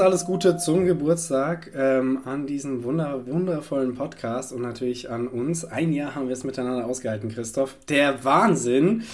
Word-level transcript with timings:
alles 0.00 0.24
Gute 0.26 0.58
zum 0.58 0.84
Geburtstag 0.84 1.70
ähm, 1.74 2.20
an 2.26 2.46
diesen 2.46 2.84
wunder, 2.84 3.26
wundervollen 3.26 3.94
Podcast 3.94 4.52
und 4.52 4.60
natürlich 4.60 5.10
an 5.10 5.26
uns. 5.26 5.64
Ein 5.64 5.92
Jahr 5.92 6.14
haben 6.14 6.26
wir 6.26 6.34
es 6.34 6.44
miteinander 6.44 6.86
ausgehalten, 6.86 7.30
Christoph. 7.30 7.76
Der 7.88 8.22
Wahnsinn. 8.22 9.04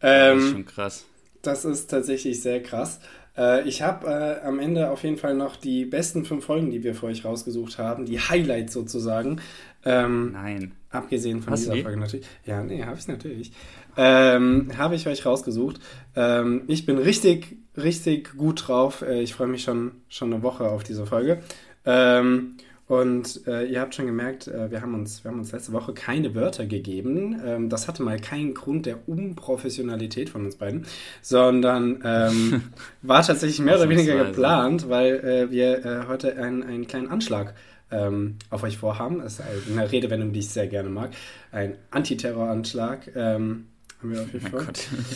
Ähm, 0.00 0.36
das 0.36 0.44
ist 0.44 0.50
schon 0.52 0.64
krass. 0.64 1.04
Das 1.42 1.64
ist 1.64 1.90
tatsächlich 1.90 2.40
sehr 2.40 2.62
krass. 2.62 3.00
Äh, 3.36 3.68
ich 3.68 3.82
habe 3.82 4.06
äh, 4.06 4.46
am 4.46 4.60
Ende 4.60 4.90
auf 4.90 5.02
jeden 5.02 5.16
Fall 5.16 5.34
noch 5.34 5.56
die 5.56 5.84
besten 5.84 6.24
fünf 6.24 6.44
Folgen, 6.44 6.70
die 6.70 6.84
wir 6.84 6.94
für 6.94 7.06
euch 7.06 7.24
rausgesucht 7.24 7.78
haben, 7.78 8.04
die 8.04 8.20
Highlights 8.20 8.74
sozusagen. 8.74 9.40
Ähm, 9.84 10.32
Nein. 10.32 10.72
Abgesehen 10.90 11.42
von 11.42 11.52
Hast 11.52 11.64
dieser 11.64 11.82
Folge 11.82 11.98
natürlich. 11.98 12.26
Ja, 12.46 12.62
nee, 12.62 12.82
habe 12.82 12.98
ich 12.98 13.08
natürlich. 13.08 13.52
Ähm, 13.96 14.70
habe 14.78 14.94
ich 14.94 15.06
euch 15.06 15.26
rausgesucht. 15.26 15.80
Ähm, 16.16 16.62
ich 16.66 16.86
bin 16.86 16.96
richtig, 16.98 17.58
richtig 17.76 18.36
gut 18.36 18.68
drauf. 18.68 19.02
Äh, 19.02 19.20
ich 19.20 19.34
freue 19.34 19.48
mich 19.48 19.62
schon, 19.62 19.92
schon 20.08 20.32
eine 20.32 20.42
Woche 20.42 20.68
auf 20.68 20.84
diese 20.84 21.04
Folge. 21.04 21.42
Ähm, 21.84 22.56
und 22.88 23.46
äh, 23.46 23.66
ihr 23.66 23.82
habt 23.82 23.94
schon 23.94 24.06
gemerkt, 24.06 24.48
äh, 24.48 24.70
wir, 24.70 24.80
haben 24.80 24.94
uns, 24.94 25.22
wir 25.22 25.30
haben 25.30 25.38
uns 25.38 25.52
letzte 25.52 25.74
Woche 25.74 25.92
keine 25.92 26.34
Wörter 26.34 26.64
gegeben. 26.64 27.38
Ähm, 27.44 27.68
das 27.68 27.86
hatte 27.86 28.02
mal 28.02 28.18
keinen 28.18 28.54
Grund 28.54 28.86
der 28.86 29.06
Unprofessionalität 29.06 30.30
von 30.30 30.46
uns 30.46 30.56
beiden, 30.56 30.86
sondern 31.20 32.00
ähm, 32.02 32.62
war 33.02 33.22
tatsächlich 33.22 33.60
mehr 33.60 33.76
oder 33.76 33.90
weniger 33.90 34.24
geplant, 34.24 34.88
weil 34.88 35.16
äh, 35.16 35.50
wir 35.50 35.84
äh, 35.84 36.06
heute 36.08 36.38
einen, 36.38 36.62
einen 36.62 36.86
kleinen 36.86 37.08
Anschlag 37.08 37.54
ähm, 37.90 38.36
auf 38.50 38.62
euch 38.62 38.78
vorhaben. 38.78 39.20
Das 39.20 39.40
ist 39.40 39.42
eine 39.70 39.90
Redewendung, 39.90 40.32
die 40.32 40.40
ich 40.40 40.48
sehr 40.48 40.66
gerne 40.66 40.88
mag. 40.90 41.10
Ein 41.52 41.76
Antiterroranschlag. 41.90 43.10
Ähm, 43.14 43.66
haben 44.00 44.12
wir 44.12 44.22
auf 44.22 44.32
jeden 44.32 44.48
Fall. 44.48 44.66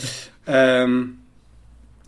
ähm, 0.47 1.19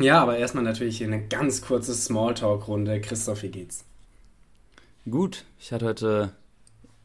ja, 0.01 0.21
aber 0.21 0.37
erstmal 0.39 0.65
natürlich 0.65 0.99
hier 0.99 1.07
eine 1.07 1.27
ganz 1.27 1.63
kurze 1.63 1.95
Smalltalk-Runde. 1.95 3.01
Christoph, 3.01 3.43
wie 3.43 3.51
geht's? 3.51 3.85
Gut, 5.09 5.45
ich 5.59 5.73
hatte 5.73 5.87
heute 5.87 6.33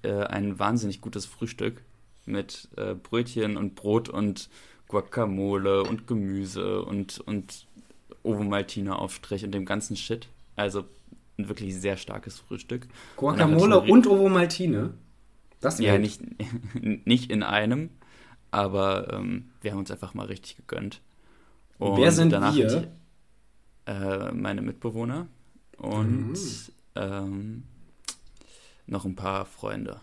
äh, 0.01 0.23
ein 0.23 0.57
wahnsinnig 0.57 1.01
gutes 1.01 1.25
Frühstück 1.25 1.83
mit 2.25 2.69
äh, 2.77 2.95
Brötchen 2.95 3.57
und 3.57 3.75
Brot 3.75 4.09
und 4.09 4.49
Guacamole 4.87 5.83
und 5.83 6.07
Gemüse 6.07 6.83
und, 6.83 7.19
und 7.19 7.67
Ovomaltine-Aufstrich 8.23 9.43
und 9.43 9.51
dem 9.51 9.65
ganzen 9.65 9.95
Shit. 9.95 10.29
Also 10.55 10.85
ein 11.39 11.49
wirklich 11.49 11.75
sehr 11.75 11.97
starkes 11.97 12.39
Frühstück. 12.39 12.87
Guacamole 13.15 13.79
und, 13.79 13.89
und 13.89 14.07
Ovomaltine? 14.07 14.93
Das 15.59 15.79
ja, 15.79 15.97
nicht, 15.97 16.21
nicht 16.73 17.31
in 17.31 17.43
einem, 17.43 17.89
aber 18.51 19.13
ähm, 19.13 19.51
wir 19.61 19.71
haben 19.71 19.79
uns 19.79 19.91
einfach 19.91 20.13
mal 20.13 20.27
richtig 20.27 20.57
gegönnt. 20.57 21.01
Und 21.77 21.97
Wer 21.97 22.11
sind 22.11 22.31
danach 22.31 22.55
wir? 22.55 22.67
Ich, 22.67 22.87
äh, 23.87 24.31
meine 24.31 24.61
Mitbewohner 24.61 25.27
und 25.77 26.33
mhm. 26.33 26.55
ähm, 26.95 27.63
noch 28.85 29.05
ein 29.05 29.15
paar 29.15 29.45
Freunde. 29.45 30.01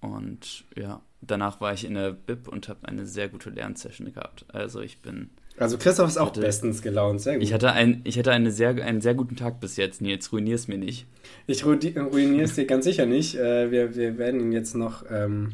Und 0.00 0.64
ja, 0.76 1.00
danach 1.20 1.60
war 1.60 1.72
ich 1.72 1.84
in 1.84 1.94
der 1.94 2.12
Bib 2.12 2.48
und 2.48 2.68
habe 2.68 2.86
eine 2.86 3.06
sehr 3.06 3.28
gute 3.28 3.50
Lernsession 3.50 4.12
gehabt. 4.12 4.44
Also 4.48 4.80
ich 4.80 5.00
bin. 5.00 5.30
Also 5.56 5.78
Christoph 5.78 6.08
ist 6.08 6.16
auch 6.16 6.28
hatte, 6.28 6.40
bestens 6.40 6.82
gelaunt, 6.82 7.20
sehr 7.20 7.34
gut. 7.34 7.42
Ich 7.42 7.52
hatte, 7.52 7.72
ein, 7.72 8.00
ich 8.04 8.18
hatte 8.18 8.32
eine 8.32 8.50
sehr, 8.50 8.70
einen 8.70 9.00
sehr 9.00 9.14
guten 9.14 9.36
Tag 9.36 9.60
bis 9.60 9.76
jetzt. 9.76 10.00
Nils, 10.00 10.32
ruinier 10.32 10.56
es 10.56 10.66
mir 10.66 10.78
nicht. 10.78 11.06
Ich 11.46 11.64
ruiniere 11.64 12.42
es 12.42 12.54
dir 12.54 12.66
ganz 12.66 12.84
sicher 12.84 13.06
nicht. 13.06 13.36
Äh, 13.36 13.70
wir, 13.70 13.94
wir 13.94 14.18
werden 14.18 14.40
ihn 14.40 14.52
jetzt 14.52 14.74
noch 14.74 15.04
ähm, 15.10 15.52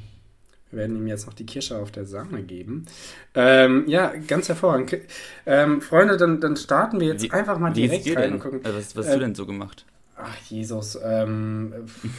wir 0.71 0.81
werden 0.81 0.97
ihm 0.97 1.07
jetzt 1.09 1.27
noch 1.27 1.35
die 1.35 1.47
Kirsche 1.47 1.79
auf 1.79 1.91
der 1.91 2.07
Sahne 2.07 2.43
geben. 2.43 2.87
Ähm, 3.35 3.85
ja, 3.89 4.13
ganz 4.29 4.49
hervorragend. 4.49 4.99
Ähm, 5.45 5.81
Freunde, 5.81 6.17
dann, 6.17 6.41
dann 6.41 6.57
starten 6.57 7.01
wir 7.01 7.09
jetzt 7.09 7.25
wie, 7.25 7.31
einfach 7.33 7.59
mal 7.59 7.73
direkt 7.73 8.07
rein 8.09 8.23
denn? 8.23 8.33
und 8.35 8.41
gucken. 8.41 8.61
Also 8.63 8.79
was, 8.79 8.97
was 8.97 9.07
hast 9.07 9.15
du 9.17 9.21
denn 9.21 9.35
so 9.35 9.47
gemacht? 9.47 9.85
Ach, 10.17 10.37
Jesus. 10.49 10.97
Ähm, 11.03 11.75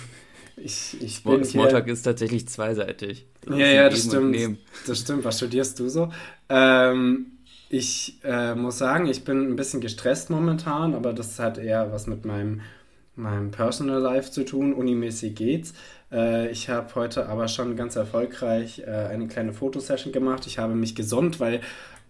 ich, 0.57 1.01
ich 1.01 1.23
bin 1.23 1.45
Smalltalk 1.45 1.87
ist 1.87 2.03
tatsächlich 2.03 2.47
zweiseitig. 2.49 3.25
Das 3.45 3.57
ja, 3.57 3.67
ja, 3.67 3.89
das 3.89 4.03
stimmt. 4.03 4.57
Das 4.85 4.99
stimmt. 4.99 5.23
Was 5.23 5.37
studierst 5.37 5.79
du 5.79 5.87
so? 5.87 6.11
Ähm, 6.49 7.30
ich 7.71 8.19
äh, 8.25 8.53
muss 8.53 8.77
sagen, 8.77 9.07
ich 9.07 9.23
bin 9.23 9.49
ein 9.49 9.55
bisschen 9.55 9.79
gestresst 9.79 10.29
momentan, 10.29 10.93
aber 10.93 11.13
das 11.13 11.39
hat 11.39 11.57
eher 11.57 11.93
was 11.93 12.05
mit 12.05 12.25
meinem, 12.25 12.59
meinem 13.15 13.51
Personal 13.51 14.01
Life 14.01 14.29
zu 14.29 14.43
tun. 14.43 14.73
Unimäßig 14.73 15.35
geht's. 15.35 15.73
Äh, 16.11 16.51
ich 16.51 16.67
habe 16.67 16.93
heute 16.95 17.29
aber 17.29 17.47
schon 17.47 17.77
ganz 17.77 17.95
erfolgreich 17.95 18.79
äh, 18.85 18.91
eine 18.91 19.27
kleine 19.27 19.53
Fotosession 19.53 20.11
gemacht. 20.11 20.47
Ich 20.47 20.59
habe 20.59 20.75
mich 20.75 20.95
gesonnt, 20.95 21.39
weil 21.39 21.61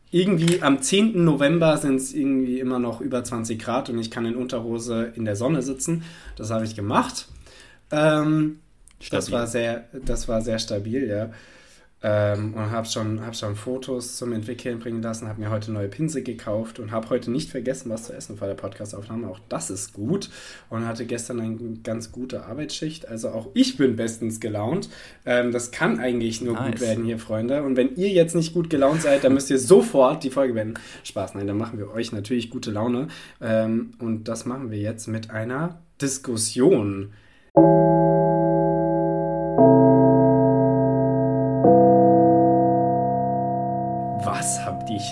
irgendwie 0.10 0.64
am 0.64 0.82
10. 0.82 1.24
November 1.24 1.78
sind 1.78 1.98
es 1.98 2.12
irgendwie 2.12 2.60
immer 2.60 2.80
noch 2.80 3.00
über 3.00 3.24
20 3.24 3.62
Grad 3.62 3.90
und 3.90 4.00
ich 4.00 4.10
kann 4.10 4.26
in 4.26 4.36
Unterhose 4.36 5.14
in 5.16 5.26
der 5.26 5.36
Sonne 5.36 5.62
sitzen. 5.62 6.04
Das 6.38 6.50
habe 6.50 6.66
ich 6.66 6.76
gemacht. 6.76 7.28
Ähm, 7.92 8.62
das 9.12 9.32
war 9.32 9.46
sehr, 9.46 9.86
das 9.94 10.28
war 10.28 10.42
sehr 10.42 10.58
stabil, 10.58 11.08
ja. 11.08 11.30
Ähm, 12.04 12.56
und 12.56 12.72
habe 12.72 12.88
schon, 12.88 13.24
hab 13.24 13.36
schon 13.36 13.56
Fotos 13.56 14.18
zum 14.18 14.34
Entwickeln 14.34 14.80
bringen 14.80 15.04
lassen, 15.04 15.28
habe 15.28 15.40
mir 15.40 15.52
heute 15.52 15.72
neue 15.72 15.88
Pinsel 15.88 16.24
gekauft 16.24 16.80
und 16.80 16.92
habe 16.92 17.10
heute 17.10 17.30
nicht 17.30 17.52
vergessen, 17.52 17.92
was 17.92 18.06
zu 18.06 18.14
essen 18.14 18.38
vor 18.38 18.48
der 18.48 18.56
Podcastaufnahme. 18.56 19.28
Auch 19.28 19.40
das 19.50 19.70
ist 19.70 19.94
gut 19.94 20.30
und 20.70 20.88
hatte 20.88 21.06
gestern 21.06 21.40
eine 21.40 21.58
ganz 21.84 22.12
gute 22.12 22.46
Arbeitsschicht. 22.46 23.08
Also 23.08 23.30
auch 23.30 23.50
ich 23.54 23.78
bin 23.78 23.96
bestens 23.96 24.40
gelaunt. 24.40 24.90
Ähm, 25.28 25.52
das 25.52 25.70
kann 25.70 26.00
eigentlich 26.00 26.42
nur 26.42 26.56
nice. 26.56 26.72
gut 26.72 26.82
werden 26.82 27.06
hier, 27.06 27.20
Freunde. 27.20 27.62
Und 27.62 27.76
wenn 27.76 27.96
ihr 27.96 28.10
jetzt 28.10 28.36
nicht 28.36 28.54
gut 28.54 28.72
gelaunt 28.72 29.04
seid, 29.04 29.24
dann 29.24 29.36
müsst 29.36 29.52
ihr 29.52 29.60
sofort 29.60 30.24
die 30.24 30.32
Folge 30.32 30.56
beenden. 30.56 30.80
Spaß, 31.04 31.36
nein, 31.36 31.46
dann 31.46 31.58
machen 31.58 31.78
wir 31.78 31.92
euch 31.92 32.12
natürlich 32.12 32.50
gute 32.50 32.72
Laune. 32.72 33.10
Ähm, 33.40 33.92
und 34.00 34.24
das 34.24 34.46
machen 34.46 34.72
wir 34.72 34.80
jetzt 34.80 35.08
mit 35.08 35.30
einer 35.30 35.82
Diskussion. 36.02 37.14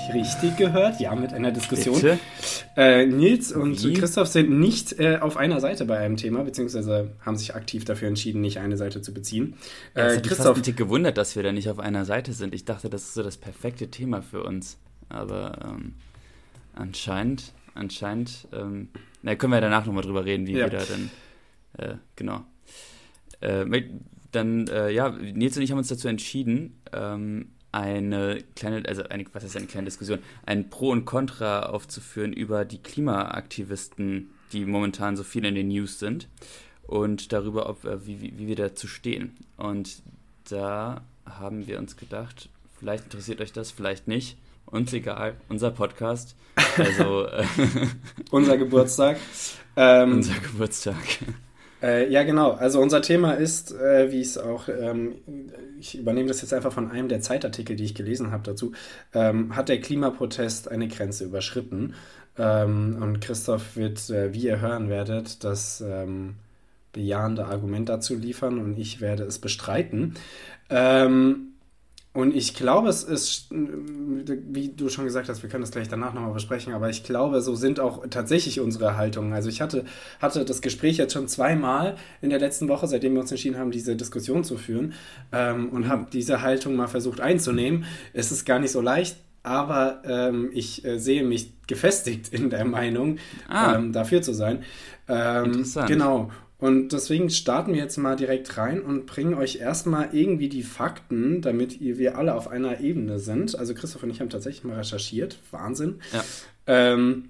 Ich 0.10 0.16
richtig 0.16 0.58
gehört? 0.58 1.00
Ja, 1.00 1.16
mit 1.16 1.34
einer 1.34 1.52
Diskussion. 1.52 2.20
Äh, 2.76 3.06
Nils 3.06 3.52
und 3.52 3.84
Wie? 3.84 3.94
Christoph 3.94 4.28
sind 4.28 4.50
nicht 4.50 5.00
äh, 5.00 5.18
auf 5.18 5.38
einer 5.38 5.60
Seite 5.60 5.86
bei 5.86 5.98
einem 5.98 6.18
Thema, 6.18 6.44
beziehungsweise 6.44 7.12
haben 7.26 7.38
sich 7.38 7.56
aktiv 7.56 7.86
dafür 7.86 8.08
entschieden, 8.08 8.42
nicht 8.42 8.58
eine 8.58 8.78
Seite 8.78 9.02
zu 9.02 9.14
beziehen. 9.14 9.56
Äh, 9.96 10.16
ja, 10.16 10.22
Christoph 10.22 10.38
fast 10.38 10.58
ein 10.58 10.64
Tick 10.64 10.78
gewundert, 10.78 11.18
dass 11.18 11.36
wir 11.36 11.44
da 11.44 11.52
nicht 11.52 11.70
auf 11.70 11.80
einer 11.80 12.06
Seite 12.06 12.34
sind. 12.34 12.54
Ich 12.54 12.66
dachte, 12.66 12.90
das 12.90 13.04
ist 13.04 13.14
so 13.14 13.24
das 13.24 13.38
perfekte 13.38 13.90
Thema 13.90 14.22
für 14.22 14.44
uns. 14.44 14.78
Aber 15.10 15.60
ähm, 15.64 15.96
anscheinend, 16.74 17.54
anscheinend, 17.74 18.48
ähm, 18.54 18.90
na, 19.22 19.36
können 19.36 19.54
wir 19.54 19.62
danach 19.62 19.86
nochmal 19.86 20.04
drüber 20.04 20.26
reden, 20.26 20.48
wie 20.48 20.54
ja. 20.54 20.72
wir 20.72 20.80
da 20.80 20.84
dann, 20.86 21.12
äh, 21.78 21.96
genau. 22.16 22.46
Äh, 23.42 23.66
dann, 24.32 24.68
äh, 24.68 24.92
ja, 24.92 25.10
Nils 25.10 25.58
und 25.58 25.64
ich 25.64 25.72
haben 25.72 25.80
uns 25.80 25.88
dazu 25.88 26.08
entschieden, 26.08 26.80
ähm, 26.94 27.50
eine 27.72 28.44
kleine, 28.56 28.88
also 28.88 29.04
eine, 29.04 29.26
was 29.34 29.44
ist 29.44 29.56
eine 29.56 29.68
kleine 29.68 29.86
Diskussion, 29.86 30.20
ein 30.46 30.70
Pro 30.70 30.90
und 30.90 31.06
Contra 31.06 31.64
aufzuführen 31.68 32.34
über 32.34 32.66
die 32.66 32.80
Klimaaktivisten, 32.80 34.30
die 34.52 34.66
momentan 34.66 35.16
so 35.16 35.24
viel 35.24 35.46
in 35.46 35.56
den 35.56 35.68
News 35.68 36.00
sind 36.00 36.28
und 36.84 37.32
darüber, 37.32 37.70
ob, 37.70 37.86
äh, 37.86 38.06
wie, 38.06 38.22
wie, 38.22 38.38
wie 38.38 38.48
wir 38.48 38.56
dazu 38.56 38.88
stehen. 38.88 39.38
Und 39.58 40.02
da 40.50 41.02
haben 41.26 41.68
wir 41.68 41.78
uns 41.78 41.98
gedacht, 41.98 42.50
vielleicht 42.80 43.06
interessiert 43.06 43.42
euch 43.42 43.54
das, 43.54 43.72
vielleicht 43.72 44.08
nicht. 44.08 44.38
Uns 44.66 44.94
egal, 44.94 45.36
unser 45.50 45.72
Podcast. 45.72 46.36
Also 46.78 47.26
äh, 47.26 47.46
unser 48.32 48.58
Geburtstag. 48.58 49.18
Ähm, 49.76 50.16
unser 50.16 50.34
Geburtstag. 50.34 50.98
Äh, 51.82 52.12
ja, 52.12 52.24
genau. 52.24 52.52
Also 52.52 52.82
unser 52.82 53.02
Thema 53.02 53.34
ist, 53.34 53.72
äh, 53.72 54.12
wie 54.12 54.22
es 54.22 54.38
auch, 54.38 54.68
ähm, 54.68 55.16
ich 55.80 55.98
übernehme 55.98 56.28
das 56.28 56.42
jetzt 56.42 56.54
einfach 56.54 56.74
von 56.74 56.92
einem 56.92 57.08
der 57.08 57.22
Zeitartikel, 57.22 57.76
die 57.76 57.86
ich 57.86 57.96
gelesen 57.96 58.32
habe 58.32 58.44
dazu, 58.44 58.74
ähm, 59.14 59.56
hat 59.56 59.70
der 59.70 59.80
Klimaprotest 59.80 60.70
eine 60.70 60.88
Grenze 60.88 61.26
überschritten. 61.26 61.94
Ähm, 62.38 62.98
und 63.02 63.22
Christoph 63.22 63.76
wird, 63.78 64.10
äh, 64.10 64.34
wie 64.34 64.44
ihr 64.46 64.60
hören 64.60 64.90
werdet, 64.90 65.44
das 65.44 65.82
ähm, 65.82 66.36
bejahende 66.92 67.46
Argument 67.46 67.88
dazu 67.88 68.16
liefern 68.16 68.60
und 68.60 68.78
ich 68.78 69.00
werde 69.00 69.24
es 69.24 69.40
bestreiten. 69.40 70.16
Ähm, 70.70 71.49
und 72.12 72.36
ich 72.36 72.56
glaube, 72.56 72.90
es 72.90 73.04
ist, 73.04 73.50
wie 73.52 74.70
du 74.70 74.90
schon 74.90 75.06
gesagt 75.06 75.30
hast, 75.30 75.44
wir 75.44 75.50
können 75.50 75.62
das 75.62 75.70
gleich 75.70 75.88
danach 75.88 76.14
nochmal 76.16 76.34
besprechen, 76.34 76.74
aber 76.74 76.90
ich 76.90 77.04
glaube, 77.04 77.40
so 77.42 77.54
sind 77.54 77.80
auch 77.80 78.04
tatsächlich 78.10 78.60
unsere 78.60 78.98
Haltungen. 78.98 79.32
Also 79.32 79.48
ich 79.48 79.62
hatte, 79.62 79.86
hatte 80.20 80.44
das 80.44 80.62
Gespräch 80.62 80.98
jetzt 80.98 81.14
schon 81.14 81.28
zweimal 81.28 81.98
in 82.22 82.32
der 82.32 82.40
letzten 82.40 82.68
Woche, 82.68 82.88
seitdem 82.88 83.14
wir 83.14 83.22
uns 83.22 83.30
entschieden 83.30 83.60
haben, 83.60 83.70
diese 83.70 83.96
Diskussion 83.96 84.44
zu 84.44 84.58
führen 84.58 84.94
ähm, 85.32 85.70
und 85.70 85.88
habe 85.88 86.08
diese 86.12 86.42
Haltung 86.42 86.76
mal 86.76 86.88
versucht 86.88 87.22
einzunehmen. 87.22 87.86
Es 88.12 88.32
ist 88.32 88.44
gar 88.44 88.58
nicht 88.58 88.72
so 88.72 88.82
leicht, 88.82 89.18
aber 89.44 90.02
ähm, 90.04 90.50
ich 90.52 90.84
äh, 90.84 90.98
sehe 90.98 91.24
mich 91.24 91.54
gefestigt 91.68 92.34
in 92.34 92.50
der 92.50 92.66
Meinung, 92.66 93.20
ah. 93.48 93.76
ähm, 93.76 93.94
dafür 93.94 94.24
zu 94.24 94.34
sein. 94.34 94.64
Ähm, 95.08 95.46
Interessant. 95.46 95.88
Genau. 95.88 96.32
Und 96.60 96.92
deswegen 96.92 97.30
starten 97.30 97.74
wir 97.74 97.80
jetzt 97.80 97.98
mal 97.98 98.18
direkt 98.18 98.58
rein 98.58 98.82
und 98.82 99.06
bringen 99.06 99.34
euch 99.34 99.58
erstmal 99.58 100.10
irgendwie 100.14 100.50
die 100.50 100.64
Fakten, 100.64 101.42
damit 101.42 101.80
ihr, 101.80 101.98
wir 101.98 102.18
alle 102.18 102.36
auf 102.36 102.50
einer 102.50 102.82
Ebene 102.82 103.18
sind. 103.18 103.58
Also 103.58 103.74
Christoph 103.74 104.04
und 104.04 104.10
ich 104.10 104.20
haben 104.20 104.30
tatsächlich 104.30 104.66
mal 104.66 104.76
recherchiert. 104.76 105.40
Wahnsinn. 105.52 106.02
Ja. 106.12 106.24
Ähm, 106.68 107.30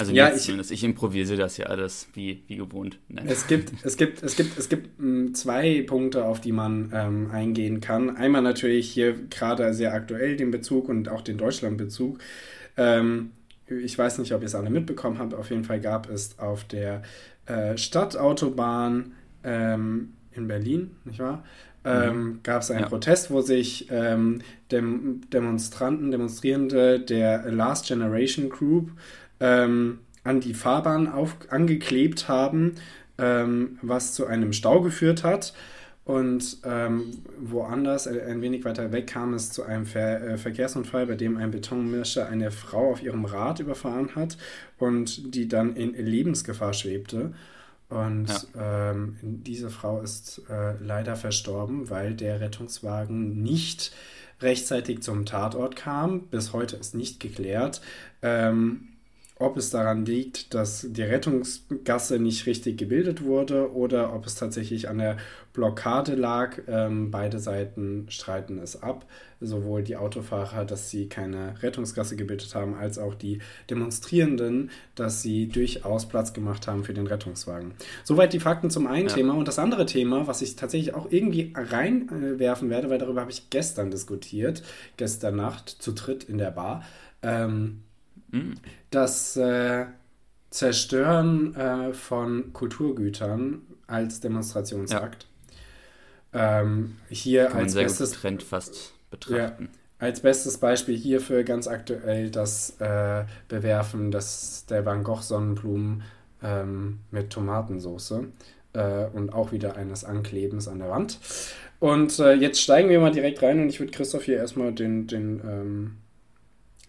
also 0.00 0.12
ja, 0.12 0.32
ich, 0.32 0.42
zumindest. 0.42 0.70
Ich 0.70 0.84
improvisiere 0.84 1.38
das 1.38 1.56
ja 1.56 1.66
alles 1.66 2.08
wie, 2.14 2.44
wie 2.46 2.56
gewohnt. 2.56 2.98
Nein. 3.08 3.26
Es 3.28 3.48
gibt, 3.48 3.72
es 3.82 3.96
gibt, 3.96 4.22
es 4.22 4.36
gibt, 4.36 4.56
es 4.56 4.68
gibt 4.68 4.98
m, 5.00 5.26
hm, 5.26 5.34
zwei 5.34 5.82
Punkte, 5.82 6.24
auf 6.24 6.40
die 6.40 6.52
man 6.52 6.90
ähm, 6.94 7.30
eingehen 7.32 7.80
kann. 7.80 8.16
Einmal 8.16 8.42
natürlich 8.42 8.88
hier 8.90 9.14
gerade 9.30 9.74
sehr 9.74 9.92
aktuell 9.92 10.36
den 10.36 10.52
Bezug 10.52 10.88
und 10.88 11.08
auch 11.08 11.22
den 11.22 11.38
Deutschlandbezug. 11.38 12.18
Ähm, 12.76 13.32
ich 13.66 13.96
weiß 13.96 14.18
nicht, 14.18 14.32
ob 14.32 14.40
ihr 14.40 14.46
es 14.46 14.54
alle 14.54 14.70
mitbekommen 14.70 15.18
habt. 15.18 15.34
Auf 15.34 15.50
jeden 15.50 15.64
Fall 15.64 15.80
gab 15.80 16.08
es 16.08 16.38
auf 16.38 16.64
der 16.64 17.02
äh, 17.50 17.76
Stadtautobahn 17.76 19.12
ähm, 19.44 20.12
in 20.32 20.48
Berlin, 20.48 20.96
nicht 21.04 21.18
wahr? 21.18 21.44
Ähm, 21.82 22.24
mhm. 22.24 22.40
gab 22.42 22.60
es 22.60 22.70
einen 22.70 22.82
ja. 22.82 22.88
Protest, 22.88 23.30
wo 23.30 23.40
sich 23.40 23.88
ähm, 23.90 24.42
Dem 24.70 25.22
Demonstranten, 25.32 26.10
Demonstrierende 26.10 27.00
der 27.00 27.50
Last 27.50 27.86
Generation 27.86 28.50
Group 28.50 28.90
ähm, 29.40 30.00
an 30.22 30.40
die 30.40 30.52
Fahrbahn 30.52 31.10
auf, 31.10 31.36
angeklebt 31.48 32.28
haben, 32.28 32.74
ähm, 33.16 33.78
was 33.80 34.12
zu 34.12 34.26
einem 34.26 34.52
Stau 34.52 34.82
geführt 34.82 35.24
hat. 35.24 35.54
Und 36.10 36.56
ähm, 36.64 37.22
woanders, 37.38 38.08
äh, 38.08 38.20
ein 38.22 38.42
wenig 38.42 38.64
weiter 38.64 38.90
weg, 38.90 39.06
kam 39.06 39.32
es 39.32 39.52
zu 39.52 39.62
einem 39.62 39.86
Ver 39.86 40.20
äh, 40.20 40.38
Verkehrsunfall, 40.38 41.06
bei 41.06 41.14
dem 41.14 41.36
ein 41.36 41.52
Betonmischer 41.52 42.28
eine 42.28 42.50
Frau 42.50 42.90
auf 42.90 43.00
ihrem 43.00 43.24
Rad 43.26 43.60
überfahren 43.60 44.16
hat 44.16 44.36
und 44.76 45.36
die 45.36 45.46
dann 45.46 45.76
in 45.76 45.94
Lebensgefahr 45.94 46.72
schwebte. 46.72 47.32
Und 47.90 48.26
ja. 48.28 48.90
ähm, 48.90 49.18
diese 49.22 49.70
Frau 49.70 50.00
ist 50.00 50.42
äh, 50.50 50.74
leider 50.82 51.14
verstorben, 51.14 51.90
weil 51.90 52.14
der 52.14 52.40
Rettungswagen 52.40 53.40
nicht 53.40 53.92
rechtzeitig 54.40 55.02
zum 55.02 55.26
Tatort 55.26 55.76
kam. 55.76 56.22
Bis 56.22 56.52
heute 56.52 56.74
ist 56.74 56.96
nicht 56.96 57.20
geklärt. 57.20 57.82
Ähm, 58.20 58.88
ob 59.40 59.56
es 59.56 59.70
daran 59.70 60.04
liegt, 60.04 60.52
dass 60.52 60.86
die 60.90 61.02
Rettungsgasse 61.02 62.18
nicht 62.18 62.44
richtig 62.44 62.76
gebildet 62.76 63.24
wurde 63.24 63.72
oder 63.72 64.14
ob 64.14 64.26
es 64.26 64.34
tatsächlich 64.34 64.90
an 64.90 64.98
der 64.98 65.16
Blockade 65.54 66.14
lag. 66.14 66.58
Ähm, 66.68 67.10
beide 67.10 67.38
Seiten 67.38 68.06
streiten 68.10 68.58
es 68.58 68.82
ab. 68.82 69.06
Sowohl 69.40 69.82
die 69.82 69.96
Autofahrer, 69.96 70.66
dass 70.66 70.90
sie 70.90 71.08
keine 71.08 71.54
Rettungsgasse 71.62 72.16
gebildet 72.16 72.54
haben, 72.54 72.74
als 72.74 72.98
auch 72.98 73.14
die 73.14 73.38
Demonstrierenden, 73.70 74.70
dass 74.94 75.22
sie 75.22 75.48
durchaus 75.48 76.06
Platz 76.06 76.34
gemacht 76.34 76.68
haben 76.68 76.84
für 76.84 76.92
den 76.92 77.06
Rettungswagen. 77.06 77.72
Soweit 78.04 78.34
die 78.34 78.40
Fakten 78.40 78.68
zum 78.68 78.86
einen 78.86 79.08
ja. 79.08 79.14
Thema. 79.14 79.32
Und 79.32 79.48
das 79.48 79.58
andere 79.58 79.86
Thema, 79.86 80.26
was 80.26 80.42
ich 80.42 80.56
tatsächlich 80.56 80.92
auch 80.94 81.06
irgendwie 81.10 81.54
reinwerfen 81.54 82.68
werde, 82.68 82.90
weil 82.90 82.98
darüber 82.98 83.22
habe 83.22 83.30
ich 83.30 83.48
gestern 83.48 83.90
diskutiert, 83.90 84.62
gestern 84.98 85.36
Nacht 85.36 85.70
zu 85.70 85.92
dritt 85.92 86.24
in 86.24 86.36
der 86.36 86.50
Bar. 86.50 86.84
Ähm, 87.22 87.84
Mhm. 88.30 88.54
Das 88.90 89.36
äh, 89.36 89.86
Zerstören 90.50 91.54
äh, 91.54 91.92
von 91.92 92.52
Kulturgütern 92.52 93.62
als 93.86 94.20
Demonstrationsakt. 94.20 95.26
Ja. 96.32 96.60
Ähm, 96.62 96.96
hier 97.08 97.46
Kann 97.46 97.62
als 97.62 97.74
bestes 97.74 98.12
Trend 98.12 98.42
fast 98.42 98.92
betrachten. 99.10 99.64
Ja, 99.64 99.68
als 99.98 100.20
bestes 100.20 100.58
Beispiel 100.58 100.96
hierfür 100.96 101.44
ganz 101.44 101.68
aktuell 101.68 102.30
das 102.30 102.76
äh, 102.80 103.24
Bewerfen 103.48 104.10
des, 104.10 104.64
der 104.66 104.86
Van 104.86 105.04
Gogh 105.04 105.22
Sonnenblumen 105.22 106.02
ähm, 106.42 107.00
mit 107.10 107.30
Tomatensauce 107.30 108.14
äh, 108.72 109.06
und 109.12 109.32
auch 109.32 109.52
wieder 109.52 109.76
eines 109.76 110.04
Anklebens 110.04 110.68
an 110.68 110.78
der 110.78 110.88
Wand. 110.88 111.18
Und 111.80 112.18
äh, 112.18 112.34
jetzt 112.34 112.60
steigen 112.60 112.88
wir 112.88 113.00
mal 113.00 113.12
direkt 113.12 113.42
rein 113.42 113.60
und 113.60 113.68
ich 113.68 113.80
würde 113.80 113.92
Christoph 113.92 114.24
hier 114.24 114.36
erstmal 114.36 114.72
den, 114.72 115.06
den 115.06 115.40
ähm, 115.44 115.96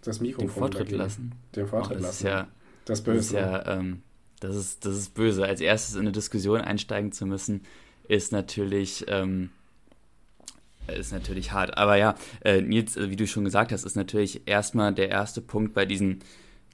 das 0.02 0.20
Mikrofon 0.20 0.48
den 0.48 0.54
Vortritt 0.54 0.82
dagegen. 0.82 0.98
lassen. 0.98 1.32
Den 1.56 1.68
Vortritt 1.68 1.98
oh, 1.98 2.02
das 2.02 2.22
lassen. 2.22 2.26
Ist 2.26 2.32
ja, 2.32 2.48
das 2.86 3.02
Böse. 3.02 3.18
Das 3.18 3.26
ist, 3.26 3.32
ja, 3.34 3.80
ähm, 3.80 4.02
das, 4.40 4.56
ist, 4.56 4.86
das 4.86 4.98
ist 4.98 5.14
böse. 5.14 5.46
Als 5.46 5.62
erstes 5.62 5.96
in 5.96 6.02
eine 6.02 6.12
Diskussion 6.12 6.62
einsteigen 6.62 7.12
zu 7.12 7.26
müssen, 7.26 7.62
ist 8.08 8.32
natürlich, 8.32 9.06
ähm, 9.08 9.52
ist 10.88 11.14
natürlich 11.14 11.52
hart. 11.52 11.78
Aber 11.78 11.96
ja, 11.96 12.16
äh, 12.44 12.62
Nils, 12.62 12.98
äh, 12.98 13.10
wie 13.10 13.16
du 13.16 13.28
schon 13.28 13.46
gesagt 13.46 13.72
hast, 13.72 13.86
ist 13.86 13.96
natürlich 13.96 14.48
erstmal 14.48 14.94
der 14.94 15.10
erste 15.10 15.42
Punkt 15.42 15.74
bei 15.74 15.86
diesen 15.86 16.20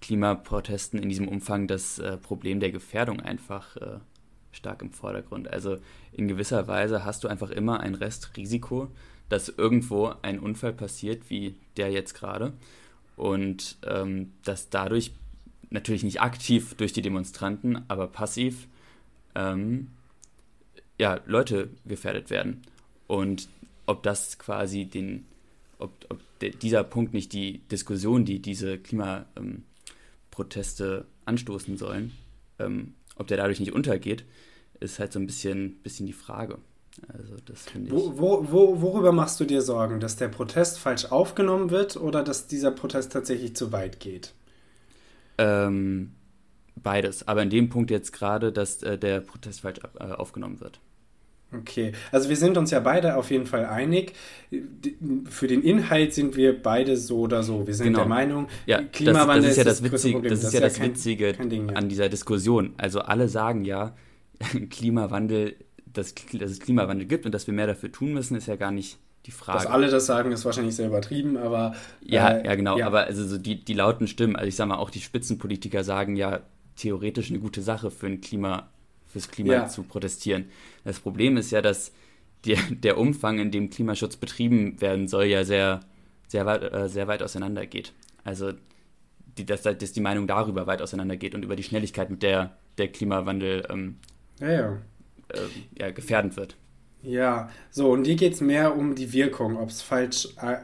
Klimaprotesten 0.01 0.99
in 1.01 1.09
diesem 1.09 1.27
Umfang 1.27 1.67
das 1.67 1.99
äh, 1.99 2.17
Problem 2.17 2.59
der 2.59 2.71
Gefährdung 2.71 3.19
einfach 3.19 3.75
äh, 3.77 3.99
stark 4.51 4.81
im 4.81 4.91
Vordergrund. 4.91 5.47
Also 5.47 5.77
in 6.11 6.27
gewisser 6.27 6.67
Weise 6.67 7.03
hast 7.03 7.23
du 7.23 7.27
einfach 7.27 7.49
immer 7.49 7.79
ein 7.79 7.95
Restrisiko, 7.95 8.89
dass 9.29 9.49
irgendwo 9.49 10.13
ein 10.21 10.39
Unfall 10.39 10.73
passiert, 10.73 11.29
wie 11.29 11.55
der 11.75 11.91
jetzt 11.91 12.13
gerade 12.13 12.53
und 13.17 13.75
ähm, 13.85 14.31
dass 14.45 14.69
dadurch 14.69 15.11
natürlich 15.69 16.03
nicht 16.03 16.21
aktiv 16.21 16.75
durch 16.75 16.93
die 16.93 17.01
Demonstranten, 17.01 17.83
aber 17.89 18.07
passiv 18.07 18.69
ähm, 19.35 19.89
ja, 20.97 21.19
Leute 21.25 21.69
gefährdet 21.85 22.29
werden. 22.29 22.61
Und 23.07 23.49
ob 23.85 24.03
das 24.03 24.39
quasi 24.39 24.85
den, 24.85 25.25
ob, 25.79 25.91
ob 26.09 26.21
de, 26.39 26.51
dieser 26.51 26.85
Punkt 26.85 27.13
nicht 27.13 27.33
die 27.33 27.57
Diskussion, 27.71 28.23
die 28.23 28.39
diese 28.39 28.77
Klimaproteste 28.77 30.99
ähm, 30.99 31.05
anstoßen 31.25 31.75
sollen, 31.77 32.13
ähm, 32.59 32.93
ob 33.15 33.27
der 33.27 33.37
dadurch 33.37 33.59
nicht 33.59 33.73
untergeht, 33.73 34.23
ist 34.79 34.99
halt 34.99 35.11
so 35.11 35.19
ein 35.19 35.25
bisschen, 35.25 35.79
bisschen 35.81 36.05
die 36.05 36.13
Frage. 36.13 36.59
Also 37.07 37.35
das 37.45 37.63
finde 37.63 37.87
ich. 37.87 37.93
Wo, 37.93 38.17
wo, 38.17 38.45
wo, 38.51 38.81
worüber 38.81 39.11
machst 39.11 39.39
du 39.39 39.45
dir 39.45 39.61
Sorgen? 39.61 39.99
Dass 39.99 40.15
der 40.15 40.27
Protest 40.27 40.79
falsch 40.79 41.05
aufgenommen 41.05 41.69
wird 41.69 41.95
oder 41.95 42.23
dass 42.23 42.47
dieser 42.47 42.71
Protest 42.71 43.11
tatsächlich 43.11 43.55
zu 43.55 43.71
weit 43.71 43.99
geht? 43.99 44.33
Ähm, 45.37 46.13
beides. 46.75 47.27
Aber 47.27 47.43
in 47.43 47.49
dem 47.49 47.69
Punkt 47.69 47.91
jetzt 47.91 48.11
gerade, 48.11 48.51
dass 48.51 48.81
äh, 48.83 48.97
der 48.97 49.21
Protest 49.21 49.61
falsch 49.61 49.79
äh, 49.99 50.03
aufgenommen 50.03 50.59
wird. 50.59 50.79
Okay, 51.53 51.93
also 52.11 52.27
wir 52.27 52.35
sind 52.35 52.57
uns 52.57 52.71
ja 52.71 52.81
beide 52.81 53.15
auf 53.15 53.31
jeden 53.31 53.45
Fall 53.45 53.65
einig. 53.65 54.11
Für 55.29 55.47
den 55.47 55.63
Inhalt 55.63 56.13
sind 56.13 56.35
wir 56.35 56.61
beide 56.61 56.97
so 56.97 57.21
oder 57.21 57.41
so. 57.41 57.65
Wir 57.65 57.73
sind 57.73 57.87
genau. 57.87 57.99
der 57.99 58.07
Meinung, 58.07 58.47
ja, 58.65 58.81
Klimawandel 58.83 59.43
das, 59.43 59.43
das 59.43 59.51
ist 59.51 59.57
ja 59.57 59.63
das, 59.63 59.81
das 59.81 59.91
Witzige, 59.91 60.29
das, 60.29 60.43
ist 60.43 60.53
ja 60.53 60.59
das 60.59 60.73
kein, 60.73 60.89
Witzige 60.89 61.33
kein 61.33 61.75
an 61.75 61.87
dieser 61.87 62.09
Diskussion. 62.09 62.73
Also 62.75 62.99
alle 62.99 63.29
sagen 63.29 63.63
ja, 63.63 63.95
Klimawandel 64.69 65.55
dass, 65.93 66.13
dass 66.33 66.51
es 66.51 66.59
Klimawandel 66.59 67.07
gibt 67.07 67.25
und 67.25 67.31
dass 67.31 67.47
wir 67.47 67.53
mehr 67.53 67.67
dafür 67.67 67.91
tun 67.91 68.13
müssen, 68.13 68.35
ist 68.35 68.47
ja 68.47 68.55
gar 68.55 68.71
nicht 68.71 68.97
die 69.25 69.31
Frage. 69.31 69.59
Dass 69.59 69.67
alle 69.67 69.89
das 69.89 70.05
sagen, 70.05 70.31
ist 70.31 70.45
wahrscheinlich 70.45 70.75
sehr 70.75 70.87
übertrieben, 70.87 71.37
aber. 71.37 71.75
Ja, 72.01 72.29
äh, 72.29 72.45
ja, 72.45 72.55
genau. 72.55 72.77
Ja. 72.77 72.87
Aber 72.87 73.05
also 73.05 73.25
so 73.25 73.37
die, 73.37 73.63
die 73.63 73.73
lauten 73.73 74.07
Stimmen, 74.07 74.35
also 74.35 74.47
ich 74.47 74.55
sage 74.55 74.69
mal, 74.69 74.77
auch 74.77 74.89
die 74.89 75.01
Spitzenpolitiker 75.01 75.83
sagen 75.83 76.15
ja 76.15 76.41
theoretisch 76.75 77.29
eine 77.29 77.39
gute 77.39 77.61
Sache 77.61 77.91
für 77.91 78.07
ein 78.07 78.21
Klima, 78.21 78.69
fürs 79.07 79.29
Klima 79.29 79.53
ja. 79.53 79.67
zu 79.67 79.83
protestieren. 79.83 80.45
Das 80.83 80.99
Problem 80.99 81.37
ist 81.37 81.51
ja, 81.51 81.61
dass 81.61 81.91
die, 82.45 82.55
der 82.69 82.97
Umfang, 82.97 83.39
in 83.39 83.51
dem 83.51 83.69
Klimaschutz 83.69 84.15
betrieben 84.15 84.79
werden 84.79 85.07
soll, 85.07 85.25
ja 85.25 85.43
sehr, 85.43 85.81
sehr 86.27 86.45
weit, 86.45 86.71
äh, 86.71 86.87
sehr 86.87 87.07
weit 87.07 87.23
auseinander 87.23 87.65
geht. 87.65 87.93
Also 88.23 88.53
die, 89.37 89.45
dass, 89.45 89.63
dass 89.63 89.91
die 89.91 90.01
Meinung 90.01 90.27
darüber 90.27 90.67
weit 90.67 90.81
auseinander 90.81 91.17
geht 91.17 91.35
und 91.35 91.43
über 91.43 91.55
die 91.55 91.63
Schnelligkeit, 91.63 92.09
mit 92.09 92.23
der 92.23 92.57
der 92.77 92.89
Klimawandel 92.89 93.65
ähm, 93.69 93.97
ja, 94.39 94.51
ja 94.51 94.77
äh, 95.37 95.79
ja, 95.79 95.91
gefährdend 95.91 96.35
wird. 96.37 96.55
Ja, 97.03 97.49
so, 97.71 97.91
und 97.91 98.05
dir 98.05 98.15
geht 98.15 98.33
es 98.33 98.41
mehr 98.41 98.75
um 98.75 98.95
die 98.95 99.13
Wirkung, 99.13 99.57
ob 99.57 99.69
es 99.69 99.81
falsch 99.81 100.29
äh, 100.41 100.57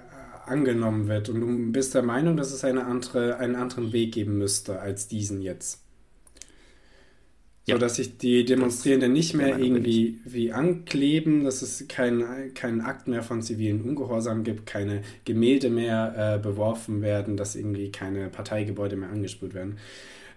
angenommen 0.46 1.08
wird. 1.08 1.30
Und 1.30 1.42
du 1.42 1.72
bist 1.72 1.94
der 1.96 2.04
Meinung, 2.04 2.38
dass 2.38 2.52
es 2.52 2.64
eine 2.64 2.86
andere, 2.86 3.38
einen 3.38 3.56
anderen 3.56 3.94
Weg 3.94 4.14
geben 4.14 4.38
müsste 4.38 4.80
als 4.80 5.08
diesen 5.08 5.42
jetzt. 5.42 5.84
Ja. 7.66 7.76
So 7.76 7.80
dass 7.80 7.96
sich 7.96 8.18
die 8.18 8.44
Demonstrierenden 8.44 9.14
nicht 9.14 9.36
mehr 9.36 9.58
irgendwie 9.58 10.20
wie 10.26 10.52
ankleben, 10.52 11.46
dass 11.46 11.62
es 11.62 11.88
keinen 11.88 12.54
kein 12.54 12.82
Akt 12.82 13.08
mehr 13.08 13.24
von 13.24 13.42
zivilen 13.42 13.82
Ungehorsam 13.82 14.44
gibt, 14.44 14.66
keine 14.66 15.02
Gemälde 15.24 15.70
mehr 15.70 16.36
äh, 16.36 16.40
beworfen 16.40 17.02
werden, 17.02 17.38
dass 17.38 17.56
irgendwie 17.56 17.90
keine 17.90 18.28
Parteigebäude 18.28 18.98
mehr 18.98 19.10
angesprüht 19.10 19.54
werden. 19.54 19.78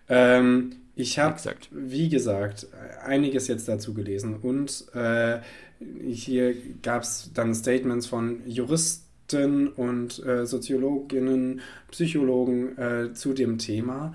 Ähm, 0.08 0.76
Ich 0.98 1.18
habe, 1.18 1.38
wie 1.70 2.08
gesagt, 2.08 2.68
einiges 3.04 3.48
jetzt 3.48 3.68
dazu 3.68 3.92
gelesen 3.92 4.36
und 4.36 4.86
äh, 4.94 5.40
hier 6.08 6.54
gab 6.82 7.02
es 7.02 7.32
dann 7.34 7.54
Statements 7.54 8.06
von 8.06 8.40
Juristen 8.46 9.68
und 9.68 10.24
äh, 10.24 10.46
Soziologinnen, 10.46 11.60
Psychologen 11.90 12.78
äh, 12.78 13.12
zu 13.12 13.34
dem 13.34 13.58
Thema. 13.58 14.14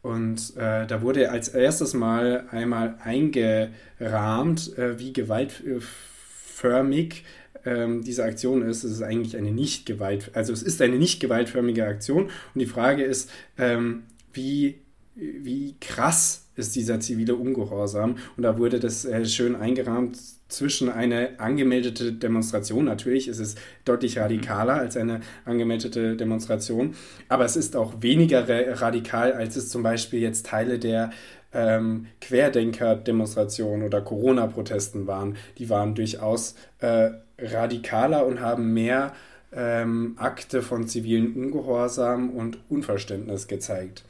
Und 0.00 0.56
äh, 0.56 0.86
da 0.86 1.02
wurde 1.02 1.30
als 1.30 1.48
erstes 1.48 1.92
Mal 1.92 2.46
einmal 2.50 2.98
eingerahmt, 3.04 4.78
äh, 4.78 4.98
wie 4.98 5.12
gewaltförmig 5.12 7.24
ähm, 7.66 8.02
diese 8.02 8.24
Aktion 8.24 8.62
ist. 8.62 8.84
Es 8.84 8.92
ist 8.92 9.02
eigentlich 9.02 9.36
eine 9.36 9.52
nicht 9.52 9.84
gewalt, 9.84 10.30
also 10.32 10.54
es 10.54 10.62
ist 10.62 10.80
eine 10.80 10.96
nicht 10.96 11.20
gewaltförmige 11.20 11.86
Aktion. 11.86 12.24
Und 12.24 12.58
die 12.58 12.64
Frage 12.64 13.04
ist, 13.04 13.28
ähm, 13.58 14.04
wie 14.32 14.81
wie 15.14 15.76
krass 15.80 16.46
ist 16.56 16.74
dieser 16.76 17.00
zivile 17.00 17.34
Ungehorsam. 17.34 18.16
Und 18.36 18.42
da 18.42 18.58
wurde 18.58 18.78
das 18.78 19.04
äh, 19.04 19.24
schön 19.26 19.56
eingerahmt 19.56 20.18
zwischen 20.48 20.90
eine 20.90 21.40
angemeldete 21.40 22.12
Demonstration. 22.12 22.84
Natürlich 22.84 23.28
ist 23.28 23.38
es 23.38 23.54
deutlich 23.84 24.18
radikaler 24.18 24.74
als 24.74 24.96
eine 24.96 25.20
angemeldete 25.44 26.14
Demonstration, 26.16 26.94
aber 27.28 27.46
es 27.46 27.56
ist 27.56 27.74
auch 27.74 28.02
weniger 28.02 28.46
radikal, 28.80 29.32
als 29.32 29.56
es 29.56 29.70
zum 29.70 29.82
Beispiel 29.82 30.20
jetzt 30.20 30.46
Teile 30.46 30.78
der 30.78 31.10
ähm, 31.54 32.06
Querdenker-Demonstrationen 32.20 33.82
oder 33.86 34.02
Corona-Protesten 34.02 35.06
waren. 35.06 35.36
Die 35.58 35.70
waren 35.70 35.94
durchaus 35.94 36.54
äh, 36.80 37.10
radikaler 37.38 38.26
und 38.26 38.40
haben 38.40 38.72
mehr 38.74 39.14
ähm, 39.54 40.14
Akte 40.16 40.62
von 40.62 40.86
zivilen 40.86 41.34
Ungehorsam 41.34 42.30
und 42.30 42.58
Unverständnis 42.68 43.48
gezeigt. 43.48 44.04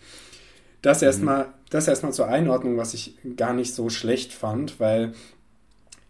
Das 0.83 1.01
mhm. 1.01 1.07
erstmal, 1.07 1.47
das 1.71 1.89
erstmal 1.89 2.13
zur 2.13 2.29
Einordnung, 2.29 2.77
was 2.77 2.93
ich 2.93 3.17
gar 3.37 3.55
nicht 3.55 3.75
so 3.75 3.89
schlecht 3.89 4.33
fand, 4.33 4.79
weil 4.79 5.15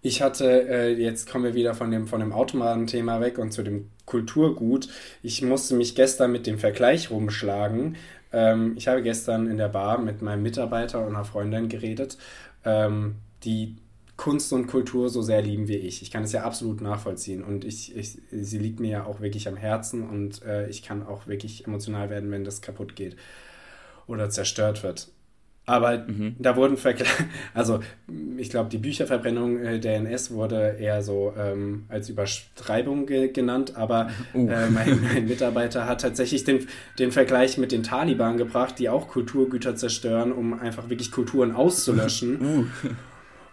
ich 0.00 0.20
hatte, 0.20 0.68
äh, 0.68 0.92
jetzt 0.94 1.30
kommen 1.30 1.44
wir 1.44 1.54
wieder 1.54 1.74
von 1.74 1.90
dem, 1.92 2.08
von 2.08 2.18
dem 2.18 2.32
Automaten-Thema 2.32 3.20
weg 3.20 3.38
und 3.38 3.52
zu 3.52 3.62
dem 3.62 3.88
Kulturgut. 4.04 4.88
Ich 5.22 5.42
musste 5.42 5.76
mich 5.76 5.94
gestern 5.94 6.32
mit 6.32 6.46
dem 6.48 6.58
Vergleich 6.58 7.10
rumschlagen. 7.10 7.96
Ähm, 8.32 8.74
ich 8.76 8.88
habe 8.88 9.02
gestern 9.02 9.46
in 9.46 9.58
der 9.58 9.68
Bar 9.68 9.98
mit 9.98 10.20
meinem 10.20 10.42
Mitarbeiter 10.42 11.06
und 11.06 11.14
einer 11.14 11.24
Freundin 11.24 11.68
geredet, 11.68 12.18
ähm, 12.64 13.16
die 13.44 13.76
Kunst 14.16 14.52
und 14.52 14.66
Kultur 14.66 15.08
so 15.08 15.22
sehr 15.22 15.42
lieben 15.42 15.68
wie 15.68 15.76
ich. 15.76 16.02
Ich 16.02 16.10
kann 16.10 16.24
es 16.24 16.32
ja 16.32 16.42
absolut 16.42 16.80
nachvollziehen 16.80 17.44
und 17.44 17.64
ich, 17.64 17.96
ich, 17.96 18.18
sie 18.30 18.58
liegt 18.58 18.80
mir 18.80 18.90
ja 18.90 19.04
auch 19.04 19.20
wirklich 19.20 19.46
am 19.46 19.56
Herzen 19.56 20.08
und 20.08 20.42
äh, 20.42 20.68
ich 20.68 20.82
kann 20.82 21.06
auch 21.06 21.28
wirklich 21.28 21.66
emotional 21.66 22.10
werden, 22.10 22.30
wenn 22.30 22.44
das 22.44 22.60
kaputt 22.60 22.96
geht 22.96 23.16
oder 24.06 24.30
zerstört 24.30 24.82
wird. 24.82 25.08
Aber 25.64 25.98
mhm. 25.98 26.34
da 26.40 26.56
wurden 26.56 26.76
Vergleich, 26.76 27.08
also 27.54 27.80
ich 28.36 28.50
glaube, 28.50 28.68
die 28.68 28.78
Bücherverbrennung 28.78 29.60
äh, 29.60 29.78
der 29.78 29.96
NS 29.96 30.32
wurde 30.32 30.76
eher 30.78 31.02
so 31.02 31.32
ähm, 31.38 31.84
als 31.88 32.08
Übertreibung 32.08 33.06
ge 33.06 33.28
genannt, 33.28 33.76
aber 33.76 34.10
uh. 34.34 34.48
äh, 34.48 34.68
mein, 34.70 35.00
mein, 35.14 35.28
Mitarbeiter 35.28 35.86
hat 35.86 36.00
tatsächlich 36.00 36.42
den, 36.42 36.66
den 36.98 37.12
Vergleich 37.12 37.58
mit 37.58 37.70
den 37.70 37.84
Taliban 37.84 38.38
gebracht, 38.38 38.78
die 38.80 38.88
auch 38.88 39.06
Kulturgüter 39.06 39.76
zerstören, 39.76 40.32
um 40.32 40.58
einfach 40.58 40.90
wirklich 40.90 41.12
Kulturen 41.12 41.52
auszulöschen. 41.52 42.40
Uh. 42.40 42.88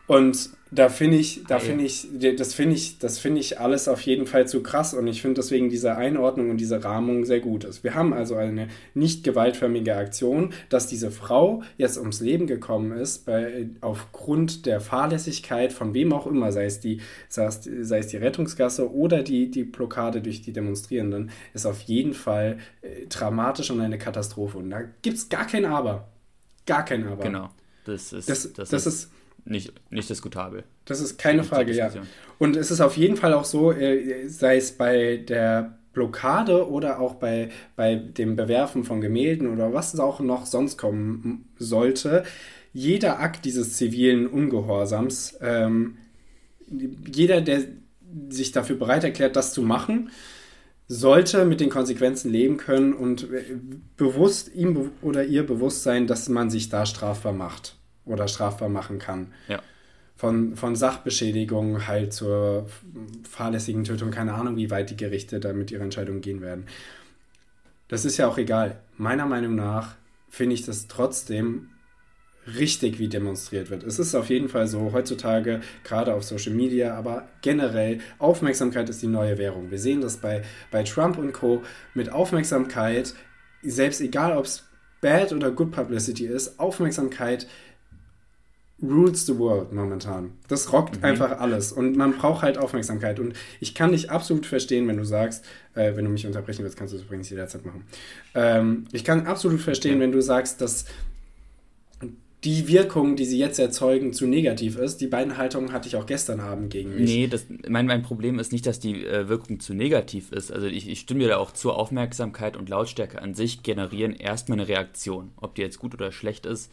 Und 0.10 0.50
da 0.72 0.90
finde 0.90 1.18
ich, 1.18 1.44
da 1.48 1.60
finde 1.60 1.84
ich, 1.84 2.08
das 2.36 2.56
finde 2.56 2.74
ich, 2.74 2.98
das 2.98 3.20
finde 3.20 3.42
ich 3.42 3.60
alles 3.60 3.88
auf 3.88 4.02
jeden 4.02 4.26
Fall 4.26 4.48
zu 4.48 4.64
krass 4.64 4.96
und 4.96 5.06
ich 5.06 5.22
finde 5.22 5.36
deswegen 5.36 5.70
diese 5.70 5.98
Einordnung 5.98 6.50
und 6.50 6.58
diese 6.58 6.84
Rahmung 6.84 7.26
sehr 7.26 7.42
gut 7.42 7.64
ist. 7.64 7.84
Wir 7.84 7.94
haben 7.94 8.12
also 8.12 8.36
eine 8.36 8.70
nicht 8.96 9.24
gewaltförmige 9.24 9.96
Aktion, 9.96 10.52
dass 10.70 10.88
diese 10.88 11.12
Frau 11.12 11.62
jetzt 11.78 12.00
ums 12.00 12.22
Leben 12.22 12.48
gekommen 12.48 12.92
ist, 12.92 13.28
bei, 13.28 13.70
aufgrund 13.82 14.66
der 14.66 14.82
Fahrlässigkeit 14.82 15.72
von 15.72 15.94
wem 15.94 16.12
auch 16.12 16.26
immer, 16.26 16.52
sei 16.52 16.66
es 16.66 16.80
die, 16.80 17.02
sei 17.28 17.46
es, 17.46 17.70
sei 17.82 18.00
es 18.00 18.08
die 18.08 18.18
Rettungsgasse 18.18 18.92
oder 18.92 19.22
die, 19.22 19.52
die 19.52 19.64
Blockade 19.64 20.22
durch 20.22 20.42
die 20.42 20.54
Demonstrierenden, 20.54 21.30
ist 21.54 21.68
auf 21.68 21.82
jeden 21.82 22.16
Fall 22.16 22.58
äh, 22.82 23.06
dramatisch 23.10 23.70
und 23.70 23.80
eine 23.80 24.00
Katastrophe. 24.00 24.58
Und 24.58 24.72
da 24.72 24.82
gibt 25.04 25.18
es 25.18 25.30
gar 25.30 25.46
kein 25.46 25.66
Aber. 25.66 26.08
Gar 26.66 26.84
kein 26.84 27.08
Aber. 27.08 27.24
Genau. 27.24 27.50
Das 27.86 28.12
ist, 28.12 28.28
das, 28.28 28.54
das, 28.54 28.70
das 28.70 28.86
ist, 28.86 29.04
ist 29.04 29.12
nicht, 29.46 29.74
nicht 29.90 30.10
diskutabel. 30.10 30.64
Das 30.86 31.02
ist 31.02 31.18
keine 31.18 31.44
Frage, 31.44 31.74
ja. 31.74 31.92
Und 32.38 32.56
es 32.56 32.72
ist 32.72 32.82
auf 32.82 32.98
jeden 32.98 33.16
Fall 33.16 33.34
auch 33.34 33.46
so, 33.46 33.72
äh, 33.72 34.28
sei 34.28 34.58
es 34.58 34.72
bei 34.72 35.18
der 35.18 35.80
Blockade 35.94 36.70
oder 36.70 37.00
auch 37.00 37.16
bei, 37.16 37.50
bei 37.76 37.96
dem 37.96 38.36
Bewerfen 38.36 38.84
von 38.84 39.02
Gemälden 39.02 39.48
oder 39.48 39.74
was 39.74 39.94
es 39.94 40.00
auch 40.00 40.20
noch 40.20 40.46
sonst 40.46 40.78
kommen 40.78 41.50
sollte, 41.58 42.24
jeder 42.72 43.20
Akt 43.20 43.46
dieses 43.46 43.76
zivilen 43.76 44.28
Ungehorsams, 44.28 45.38
ähm, 45.42 45.98
jeder, 46.70 47.42
der 47.42 47.64
sich 48.30 48.52
dafür 48.52 48.76
bereit 48.76 49.04
erklärt, 49.04 49.36
das 49.36 49.54
zu 49.54 49.64
machen, 49.64 50.12
sollte 50.88 51.46
mit 51.46 51.60
den 51.60 51.70
Konsequenzen 51.70 52.32
leben 52.32 52.58
können 52.58 52.94
und 52.94 53.32
äh, 53.32 53.58
bewusst 53.98 54.54
ihm 54.54 54.92
oder 55.02 55.24
ihr 55.24 55.46
bewusst 55.46 55.84
sein, 55.84 56.08
dass 56.08 56.30
man 56.30 56.50
sich 56.50 56.70
da 56.70 56.86
strafbar 56.86 57.34
macht 57.34 57.79
oder 58.06 58.28
strafbar 58.28 58.70
machen 58.70 59.00
kann. 59.00 59.34
Ja. 59.48 59.62
Von, 60.16 60.56
von 60.58 60.76
Sachbeschädigung 60.76 61.88
halt 61.88 62.12
zur 62.12 62.68
fahrlässigen 63.30 63.86
Tötung, 63.86 64.12
keine 64.12 64.34
Ahnung, 64.34 64.58
wie 64.58 64.70
weit 64.70 64.90
die 64.90 64.98
Gerichte 64.98 65.40
da 65.40 65.54
mit 65.54 65.72
ihrer 65.72 65.84
Entscheidung 65.84 66.20
gehen 66.20 66.42
werden. 66.42 66.66
Das 67.88 68.04
ist 68.06 68.18
ja 68.18 68.28
auch 68.28 68.38
egal. 68.38 68.80
Meiner 68.98 69.26
Meinung 69.26 69.56
nach 69.56 69.96
finde 70.30 70.56
ich 70.56 70.66
das 70.66 70.88
trotzdem 70.88 71.70
richtig, 72.58 73.00
wie 73.00 73.08
demonstriert 73.08 73.70
wird. 73.70 73.84
Es 73.84 74.00
ist 74.00 74.16
auf 74.16 74.30
jeden 74.30 74.50
Fall 74.50 74.68
so, 74.68 74.92
heutzutage, 74.94 75.62
gerade 75.84 76.14
auf 76.14 76.24
Social 76.24 76.54
Media, 76.54 76.96
aber 76.96 77.28
generell, 77.42 78.00
Aufmerksamkeit 78.18 78.90
ist 78.90 79.02
die 79.02 79.08
neue 79.08 79.38
Währung. 79.38 79.72
Wir 79.72 79.80
sehen 79.80 80.02
das 80.02 80.18
bei, 80.18 80.44
bei 80.72 80.84
Trump 80.84 81.18
und 81.18 81.34
Co. 81.34 81.64
mit 81.94 82.12
Aufmerksamkeit, 82.12 83.14
selbst 83.62 84.02
egal 84.02 84.38
ob 84.38 84.46
es 84.46 84.66
Bad 85.02 85.32
oder 85.32 85.52
Good 85.52 85.72
Publicity 85.72 86.26
ist, 86.26 86.60
Aufmerksamkeit 86.60 87.48
rules 88.82 89.26
the 89.26 89.38
world 89.38 89.74
momentan. 89.74 90.32
Das 90.48 90.72
rockt 90.72 90.98
mhm. 90.98 91.04
einfach 91.04 91.40
alles 91.40 91.72
und 91.72 91.96
man 91.96 92.14
braucht 92.14 92.44
halt 92.44 92.58
Aufmerksamkeit. 92.58 93.20
Und 93.20 93.34
ich 93.60 93.76
kann 93.76 93.92
dich 93.92 94.10
absolut 94.10 94.46
verstehen, 94.46 94.88
wenn 94.88 94.98
du 94.98 95.06
sagst, 95.06 95.46
äh, 95.76 95.96
wenn 95.96 96.06
du 96.06 96.12
mich 96.12 96.26
unterbrechen 96.26 96.64
willst, 96.64 96.78
kannst 96.78 96.94
du 96.94 96.98
es 96.98 97.04
übrigens 97.04 97.30
jederzeit 97.30 97.66
machen. 97.66 97.84
Ähm, 98.36 98.86
ich 98.92 99.04
kann 99.04 99.26
absolut 99.26 99.62
verstehen, 99.62 99.96
okay. 99.96 100.02
wenn 100.02 100.12
du 100.12 100.22
sagst, 100.22 100.62
dass 100.62 100.86
die 102.46 102.70
Wirkung, 102.70 103.18
die 103.18 103.26
sie 103.26 103.38
jetzt 103.38 103.60
erzeugen, 103.60 104.14
zu 104.14 104.26
negativ 104.26 104.78
ist. 104.78 105.02
Die 105.02 105.08
beiden 105.08 105.36
Haltungen 105.36 105.74
hatte 105.74 105.90
ich 105.90 105.98
auch 105.98 106.06
gestern 106.06 106.40
Abend 106.40 106.70
gegen 106.70 106.96
mich. 106.96 107.10
Nee, 107.10 107.28
das, 107.28 107.46
mein, 107.68 107.86
mein 107.86 108.02
Problem 108.02 108.40
ist 108.40 108.54
nicht, 108.54 108.66
dass 108.66 108.80
die 108.80 109.06
äh, 109.06 109.28
Wirkung 109.28 109.60
zu 109.60 109.74
negativ 109.74 110.32
ist. 110.32 110.52
Also 110.52 110.68
ich, 110.68 110.88
ich 110.88 111.02
stimme 111.02 111.22
dir 111.22 111.30
da 111.30 111.38
auch 111.38 111.52
zu, 111.52 111.74
Aufmerksamkeit 111.74 112.56
und 112.56 112.70
Lautstärke 112.70 113.22
an 113.22 113.36
sich 113.36 113.62
generieren 113.62 114.14
erstmal 114.14 114.58
eine 114.58 114.70
Reaktion. 114.70 115.32
Ob 115.36 115.56
die 115.56 115.62
jetzt 115.62 115.80
gut 115.80 115.94
oder 115.94 116.14
schlecht 116.14 116.46
ist, 116.46 116.72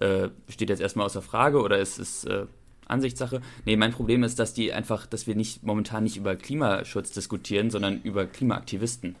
äh, 0.00 0.28
steht 0.48 0.70
jetzt 0.70 0.80
erstmal 0.80 1.06
außer 1.06 1.22
Frage 1.22 1.60
oder 1.60 1.78
ist 1.78 1.98
es 1.98 2.24
äh, 2.24 2.46
Ansichtssache? 2.86 3.40
Nee, 3.64 3.76
mein 3.76 3.92
Problem 3.92 4.22
ist, 4.22 4.38
dass 4.38 4.54
die 4.54 4.72
einfach, 4.72 5.06
dass 5.06 5.26
wir 5.26 5.34
nicht 5.34 5.62
momentan 5.62 6.04
nicht 6.04 6.16
über 6.16 6.36
Klimaschutz 6.36 7.12
diskutieren, 7.12 7.70
sondern 7.70 8.00
über 8.02 8.26
Klimaaktivisten. 8.26 9.16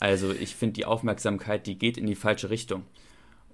Also 0.00 0.32
ich 0.32 0.54
finde 0.54 0.74
die 0.74 0.84
Aufmerksamkeit, 0.84 1.66
die 1.66 1.78
geht 1.78 1.96
in 1.96 2.06
die 2.06 2.14
falsche 2.14 2.50
Richtung. 2.50 2.84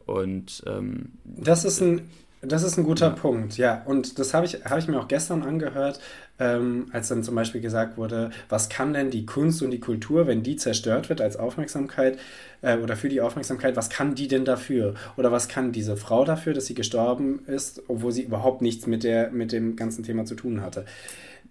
Und 0.07 0.63
ähm, 0.67 1.13
das 1.25 1.65
ist 1.65 1.81
ein 1.81 2.11
das 2.47 2.63
ist 2.63 2.79
ein 2.79 2.85
guter 2.85 3.09
ja. 3.09 3.13
Punkt, 3.13 3.57
ja. 3.57 3.83
Und 3.85 4.19
das 4.19 4.35
habe 4.35 4.47
ich, 4.47 4.65
hab 4.65 4.79
ich 4.79 4.89
mir 4.89 4.99
auch 4.99 5.09
gestern 5.09 5.43
angehört, 5.43 6.01
ähm, 6.39 6.87
als 6.93 7.09
dann 7.09 7.23
zum 7.23 7.35
Beispiel 7.35 7.61
gesagt 7.61 7.97
wurde, 7.97 8.31
was 8.49 8.69
kann 8.69 8.93
denn 8.93 9.11
die 9.11 9.27
Kunst 9.27 9.63
und 9.63 9.71
die 9.71 9.81
Kultur, 9.81 10.27
wenn 10.27 10.43
die 10.43 10.57
zerstört 10.57 11.09
wird 11.09 11.21
als 11.21 11.37
Aufmerksamkeit 11.37 12.19
äh, 12.63 12.77
oder 12.79 12.97
für 12.97 13.09
die 13.09 13.21
Aufmerksamkeit, 13.21 13.77
was 13.77 13.91
kann 13.91 14.15
die 14.15 14.29
denn 14.29 14.45
dafür? 14.45 14.95
Oder 15.17 15.31
was 15.33 15.49
kann 15.49 15.73
diese 15.73 15.97
Frau 15.97 16.25
dafür, 16.25 16.55
dass 16.55 16.67
sie 16.67 16.75
gestorben 16.75 17.41
ist, 17.47 17.83
obwohl 17.89 18.13
sie 18.13 18.23
überhaupt 18.23 18.63
nichts 18.63 18.87
mit, 18.87 19.05
der, 19.05 19.31
mit 19.31 19.53
dem 19.53 19.77
ganzen 19.77 20.03
Thema 20.05 20.25
zu 20.25 20.35
tun 20.35 20.61
hatte? 20.61 20.85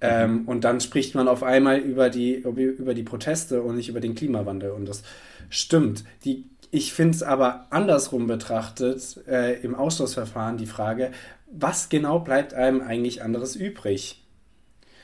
Ähm, 0.02 0.42
mhm. 0.42 0.48
und 0.48 0.64
dann 0.66 0.82
spricht 0.82 1.16
man 1.16 1.30
auf 1.30 1.44
einmal 1.44 1.80
über 1.80 2.10
die, 2.10 2.34
über 2.34 2.94
die 2.94 3.04
Proteste 3.04 3.62
und 3.62 3.78
nicht 3.78 3.88
über 3.88 4.02
den 4.02 4.16
Klimawandel. 4.16 4.72
Und 4.72 4.86
das 4.86 5.04
stimmt. 5.50 6.04
Die 6.26 6.46
ich 6.74 6.92
finde 6.92 7.15
es 7.15 7.22
aber 7.22 7.68
andersrum 7.70 8.25
betrachtet, 8.25 9.20
äh, 9.27 9.62
im 9.62 9.75
Ausschlussverfahren 9.75 10.58
die 10.58 10.65
Frage, 10.65 11.12
was 11.51 11.89
genau 11.89 12.20
bleibt 12.20 12.56
einem 12.56 12.82
eigentlich 12.82 13.22
anderes 13.22 13.56
übrig? 13.56 14.24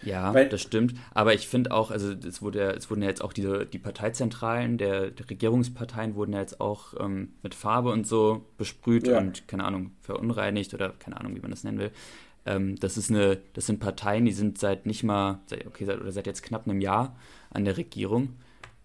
Ja, 0.02 0.34
Weil, 0.34 0.50
das 0.50 0.62
stimmt. 0.62 0.96
Aber 1.14 1.36
ich 1.36 1.48
finde 1.48 1.72
auch, 1.72 1.92
also 1.92 2.12
es, 2.12 2.42
wurde, 2.42 2.72
es 2.72 2.90
wurden 2.90 3.04
ja 3.04 3.10
jetzt 3.10 3.24
auch 3.24 3.34
diese, 3.34 3.68
die 3.68 3.78
Parteizentralen 3.78 4.80
der, 4.80 5.12
der 5.12 5.30
Regierungsparteien 5.30 6.16
wurden 6.16 6.34
ja 6.34 6.40
jetzt 6.40 6.60
auch 6.60 6.96
ähm, 7.00 7.34
mit 7.44 7.54
Farbe 7.54 7.92
und 7.92 8.08
so 8.08 8.48
besprüht 8.58 9.08
ja. 9.08 9.20
und, 9.20 9.48
keine 9.48 9.64
Ahnung, 9.64 9.92
verunreinigt 10.02 10.74
oder 10.74 10.90
keine 10.98 11.20
Ahnung, 11.20 11.36
wie 11.36 11.42
man 11.42 11.52
das 11.52 11.64
nennen 11.64 11.78
will. 11.78 11.92
Ähm, 12.48 12.78
das, 12.80 12.98
ist 12.98 13.12
eine, 13.12 13.38
das 13.54 13.68
sind 13.68 13.80
Parteien, 13.80 14.26
die 14.26 14.32
sind 14.32 14.58
seit 14.58 14.88
nicht 14.88 15.04
mal, 15.04 15.38
okay, 15.68 15.86
seit, 15.86 16.02
oder 16.02 16.12
seit 16.12 16.26
jetzt 16.26 16.42
knapp 16.42 16.68
einem 16.68 16.82
Jahr 16.82 17.16
an 17.52 17.64
der 17.64 17.78
Regierung. 17.78 18.30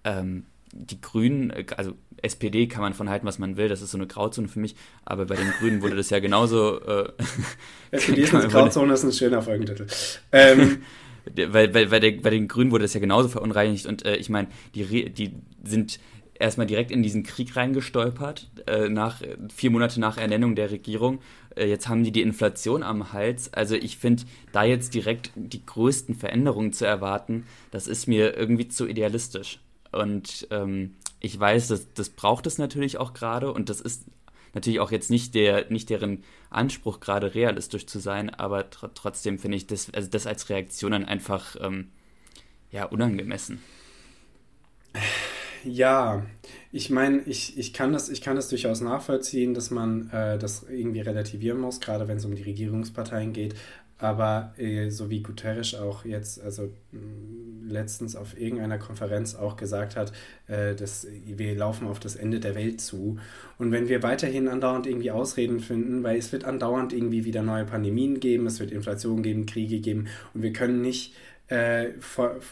Ähm, 0.05 0.45
die 0.73 1.00
Grünen, 1.00 1.50
äh, 1.50 1.64
also 1.76 1.94
SPD 2.23 2.66
kann 2.66 2.83
man 2.83 2.94
von 2.94 3.09
halten, 3.09 3.26
was 3.26 3.38
man 3.38 3.56
will, 3.56 3.68
das 3.68 3.83
ist 3.83 3.90
so 3.90 3.99
eine 3.99 4.06
Grauzone 4.06 4.49
für 4.49 4.61
mich, 4.61 4.75
aber 5.04 5.26
bei 5.26 5.37
den 5.37 5.50
Grünen 5.59 5.83
wurde 5.83 5.97
das 5.97 6.11
ja 6.11 6.21
genauso. 6.21 6.80
Äh, 6.80 7.12
SPD 7.90 8.23
ist 8.23 8.35
eine 8.35 8.49
Grauzone, 8.49 8.94
ist 8.94 9.04
ein 9.04 9.12
schöner 9.12 9.42
Folgentitel. 9.42 9.87
Ähm. 10.33 10.78
weil, 11.49 11.73
weil, 11.73 11.90
weil 11.90 12.00
der, 12.00 12.12
bei 12.12 12.30
den 12.30 12.49
Grünen 12.49 12.71
wurde 12.71 12.85
das 12.85 12.92
ja 12.92 13.00
genauso 13.00 13.28
verunreinigt 13.28 13.87
und 13.87 14.04
äh, 14.04 14.16
ich 14.16 14.28
meine, 14.28 14.49
die, 14.75 15.11
die 15.11 15.35
sind 15.64 15.99
erstmal 16.38 16.66
direkt 16.66 16.90
in 16.90 17.02
diesen 17.02 17.23
Krieg 17.23 17.56
reingestolpert, 17.56 18.50
äh, 18.66 18.88
nach, 18.88 19.23
vier 19.54 19.71
Monate 19.71 20.00
nach 20.00 20.18
Ernennung 20.18 20.54
der 20.54 20.71
Regierung. 20.71 21.21
Äh, 21.54 21.68
jetzt 21.68 21.88
haben 21.88 22.04
die 22.04 22.12
die 22.12 22.23
Inflation 22.23 22.83
am 22.83 23.12
Hals. 23.12 23.52
Also 23.52 23.75
ich 23.75 23.97
finde, 23.97 24.25
da 24.52 24.64
jetzt 24.64 24.94
direkt 24.94 25.30
die 25.35 25.64
größten 25.64 26.14
Veränderungen 26.14 26.73
zu 26.73 26.85
erwarten, 26.85 27.44
das 27.71 27.87
ist 27.87 28.06
mir 28.06 28.37
irgendwie 28.37 28.68
zu 28.68 28.87
idealistisch. 28.87 29.61
Und 29.95 30.47
ähm, 30.51 30.97
ich 31.21 31.39
weiß, 31.39 31.69
dass, 31.69 31.93
das 31.95 32.11
braucht 32.11 32.47
es 32.47 32.59
natürlich 32.59 32.99
auch 32.99 33.15
gerade 33.15 33.53
und 33.53 33.71
das 33.71 33.81
ist 33.81 34.05
natürlich 34.55 34.81
auch 34.81 34.91
jetzt 34.91 35.11
nicht, 35.11 35.35
der, 35.35 35.71
nicht 35.71 35.91
deren 35.91 36.23
Anspruch, 36.51 37.01
gerade 37.01 37.35
realistisch 37.35 37.87
zu 37.87 37.99
sein, 37.99 38.31
aber 38.31 38.71
tr 38.71 38.93
trotzdem 38.95 39.39
finde 39.39 39.57
ich 39.57 39.67
das, 39.67 39.93
also 39.93 40.09
das 40.09 40.27
als 40.27 40.49
Reaktion 40.49 40.93
dann 40.93 41.05
einfach 41.05 41.57
ähm, 41.61 41.91
ja, 42.71 42.85
unangemessen. 42.85 43.61
Ja, 45.65 46.27
ich 46.73 46.91
meine, 46.91 47.23
ich, 47.23 47.57
ich, 47.57 47.73
kann 47.73 47.93
das, 47.93 48.11
ich 48.11 48.21
kann 48.21 48.37
das 48.37 48.49
durchaus 48.49 48.81
nachvollziehen, 48.81 49.55
dass 49.55 49.71
man 49.71 50.11
äh, 50.11 50.39
das 50.39 50.67
irgendwie 50.69 51.01
relativieren 51.01 51.59
muss, 51.59 51.81
gerade 51.81 52.07
wenn 52.07 52.19
es 52.19 52.25
um 52.25 52.35
die 52.35 52.43
Regierungsparteien 52.43 53.33
geht. 53.33 53.55
Aber 53.99 54.53
äh, 54.59 54.91
so 54.91 55.09
wie 55.09 55.23
Guterres 55.23 55.75
auch 55.75 56.05
jetzt, 56.05 56.43
also 56.43 56.73
mh, 56.91 57.01
mm, 57.01 57.69
letztens 57.69 58.17
auf 58.17 58.39
irgendeiner 58.39 58.79
Konferenz 58.79 59.35
auch 59.35 59.57
gesagt 59.57 59.97
hat, 59.97 60.13
äh, 60.49 60.75
dass 60.75 61.07
wir 61.25 61.55
laufen 61.55 61.87
auf 61.87 62.01
das 62.01 62.17
Ende 62.17 62.41
der 62.41 62.55
Welt 62.55 62.81
zu. 62.81 63.19
Und 63.59 63.73
wenn 63.73 63.89
wir 63.89 64.03
weiterhin 64.03 64.49
andauernd 64.49 64.87
irgendwie 64.87 65.11
Ausreden 65.11 65.61
finden, 65.61 66.03
weil 66.03 66.19
es 66.19 66.33
wird 66.33 66.45
andauernd 66.45 66.93
irgendwie 66.93 67.25
wieder 67.25 67.43
neue 67.43 67.65
Pandemien 67.65 68.21
geben, 68.21 68.47
es 68.47 68.61
wird 68.61 68.73
Inflation 68.73 69.23
geben, 69.23 69.47
Kriege 69.47 69.81
geben 69.81 70.09
und 70.35 70.43
wir 70.43 70.53
können 70.53 70.81
nicht 70.81 71.15
äh, 71.49 71.89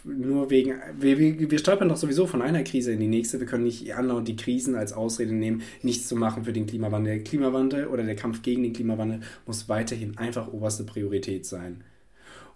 nur 0.04 0.50
wegen, 0.50 0.74
wir, 0.98 1.18
wir, 1.18 1.58
stolpern 1.58 1.88
doch 1.88 1.96
sowieso 1.96 2.26
von 2.26 2.42
einer 2.42 2.62
Krise 2.62 2.92
in 2.92 3.00
die 3.00 3.08
nächste. 3.08 3.40
Wir 3.40 3.46
können 3.46 3.64
nicht 3.64 3.94
andauernd 3.94 4.28
die 4.28 4.36
Krisen 4.36 4.74
als 4.74 4.92
Ausrede 4.92 5.32
nehmen, 5.32 5.62
nichts 5.82 6.08
zu 6.08 6.16
machen 6.16 6.44
für 6.44 6.52
den 6.52 6.66
Klimawandel. 6.66 7.14
Der 7.14 7.24
Klimawandel 7.24 7.86
oder 7.86 8.02
der 8.02 8.16
Kampf 8.16 8.42
gegen 8.42 8.62
den 8.62 8.74
Klimawandel 8.74 9.20
muss 9.46 9.68
weiterhin 9.68 10.18
einfach 10.18 10.52
oberste 10.52 10.84
Priorität 10.84 11.46
sein. 11.46 11.82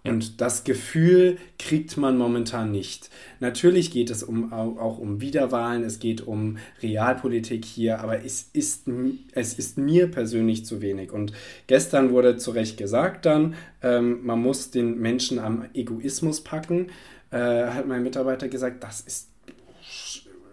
Und 0.09 0.41
das 0.41 0.63
Gefühl 0.63 1.37
kriegt 1.59 1.97
man 1.97 2.17
momentan 2.17 2.71
nicht. 2.71 3.09
Natürlich 3.39 3.91
geht 3.91 4.09
es 4.09 4.23
um, 4.23 4.53
auch 4.53 4.97
um 4.97 5.21
Wiederwahlen, 5.21 5.83
es 5.83 5.99
geht 5.99 6.21
um 6.25 6.57
Realpolitik 6.81 7.65
hier, 7.65 7.99
aber 7.99 8.23
es 8.23 8.49
ist, 8.53 8.87
es 9.33 9.53
ist 9.53 9.77
mir 9.77 10.09
persönlich 10.09 10.65
zu 10.65 10.81
wenig. 10.81 11.11
Und 11.11 11.33
gestern 11.67 12.11
wurde 12.11 12.37
zu 12.37 12.51
Recht 12.51 12.77
gesagt 12.77 13.25
dann, 13.25 13.55
ähm, 13.81 14.25
man 14.25 14.41
muss 14.41 14.71
den 14.71 14.99
Menschen 14.99 15.39
am 15.39 15.65
Egoismus 15.73 16.41
packen, 16.41 16.87
äh, 17.31 17.37
hat 17.37 17.87
mein 17.87 18.03
Mitarbeiter 18.03 18.47
gesagt, 18.47 18.83
das 18.83 19.01
ist 19.01 19.29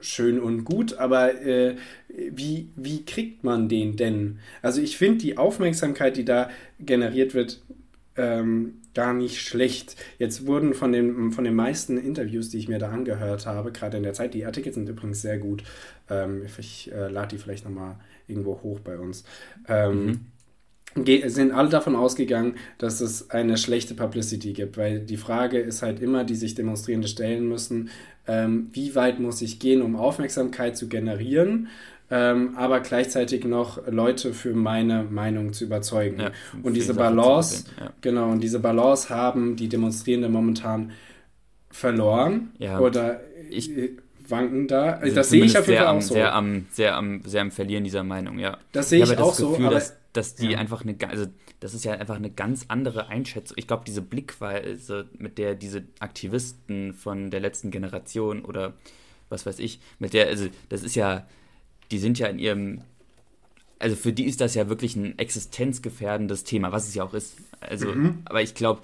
schön 0.01 0.39
und 0.39 0.65
gut, 0.65 0.99
aber 0.99 1.41
äh, 1.41 1.77
wie, 2.09 2.69
wie 2.77 3.05
kriegt 3.05 3.43
man 3.43 3.69
den 3.69 3.97
denn? 3.97 4.39
Also 4.63 4.81
ich 4.81 4.97
finde 4.97 5.19
die 5.19 5.39
Aufmerksamkeit, 5.39 6.17
die 6.17 6.25
da 6.25 6.51
generiert 6.79 7.35
wird, 7.35 7.63
ähm, 8.17 8.81
gar 8.95 9.13
nicht 9.13 9.41
schlecht. 9.41 9.97
Jetzt 10.19 10.47
wurden 10.47 10.75
von 10.75 10.93
den, 10.93 11.33
von 11.33 11.45
den 11.45 11.55
meisten 11.55 11.99
Interviews, 11.99 12.51
die 12.51 12.59
ich 12.59 12.69
mir 12.69 12.79
da 12.79 12.91
angehört 12.91 13.47
habe, 13.47 13.73
gerade 13.73 13.97
in 13.97 14.03
der 14.03 14.15
Zeit, 14.15 14.35
die 14.35 14.45
Artikel 14.45 14.73
sind 14.73 14.89
übrigens 14.89 15.23
sehr 15.23 15.39
gut. 15.39 15.63
Ähm, 16.09 16.43
ich 16.59 16.93
äh, 16.93 17.09
lade 17.09 17.37
die 17.37 17.39
vielleicht 17.39 17.65
nochmal 17.65 17.97
irgendwo 18.27 18.61
hoch 18.63 18.81
bei 18.81 18.99
uns. 18.99 19.25
Ähm, 19.69 20.27
mhm. 20.97 21.29
sind 21.29 21.53
alle 21.53 21.69
davon 21.69 21.97
ausgegangen, 21.97 22.55
dass 22.79 23.01
es 23.01 23.31
eine 23.31 23.59
schlechte 23.59 23.95
Publicity 23.95 24.53
gibt, 24.53 24.77
weil 24.77 25.01
die 25.01 25.17
Frage 25.17 25.59
ist 25.59 25.83
halt 25.83 26.01
immer, 26.01 26.25
die 26.25 26.37
sich 26.37 26.55
Demonstrierende 26.55 27.09
stellen 27.09 27.49
müssen, 27.49 27.91
ähm, 28.27 28.71
wie 28.73 28.95
weit 28.95 29.21
muss 29.21 29.43
ich 29.43 29.59
gehen, 29.59 29.83
um 29.83 29.97
Aufmerksamkeit 29.97 30.77
zu 30.77 30.89
generieren 30.89 31.69
ähm, 32.11 32.57
aber 32.57 32.81
gleichzeitig 32.81 33.45
noch 33.45 33.87
Leute 33.87 34.35
für 34.35 34.55
meine 34.55 35.05
Meinung 35.05 35.53
zu 35.53 35.65
überzeugen. 35.65 36.21
Ja, 36.21 36.31
und 36.63 36.75
diese 36.75 36.95
Balance, 36.95 37.65
ja. 37.81 37.93
genau, 38.01 38.31
und 38.31 38.41
diese 38.41 38.61
Balance 38.61 39.09
haben 39.09 39.57
die 39.57 39.69
Demonstrierenden 39.69 40.31
momentan 40.31 40.93
verloren 41.71 42.53
ja, 42.59 42.79
oder 42.79 43.21
ich, 43.51 43.71
wanken 44.29 44.69
da. 44.69 44.93
Also 44.93 45.15
das 45.15 45.31
sehe 45.31 45.45
ich 45.45 45.57
auf 45.57 45.67
jeden 45.67 45.79
Fall 45.79 45.97
auch 45.97 46.03
so. 46.03 46.15
Sehr 46.15 46.35
am, 46.35 46.67
sehr, 46.71 46.97
am, 46.97 47.23
sehr 47.25 47.43
am 47.43 47.51
Verlieren 47.51 47.85
dieser 47.85 48.05
Meinung, 48.05 48.39
ja. 48.39 48.59
Das 48.73 48.91
sehe 48.91 49.03
ich, 49.03 49.11
ich 49.11 49.19
auch 49.19 49.37
Gefühl, 49.37 49.57
so. 49.57 49.65
Aber, 49.65 49.75
dass, 49.75 49.97
dass 50.13 50.35
die 50.35 50.57
einfach 50.57 50.83
eine, 50.83 50.97
also 51.09 51.27
das 51.61 51.75
ist 51.75 51.85
ja 51.85 51.93
einfach 51.93 52.17
eine 52.17 52.31
ganz 52.31 52.67
andere 52.69 53.09
Einschätzung. 53.09 53.57
Ich 53.59 53.67
glaube, 53.67 53.85
diese 53.87 54.03
Blickweise, 54.03 55.07
mit 55.19 55.39
der 55.39 55.55
diese 55.55 55.85
Aktivisten 56.01 56.93
von 56.93 57.31
der 57.31 57.41
letzten 57.41 57.71
Generation 57.71 58.45
oder 58.45 58.75
was 59.29 59.47
weiß 59.47 59.59
ich, 59.59 59.81
mit 59.99 60.13
der, 60.13 60.29
also 60.29 60.47
das 60.69 60.83
ist 60.83 60.95
ja 60.95 61.27
die 61.91 61.99
sind 61.99 62.19
ja 62.19 62.27
in 62.29 62.39
ihrem, 62.39 62.81
also 63.79 63.97
für 63.97 64.13
die 64.13 64.25
ist 64.25 64.41
das 64.41 64.55
ja 64.55 64.69
wirklich 64.69 64.97
ein 64.97 65.19
existenzgefährdendes 65.19 66.45
Thema, 66.45 66.73
was 66.73 66.89
es 66.89 66.95
ja 66.95 67.05
auch 67.05 67.15
ist. 67.15 67.37
Also, 67.61 67.93
mhm. 67.93 68.23
aber 68.25 68.43
ich 68.43 68.55
glaube, 68.55 68.83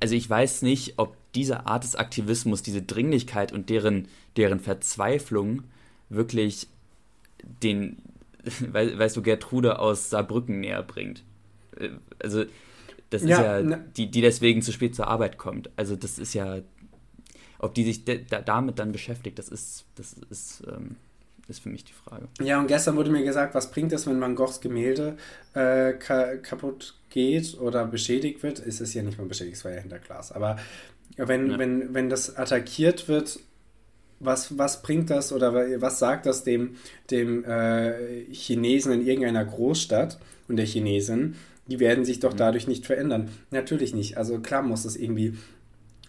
also 0.00 0.14
ich 0.14 0.28
weiß 0.28 0.62
nicht, 0.62 0.94
ob 0.96 1.16
diese 1.34 1.66
Art 1.66 1.84
des 1.84 1.96
Aktivismus, 1.96 2.62
diese 2.62 2.82
Dringlichkeit 2.82 3.52
und 3.52 3.70
deren, 3.70 4.08
deren 4.36 4.60
Verzweiflung 4.60 5.62
wirklich 6.08 6.66
den, 7.62 7.98
weißt 8.72 9.16
du, 9.16 9.22
Gertrude 9.22 9.78
aus 9.78 10.10
Saarbrücken 10.10 10.60
näher 10.60 10.82
bringt. 10.82 11.22
Äh, 11.76 11.90
also, 12.18 12.44
das 13.10 13.22
ja, 13.24 13.58
ist 13.58 13.70
ja, 13.70 13.76
die, 13.96 14.10
die 14.10 14.20
deswegen 14.22 14.62
zu 14.62 14.72
spät 14.72 14.94
zur 14.94 15.06
Arbeit 15.06 15.38
kommt. 15.38 15.70
Also, 15.76 15.96
das 15.96 16.18
ist 16.18 16.34
ja, 16.34 16.60
ob 17.58 17.74
die 17.74 17.84
sich 17.84 18.04
damit 18.04 18.78
dann 18.78 18.92
beschäftigt, 18.92 19.38
das 19.38 19.48
ist, 19.48 19.84
das 19.94 20.14
ist, 20.30 20.62
ähm, 20.66 20.96
ist 21.48 21.62
für 21.62 21.68
mich 21.68 21.84
die 21.84 21.92
Frage. 21.92 22.28
Ja, 22.40 22.60
und 22.60 22.66
gestern 22.66 22.96
wurde 22.96 23.10
mir 23.10 23.24
gesagt, 23.24 23.54
was 23.54 23.70
bringt 23.70 23.92
es, 23.92 24.06
wenn 24.06 24.20
Van 24.20 24.34
Goghs 24.34 24.60
Gemälde 24.60 25.16
äh, 25.54 25.92
ka 25.94 26.36
kaputt 26.36 26.94
geht 27.10 27.58
oder 27.60 27.84
beschädigt 27.84 28.42
wird? 28.42 28.58
Ist 28.58 28.80
es 28.80 28.94
ja 28.94 29.02
nicht 29.02 29.18
mal 29.18 29.26
beschädigt, 29.26 29.56
es 29.56 29.64
war 29.64 29.72
ja 29.72 29.80
hinter 29.80 29.98
Glas. 29.98 30.32
Aber 30.32 30.56
wenn, 31.16 31.50
ja. 31.50 31.58
wenn, 31.58 31.94
wenn 31.94 32.08
das 32.08 32.36
attackiert 32.36 33.08
wird, 33.08 33.40
was, 34.20 34.56
was 34.56 34.82
bringt 34.82 35.10
das 35.10 35.32
oder 35.32 35.52
was 35.80 35.98
sagt 35.98 36.26
das 36.26 36.44
dem, 36.44 36.76
dem 37.10 37.44
äh, 37.44 38.24
Chinesen 38.32 38.92
in 38.92 39.06
irgendeiner 39.06 39.44
Großstadt 39.44 40.18
und 40.48 40.56
der 40.56 40.66
Chinesin? 40.66 41.34
Die 41.66 41.80
werden 41.80 42.04
sich 42.04 42.20
doch 42.20 42.32
mhm. 42.32 42.38
dadurch 42.38 42.66
nicht 42.66 42.86
verändern. 42.86 43.30
Natürlich 43.50 43.94
nicht. 43.94 44.16
Also 44.16 44.40
klar 44.40 44.62
muss 44.62 44.84
es 44.84 44.96
irgendwie 44.96 45.34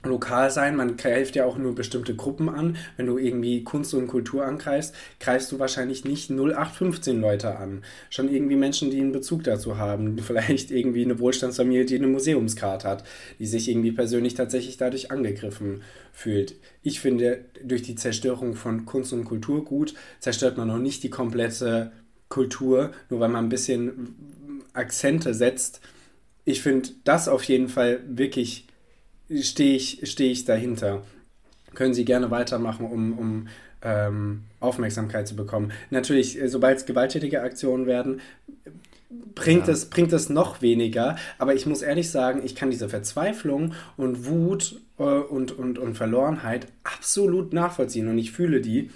lokal 0.04 0.52
sein. 0.52 0.76
Man 0.76 0.98
greift 0.98 1.36
ja 1.36 1.46
auch 1.46 1.58
nur 1.58 1.76
bestimmte 1.76 2.16
Gruppen 2.16 2.50
an. 2.50 2.78
Wenn 2.98 3.08
du 3.08 3.18
irgendwie 3.18 3.63
Kunst 3.63 3.94
und 3.94 4.08
Kultur 4.08 4.46
angreifst, 4.46 4.94
greifst 5.20 5.52
du 5.52 5.60
wahrscheinlich 5.60 6.06
nicht 6.06 6.30
0815 6.30 7.20
Leute 7.20 7.58
an. 7.58 7.84
Schon 8.10 8.30
irgendwie 8.30 8.56
Menschen, 8.56 8.92
die 8.92 9.00
einen 9.00 9.12
Bezug 9.12 9.44
dazu 9.44 9.78
haben. 9.78 10.18
Vielleicht 10.24 10.72
irgendwie 10.72 11.04
eine 11.04 11.20
Wohlstandsfamilie, 11.20 11.86
die 11.86 11.96
eine 11.96 12.08
Museumskarte 12.08 12.88
hat, 12.88 13.04
die 13.39 13.48
sich 13.48 13.70
irgendwie 13.70 13.92
persönlich 13.92 14.34
tatsächlich 14.34 14.78
dadurch 14.78 15.12
angegriffen 15.12 15.84
fühlt. 16.12 16.56
Ich 16.82 17.00
finde, 17.00 17.46
durch 17.63 17.82
die 17.82 17.96
Zerstörung 17.96 18.56
von 18.56 18.86
Kunst 18.86 19.13
und 19.13 19.26
Kultur 19.26 19.63
gut, 19.66 19.94
zerstört 20.20 20.58
man 20.58 20.68
noch 20.68 20.80
nicht 20.80 21.04
die 21.04 21.10
komplette 21.10 21.92
Kultur, 22.30 22.92
nur 23.10 23.20
weil 23.20 23.30
man 23.30 23.46
ein 23.46 23.50
bisschen 23.50 24.16
Akzente 24.74 25.34
setzt. 25.34 25.82
Ich 26.46 26.62
finde 26.62 26.89
das 27.04 27.28
auf 27.28 27.44
jeden 27.44 27.70
Fall 27.70 28.02
wirklich 28.08 28.68
stehe 29.30 29.76
ich, 29.76 30.02
steh 30.04 30.32
ich 30.32 30.46
dahinter. 30.46 31.04
Können 31.74 31.94
Sie 31.94 32.06
gerne 32.06 32.30
weitermachen, 32.32 32.86
um, 32.86 33.18
um 33.18 33.48
ähm, 33.82 34.44
Aufmerksamkeit 34.60 35.28
zu 35.28 35.36
bekommen. 35.36 35.72
Natürlich, 35.90 36.42
äh, 36.42 36.48
sobald 36.48 36.78
es 36.78 36.86
gewalttätige 36.86 37.42
Aktionen 37.42 37.86
werden, 37.86 38.22
bringt, 39.36 39.68
ja. 39.68 39.74
es, 39.74 39.90
bringt 39.90 40.14
es 40.14 40.30
noch 40.30 40.62
weniger. 40.62 41.18
Aber 41.38 41.54
ich 41.56 41.66
muss 41.66 41.82
ehrlich 41.82 42.10
sagen, 42.10 42.42
ich 42.44 42.56
kann 42.56 42.72
diese 42.72 42.90
Verzweiflung 42.90 43.74
und 43.98 44.26
Wut 44.26 44.80
äh, 44.98 45.04
und, 45.04 45.52
und, 45.52 45.78
und 45.78 45.96
Verlorenheit 45.96 46.68
absolut 46.84 47.54
nachvollziehen 47.54 48.08
und 48.08 48.18
ich 48.18 48.32
fühle 48.32 48.62
die. 48.62 48.90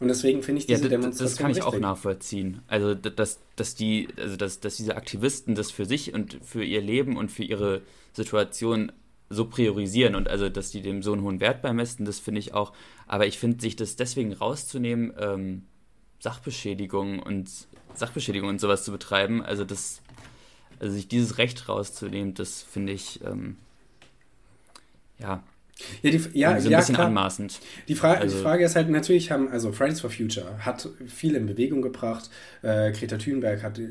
Und 0.00 0.08
deswegen 0.08 0.42
finde 0.42 0.60
ich 0.60 0.66
diese 0.66 0.82
ja, 0.82 0.88
Demonstration. 0.88 1.28
Das 1.28 1.36
kann 1.38 1.50
ich 1.50 1.58
richtig. 1.58 1.74
auch 1.74 1.78
nachvollziehen. 1.78 2.60
Also, 2.66 2.94
dass, 2.94 3.38
dass, 3.56 3.74
die, 3.74 4.08
also 4.18 4.36
dass, 4.36 4.60
dass 4.60 4.76
diese 4.76 4.96
Aktivisten 4.96 5.54
das 5.54 5.70
für 5.70 5.86
sich 5.86 6.12
und 6.12 6.38
für 6.44 6.64
ihr 6.64 6.82
Leben 6.82 7.16
und 7.16 7.30
für 7.30 7.44
ihre 7.44 7.80
Situation 8.12 8.92
so 9.30 9.46
priorisieren 9.46 10.14
und 10.14 10.28
also, 10.28 10.48
dass 10.48 10.70
die 10.70 10.82
dem 10.82 11.02
so 11.02 11.12
einen 11.12 11.22
hohen 11.22 11.40
Wert 11.40 11.62
beimessen, 11.62 12.04
das 12.04 12.18
finde 12.18 12.40
ich 12.40 12.54
auch. 12.54 12.72
Aber 13.06 13.26
ich 13.26 13.38
finde, 13.38 13.60
sich 13.60 13.76
das 13.76 13.96
deswegen 13.96 14.32
rauszunehmen, 14.32 15.12
ähm, 15.18 15.64
Sachbeschädigung 16.18 17.20
und 17.20 17.50
Sachbeschädigung 17.94 18.48
und 18.48 18.60
sowas 18.60 18.84
zu 18.84 18.92
betreiben, 18.92 19.42
also 19.42 19.64
das, 19.64 20.02
also 20.78 20.94
sich 20.94 21.08
dieses 21.08 21.38
Recht 21.38 21.68
rauszunehmen, 21.68 22.34
das 22.34 22.62
finde 22.62 22.92
ich, 22.92 23.22
ähm, 23.24 23.56
ja, 25.18 25.42
Ja, 26.02 26.10
die, 26.10 26.20
ja, 26.34 26.60
so 26.60 26.68
ein 26.68 26.72
ja, 26.72 26.78
bisschen 26.78 26.94
klar. 26.94 27.08
anmaßend. 27.08 27.60
Die, 27.88 27.94
Fra 27.96 28.12
Also- 28.14 28.36
die 28.36 28.42
Frage 28.42 28.64
ist 28.64 28.76
halt, 28.76 28.88
natürlich 28.90 29.30
haben, 29.32 29.48
also 29.48 29.72
Fridays 29.72 30.00
for 30.00 30.08
Future 30.10 30.64
hat 30.64 30.88
viel 31.06 31.34
in 31.34 31.46
Bewegung 31.46 31.82
gebracht. 31.82 32.30
Äh, 32.62 32.92
Greta 32.92 33.16
Thunberg 33.18 33.62
hat 33.62 33.78
äh, 33.80 33.88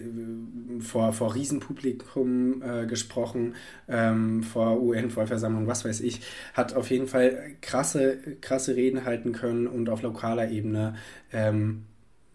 vor, 0.79 1.11
vor 1.11 1.35
Riesenpublikum 1.35 2.61
äh, 2.61 2.85
gesprochen, 2.85 3.55
ähm, 3.89 4.43
vor 4.43 4.81
UN-Vollversammlung, 4.81 5.67
was 5.67 5.83
weiß 5.83 5.99
ich. 6.01 6.21
Hat 6.53 6.73
auf 6.73 6.89
jeden 6.89 7.07
Fall 7.07 7.37
krasse, 7.61 8.17
krasse 8.39 8.75
Reden 8.75 9.03
halten 9.05 9.33
können 9.33 9.67
und 9.67 9.89
auf 9.89 10.01
lokaler 10.03 10.49
Ebene 10.49 10.95
ähm, 11.33 11.83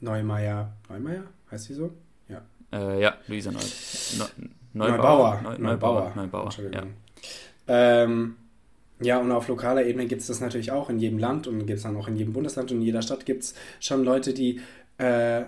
Neumeier, 0.00 0.74
Neumeier, 0.90 1.24
heißt 1.50 1.64
sie 1.64 1.74
so? 1.74 1.92
Ja. 2.28 2.42
Äh, 2.70 3.00
ja, 3.02 3.14
Luisa 3.26 3.50
Neu 3.50 3.60
Neu 4.74 4.88
Neubauer. 4.90 5.40
Neu 5.42 5.56
Neubauer. 5.58 6.12
Neubauer. 6.14 6.44
Entschuldigung. 6.44 6.88
Ja. 7.66 8.02
Ähm, 8.04 8.36
ja, 9.00 9.18
und 9.18 9.30
auf 9.30 9.48
lokaler 9.48 9.86
Ebene 9.86 10.06
gibt 10.06 10.22
es 10.22 10.26
das 10.26 10.40
natürlich 10.40 10.72
auch 10.72 10.90
in 10.90 10.98
jedem 10.98 11.18
Land 11.18 11.46
und 11.46 11.58
gibt 11.66 11.78
es 11.78 11.82
dann 11.82 11.96
auch 11.96 12.08
in 12.08 12.16
jedem 12.16 12.32
Bundesland 12.32 12.70
und 12.72 12.78
in 12.78 12.82
jeder 12.82 13.02
Stadt 13.02 13.26
gibt 13.26 13.44
es 13.44 13.54
schon 13.80 14.04
Leute, 14.04 14.34
die 14.34 14.60
äh, 14.98 15.42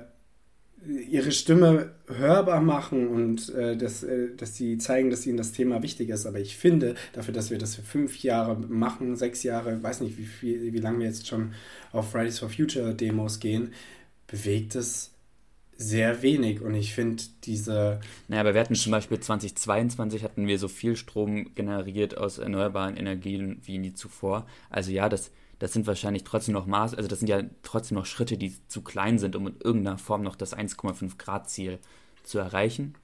ihre 0.86 1.32
Stimme 1.32 1.90
hörbar 2.06 2.60
machen 2.60 3.08
und 3.08 3.52
äh, 3.54 3.76
dass, 3.76 4.02
äh, 4.02 4.34
dass 4.36 4.56
sie 4.56 4.78
zeigen, 4.78 5.10
dass 5.10 5.26
ihnen 5.26 5.36
das 5.36 5.52
Thema 5.52 5.82
wichtig 5.82 6.08
ist. 6.08 6.26
Aber 6.26 6.38
ich 6.38 6.56
finde, 6.56 6.94
dafür, 7.12 7.34
dass 7.34 7.50
wir 7.50 7.58
das 7.58 7.74
für 7.74 7.82
fünf 7.82 8.22
Jahre 8.22 8.56
machen, 8.56 9.16
sechs 9.16 9.42
Jahre, 9.42 9.82
weiß 9.82 10.00
nicht, 10.00 10.16
wie, 10.16 10.24
viel, 10.24 10.72
wie 10.72 10.78
lange 10.78 11.00
wir 11.00 11.06
jetzt 11.06 11.26
schon 11.26 11.52
auf 11.92 12.10
Fridays 12.10 12.38
for 12.38 12.48
Future 12.48 12.94
Demos 12.94 13.40
gehen, 13.40 13.72
bewegt 14.26 14.74
es 14.74 15.10
sehr 15.80 16.22
wenig. 16.22 16.60
Und 16.60 16.74
ich 16.74 16.94
finde 16.94 17.22
diese 17.44 18.00
Naja, 18.28 18.42
aber 18.42 18.54
wir 18.54 18.60
hatten 18.60 18.74
zum 18.74 18.92
Beispiel 18.92 19.18
2022 19.18 20.22
hatten 20.22 20.46
wir 20.46 20.58
so 20.58 20.68
viel 20.68 20.94
Strom 20.94 21.54
generiert 21.54 22.16
aus 22.18 22.38
erneuerbaren 22.38 22.96
Energien 22.96 23.60
wie 23.64 23.78
nie 23.78 23.94
zuvor. 23.94 24.46
Also 24.68 24.90
ja, 24.90 25.08
das, 25.08 25.30
das 25.58 25.72
sind 25.72 25.86
wahrscheinlich 25.86 26.24
trotzdem 26.24 26.54
noch 26.54 26.66
Maß, 26.66 26.94
also 26.94 27.08
das 27.08 27.18
sind 27.20 27.28
ja 27.28 27.42
trotzdem 27.62 27.96
noch 27.96 28.06
Schritte, 28.06 28.36
die 28.36 28.54
zu 28.68 28.82
klein 28.82 29.18
sind, 29.18 29.34
um 29.36 29.46
in 29.46 29.54
irgendeiner 29.62 29.98
Form 29.98 30.22
noch 30.22 30.36
das 30.36 30.56
1,5 30.56 31.16
Grad 31.18 31.48
Ziel 31.48 31.78
zu 32.24 32.38
erreichen. 32.38 32.94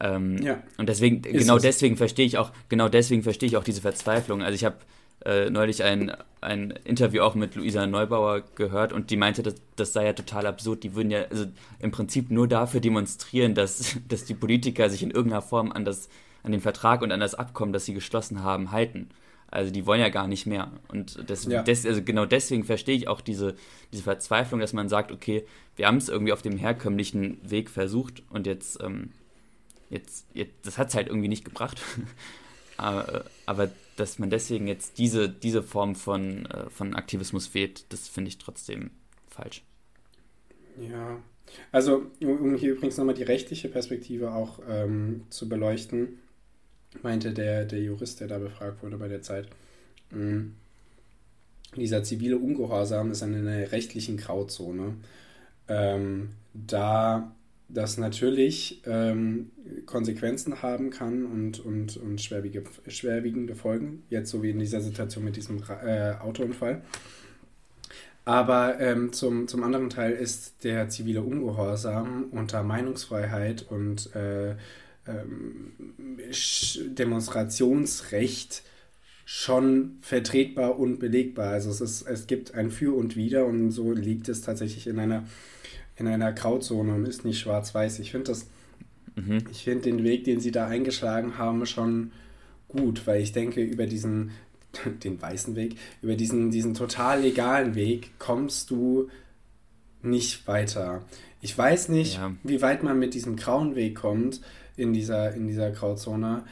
Ähm, 0.00 0.38
Ja. 0.42 0.62
Und 0.78 0.88
deswegen, 0.88 1.24
Ist 1.24 1.40
genau 1.40 1.56
es. 1.56 1.62
deswegen 1.62 1.96
verstehe 1.96 2.26
ich 2.26 2.38
auch, 2.38 2.52
genau 2.68 2.88
deswegen 2.88 3.22
verstehe 3.22 3.48
ich 3.48 3.56
auch 3.56 3.64
diese 3.64 3.80
Verzweiflung. 3.80 4.42
Also 4.42 4.54
ich 4.54 4.64
habe 4.64 4.76
äh, 5.24 5.50
neulich 5.50 5.82
ein, 5.82 6.12
ein 6.40 6.70
Interview 6.84 7.22
auch 7.22 7.34
mit 7.34 7.54
Luisa 7.54 7.86
Neubauer 7.86 8.42
gehört 8.54 8.92
und 8.92 9.10
die 9.10 9.16
meinte, 9.16 9.42
das, 9.42 9.54
das 9.74 9.92
sei 9.92 10.06
ja 10.06 10.12
total 10.12 10.46
absurd. 10.46 10.82
Die 10.84 10.94
würden 10.94 11.10
ja 11.10 11.22
also 11.30 11.46
im 11.78 11.90
Prinzip 11.90 12.30
nur 12.30 12.46
dafür 12.46 12.80
demonstrieren, 12.80 13.54
dass, 13.54 13.96
dass 14.08 14.24
die 14.24 14.34
Politiker 14.34 14.88
sich 14.90 15.02
in 15.02 15.10
irgendeiner 15.10 15.42
Form 15.42 15.72
an, 15.72 15.84
das, 15.84 16.08
an 16.42 16.52
den 16.52 16.60
Vertrag 16.60 17.02
und 17.02 17.12
an 17.12 17.20
das 17.20 17.34
Abkommen, 17.34 17.72
das 17.72 17.86
sie 17.86 17.94
geschlossen 17.94 18.42
haben, 18.42 18.70
halten. 18.70 19.08
Also 19.48 19.72
die 19.72 19.86
wollen 19.86 20.00
ja 20.00 20.08
gar 20.08 20.26
nicht 20.26 20.46
mehr. 20.46 20.70
Und 20.88 21.18
das, 21.30 21.46
Ja. 21.46 21.62
des, 21.62 21.86
also 21.86 22.02
genau 22.02 22.26
deswegen 22.26 22.64
verstehe 22.64 22.96
ich 22.96 23.08
auch 23.08 23.20
diese, 23.20 23.54
diese 23.92 24.02
Verzweiflung, 24.02 24.60
dass 24.60 24.72
man 24.72 24.88
sagt, 24.88 25.12
okay, 25.12 25.44
wir 25.76 25.86
haben 25.86 25.96
es 25.96 26.08
irgendwie 26.08 26.32
auf 26.32 26.42
dem 26.42 26.56
herkömmlichen 26.56 27.38
Weg 27.48 27.70
versucht 27.70 28.22
und 28.30 28.46
jetzt, 28.46 28.82
ähm, 28.82 29.10
jetzt, 29.88 30.26
jetzt 30.34 30.54
das 30.64 30.78
hat 30.78 30.88
es 30.88 30.94
halt 30.94 31.06
irgendwie 31.08 31.28
nicht 31.28 31.44
gebracht. 31.44 31.80
aber, 32.76 33.24
aber 33.46 33.70
dass 33.96 34.18
man 34.18 34.30
deswegen 34.30 34.66
jetzt 34.66 34.98
diese, 34.98 35.28
diese 35.28 35.62
Form 35.62 35.94
von, 35.94 36.46
äh, 36.46 36.70
von 36.70 36.94
Aktivismus 36.94 37.54
wählt, 37.54 37.92
das 37.92 38.08
finde 38.08 38.28
ich 38.28 38.38
trotzdem 38.38 38.90
falsch. 39.28 39.62
Ja, 40.76 41.18
also 41.72 42.06
um 42.20 42.54
hier 42.56 42.72
übrigens 42.72 42.96
nochmal 42.96 43.14
die 43.14 43.22
rechtliche 43.22 43.68
Perspektive 43.68 44.32
auch 44.32 44.60
ähm, 44.68 45.22
zu 45.30 45.48
beleuchten, 45.48 46.18
meinte 47.02 47.32
der, 47.32 47.64
der 47.64 47.80
Jurist, 47.80 48.20
der 48.20 48.28
da 48.28 48.38
befragt 48.38 48.82
wurde 48.82 48.98
bei 48.98 49.08
der 49.08 49.22
Zeit, 49.22 49.48
mh, 50.10 50.46
dieser 51.76 52.02
zivile 52.02 52.38
Ungehorsam 52.38 53.10
ist 53.10 53.22
in 53.22 53.34
einer 53.34 53.70
rechtlichen 53.72 54.16
Grauzone, 54.16 54.96
ähm, 55.68 56.30
da 56.54 57.35
das 57.68 57.98
natürlich 57.98 58.82
ähm, 58.86 59.50
Konsequenzen 59.86 60.62
haben 60.62 60.90
kann 60.90 61.24
und, 61.24 61.58
und, 61.60 61.96
und 61.96 62.20
schwerwiege, 62.20 62.62
schwerwiegende 62.86 63.56
Folgen, 63.56 64.04
jetzt 64.08 64.30
so 64.30 64.42
wie 64.42 64.50
in 64.50 64.58
dieser 64.58 64.80
Situation 64.80 65.24
mit 65.24 65.36
diesem 65.36 65.62
äh, 65.84 66.12
Autounfall. 66.12 66.82
Aber 68.24 68.80
ähm, 68.80 69.12
zum, 69.12 69.46
zum 69.46 69.62
anderen 69.62 69.88
Teil 69.88 70.12
ist 70.12 70.64
der 70.64 70.88
zivile 70.88 71.22
Ungehorsam 71.22 72.26
unter 72.32 72.64
Meinungsfreiheit 72.64 73.66
und 73.70 74.14
äh, 74.16 74.56
ähm, 75.06 75.72
Demonstrationsrecht 76.98 78.62
schon 79.24 79.98
vertretbar 80.00 80.78
und 80.78 80.98
belegbar. 80.98 81.50
Also 81.50 81.70
es, 81.70 81.80
ist, 81.80 82.02
es 82.02 82.26
gibt 82.26 82.54
ein 82.54 82.70
Für 82.70 82.96
und 82.96 83.16
Wider 83.16 83.46
und 83.46 83.70
so 83.70 83.92
liegt 83.92 84.28
es 84.28 84.40
tatsächlich 84.40 84.86
in 84.86 84.98
einer, 84.98 85.24
in 85.96 86.06
einer 86.06 86.32
Grauzone 86.32 86.94
und 86.94 87.06
ist 87.06 87.24
nicht 87.24 87.38
schwarz-weiß. 87.40 87.98
Ich 88.00 88.10
finde 88.10 88.26
das, 88.32 88.46
Mhm. 89.14 89.44
ich 89.50 89.64
finde 89.64 89.84
den 89.84 90.04
Weg, 90.04 90.24
den 90.24 90.40
sie 90.40 90.50
da 90.50 90.66
eingeschlagen 90.66 91.38
haben, 91.38 91.64
schon 91.64 92.12
gut, 92.68 93.06
weil 93.06 93.22
ich 93.22 93.32
denke, 93.32 93.62
über 93.62 93.86
diesen, 93.86 94.32
den 95.04 95.20
weißen 95.22 95.56
Weg, 95.56 95.76
über 96.02 96.16
diesen, 96.16 96.50
diesen 96.50 96.74
total 96.74 97.22
legalen 97.22 97.74
Weg 97.74 98.10
kommst 98.18 98.70
du 98.70 99.08
nicht 100.02 100.46
weiter. 100.46 101.02
Ich 101.40 101.56
weiß 101.56 101.88
nicht, 101.88 102.16
Ja. 102.16 102.32
wie 102.42 102.60
weit 102.60 102.82
man 102.82 102.98
mit 102.98 103.14
diesem 103.14 103.36
grauen 103.36 103.74
Weg 103.74 103.96
kommt 103.96 104.42
in 104.76 104.92
dieser, 104.92 105.32
in 105.34 105.46
dieser 105.48 105.70
Grauzone. 105.70 106.44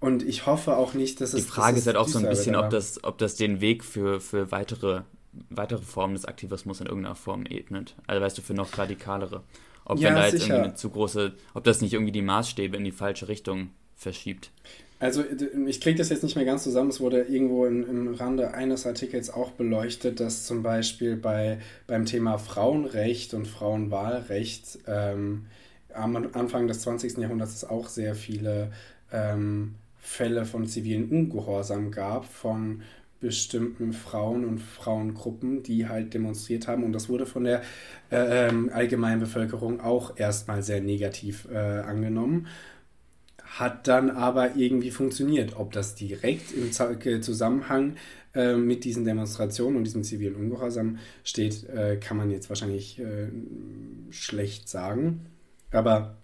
Und 0.00 0.24
ich 0.24 0.46
hoffe 0.46 0.76
auch 0.76 0.94
nicht, 0.94 1.20
dass 1.20 1.30
Die 1.30 1.38
es. 1.38 1.46
Frage 1.46 1.74
dass 1.74 1.82
ist 1.82 1.86
halt 1.86 1.96
auch 1.96 2.08
so 2.08 2.18
ein 2.18 2.24
wird, 2.24 2.32
bisschen, 2.34 2.56
ob 2.56 2.70
das, 2.70 3.04
ob 3.04 3.18
das 3.18 3.36
den 3.36 3.60
Weg 3.60 3.84
für, 3.84 4.20
für 4.20 4.50
weitere, 4.50 5.02
weitere 5.50 5.82
Formen 5.82 6.14
des 6.14 6.24
Aktivismus 6.24 6.80
in 6.80 6.86
irgendeiner 6.86 7.14
Form 7.14 7.46
ebnet. 7.46 7.94
Also 8.06 8.22
weißt 8.22 8.38
du, 8.38 8.42
für 8.42 8.54
noch 8.54 8.76
radikalere. 8.76 9.42
Ob 9.84 9.98
Ja, 9.98 10.08
wenn 10.08 10.16
da 10.16 10.26
jetzt 10.26 10.32
sicher. 10.32 10.54
irgendwie 10.54 10.68
eine 10.68 10.74
zu 10.74 10.90
große, 10.90 11.32
ob 11.54 11.64
das 11.64 11.80
nicht 11.80 11.92
irgendwie 11.92 12.12
die 12.12 12.22
Maßstäbe 12.22 12.76
in 12.76 12.84
die 12.84 12.92
falsche 12.92 13.28
Richtung 13.28 13.70
verschiebt. 13.96 14.50
Also 15.00 15.24
ich 15.66 15.80
kriege 15.80 15.98
das 15.98 16.10
jetzt 16.10 16.22
nicht 16.22 16.36
mehr 16.36 16.44
ganz 16.44 16.62
zusammen. 16.62 16.90
Es 16.90 17.00
wurde 17.00 17.22
irgendwo 17.22 17.66
im, 17.66 17.82
im 17.88 18.14
Rande 18.14 18.54
eines 18.54 18.86
Artikels 18.86 19.30
auch 19.30 19.50
beleuchtet, 19.50 20.20
dass 20.20 20.46
zum 20.46 20.62
Beispiel 20.62 21.16
bei, 21.16 21.58
beim 21.88 22.06
Thema 22.06 22.38
Frauenrecht 22.38 23.34
und 23.34 23.48
Frauenwahlrecht 23.48 24.78
ähm, 24.86 25.46
am 25.92 26.28
Anfang 26.34 26.68
des 26.68 26.82
20. 26.82 27.18
Jahrhunderts 27.18 27.54
es 27.54 27.64
auch 27.68 27.88
sehr 27.88 28.14
viele 28.14 28.70
ähm, 29.12 29.74
Fälle 29.98 30.44
von 30.44 30.66
zivilen 30.66 31.08
Ungehorsam 31.10 31.90
gab 31.90 32.24
von 32.24 32.82
bestimmten 33.22 33.94
Frauen 33.94 34.44
und 34.44 34.60
Frauengruppen, 34.60 35.62
die 35.62 35.88
halt 35.88 36.12
demonstriert 36.12 36.68
haben. 36.68 36.84
Und 36.84 36.92
das 36.92 37.08
wurde 37.08 37.24
von 37.24 37.44
der 37.44 37.62
äh, 38.10 38.48
ähm, 38.48 38.70
allgemeinen 38.72 39.20
Bevölkerung 39.20 39.80
auch 39.80 40.18
erstmal 40.18 40.62
sehr 40.62 40.82
negativ 40.82 41.48
äh, 41.50 41.56
angenommen 41.56 42.46
hat 43.58 43.86
dann 43.86 44.10
aber 44.10 44.56
irgendwie 44.56 44.90
funktioniert. 44.90 45.56
Ob 45.56 45.72
das 45.72 45.94
direkt 45.94 46.52
im 46.52 46.70
äh, 46.70 47.20
Zusammenhang 47.20 47.96
äh, 48.34 48.56
mit 48.56 48.84
diesen 48.84 49.04
Demonstrationen 49.04 49.76
und 49.76 49.84
diesem 49.84 50.04
zivilen 50.04 50.36
Ungehorsam 50.36 50.98
steht, 51.22 51.68
äh, 51.68 51.98
kann 51.98 52.16
man 52.16 52.30
jetzt 52.30 52.48
wahrscheinlich 52.48 52.98
äh, 52.98 53.28
schlecht 54.10 54.68
sagen. 54.68 55.26
Aber 55.70 56.16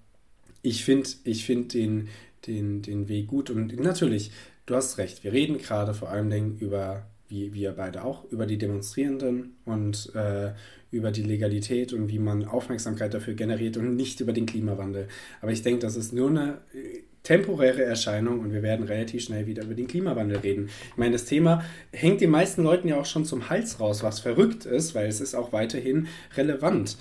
ich 0.62 0.84
finde 0.84 1.08
ich 1.24 1.44
find 1.44 1.74
den, 1.74 2.08
den, 2.46 2.80
den 2.82 3.08
Weg 3.08 3.26
gut 3.26 3.50
und 3.50 3.78
natürlich, 3.78 4.30
du 4.68 4.76
hast 4.76 4.98
recht, 4.98 5.24
wir 5.24 5.32
reden 5.32 5.58
gerade 5.58 5.94
vor 5.94 6.10
allem 6.10 6.30
Dingen 6.30 6.58
über, 6.58 7.06
wie 7.28 7.52
wir 7.54 7.72
beide 7.72 8.04
auch, 8.04 8.30
über 8.30 8.46
die 8.46 8.58
Demonstrierenden 8.58 9.56
und 9.64 10.14
äh, 10.14 10.52
über 10.90 11.10
die 11.10 11.22
Legalität 11.22 11.92
und 11.92 12.08
wie 12.08 12.18
man 12.18 12.44
Aufmerksamkeit 12.44 13.12
dafür 13.12 13.34
generiert 13.34 13.76
und 13.76 13.96
nicht 13.96 14.20
über 14.20 14.32
den 14.32 14.46
Klimawandel. 14.46 15.08
Aber 15.40 15.52
ich 15.52 15.62
denke, 15.62 15.80
das 15.80 15.96
ist 15.96 16.12
nur 16.12 16.30
eine 16.30 16.58
äh, 16.72 17.00
temporäre 17.22 17.82
Erscheinung 17.82 18.40
und 18.40 18.52
wir 18.52 18.62
werden 18.62 18.86
relativ 18.86 19.24
schnell 19.24 19.46
wieder 19.46 19.64
über 19.64 19.74
den 19.74 19.86
Klimawandel 19.86 20.38
reden. 20.38 20.70
Ich 20.90 20.96
meine, 20.96 21.12
das 21.12 21.24
Thema 21.24 21.62
hängt 21.92 22.20
den 22.20 22.30
meisten 22.30 22.62
Leuten 22.62 22.88
ja 22.88 22.98
auch 22.98 23.06
schon 23.06 23.24
zum 23.24 23.50
Hals 23.50 23.80
raus, 23.80 24.02
was 24.02 24.20
verrückt 24.20 24.64
ist, 24.64 24.94
weil 24.94 25.08
es 25.08 25.20
ist 25.20 25.34
auch 25.34 25.52
weiterhin 25.52 26.08
relevant. 26.36 26.96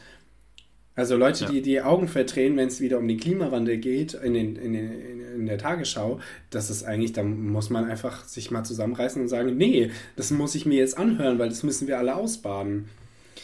Also 0.97 1.15
Leute, 1.15 1.45
Ja. 1.45 1.49
die 1.51 1.61
die 1.61 1.81
Augen 1.81 2.09
verdrehen, 2.09 2.57
wenn 2.57 2.67
es 2.67 2.81
wieder 2.81 2.97
um 2.97 3.07
den 3.07 3.19
Klimawandel 3.19 3.77
geht 3.77 4.15
in, 4.15 4.33
den, 4.33 4.55
in, 4.57 4.73
den, 4.73 5.21
in, 5.35 5.45
der 5.45 5.57
Tagesschau, 5.59 6.19
das 6.49 6.69
ist 6.69 6.83
eigentlich, 6.83 7.13
da 7.13 7.23
muss 7.23 7.69
man 7.69 7.85
einfach 7.85 8.25
sich 8.25 8.51
mal 8.51 8.63
zusammenreißen 8.65 9.21
und 9.21 9.29
sagen, 9.29 9.55
nee, 9.57 9.91
das 10.17 10.31
muss 10.31 10.55
ich 10.55 10.65
mir 10.65 10.77
jetzt 10.79 10.97
anhören, 10.97 11.39
weil 11.39 11.49
das 11.49 11.63
müssen 11.63 11.87
wir 11.87 11.99
alle 11.99 12.15
ausbaden. 12.15 12.89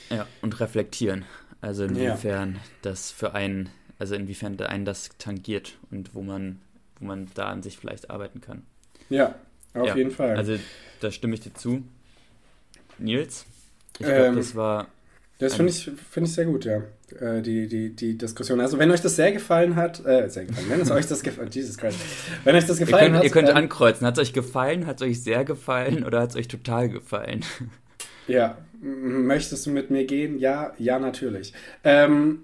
Ja, 0.10 0.28
und 0.42 0.60
reflektieren. 0.60 1.26
Also 1.62 1.86
inwiefern 1.86 2.60
das 2.82 3.12
für 3.12 3.34
einen, 3.34 3.70
also 4.00 4.16
inwiefern 4.16 4.60
einen 4.62 4.86
das 4.86 5.10
tangiert 5.18 5.78
und 5.92 6.14
wo 6.16 6.22
man, 6.22 6.60
wo 7.00 7.06
man 7.06 7.30
da 7.36 7.48
an 7.50 7.64
sich 7.64 7.78
vielleicht 7.78 8.10
arbeiten 8.10 8.42
kann. 8.42 8.64
Ja, 9.10 9.36
auf 9.74 9.88
Ja, 9.88 9.96
jeden 9.96 10.12
Fall. 10.12 10.36
Also 10.36 10.58
da 11.00 11.12
stimme 11.12 11.36
ich 11.36 11.42
dir 11.42 11.54
zu. 11.54 11.84
Nils, 12.98 13.46
ich 14.00 14.14
glaube, 14.14 14.14
Ähm, 14.14 14.36
das 14.36 14.56
war 14.56 14.88
Das 15.40 15.56
finde 15.56 15.72
ich, 15.72 15.92
find 16.10 16.28
ich 16.28 16.34
sehr 16.34 16.46
gut, 16.46 16.66
ja. 16.66 16.84
Äh, 17.20 17.42
die, 17.42 17.68
die, 17.68 17.96
die 17.96 18.18
Diskussion. 18.18 18.60
Also 18.60 18.80
wenn 18.80 18.90
euch 18.92 19.02
das 19.02 19.16
sehr 19.16 19.32
gefallen 19.32 19.76
hat, 19.76 20.06
äh, 20.06 20.30
sehr 20.30 20.46
gefallen, 20.46 20.68
wenn 20.70 20.82
es 20.82 20.92
euch 20.92 21.08
das 21.08 21.22
gefallen 21.24 21.50
Jesus 21.52 21.78
Christ. 21.78 22.00
Wenn 22.44 22.56
euch 22.56 22.66
das 22.66 22.78
gefallen 22.78 23.06
ihr 23.06 23.10
könnt, 23.10 23.18
hat. 23.18 23.24
Ihr 23.24 23.32
könnt 23.32 23.50
ähm, 23.50 23.56
ankreuzen. 23.56 24.08
Hat 24.08 24.18
es 24.18 24.22
euch 24.22 24.34
gefallen, 24.34 24.88
hat 24.88 25.02
es 25.02 25.08
euch 25.08 25.24
sehr 25.24 25.44
gefallen 25.44 26.04
oder 26.04 26.22
hat 26.22 26.32
es 26.32 26.36
euch 26.36 26.48
total 26.48 26.90
gefallen? 26.90 27.46
Ja. 28.28 28.58
Möchtest 28.82 29.66
du 29.66 29.72
mit 29.72 29.92
mir 29.92 30.06
gehen? 30.06 30.40
Ja, 30.40 30.74
ja, 30.78 31.00
natürlich. 31.00 31.54
Ähm, 31.84 32.42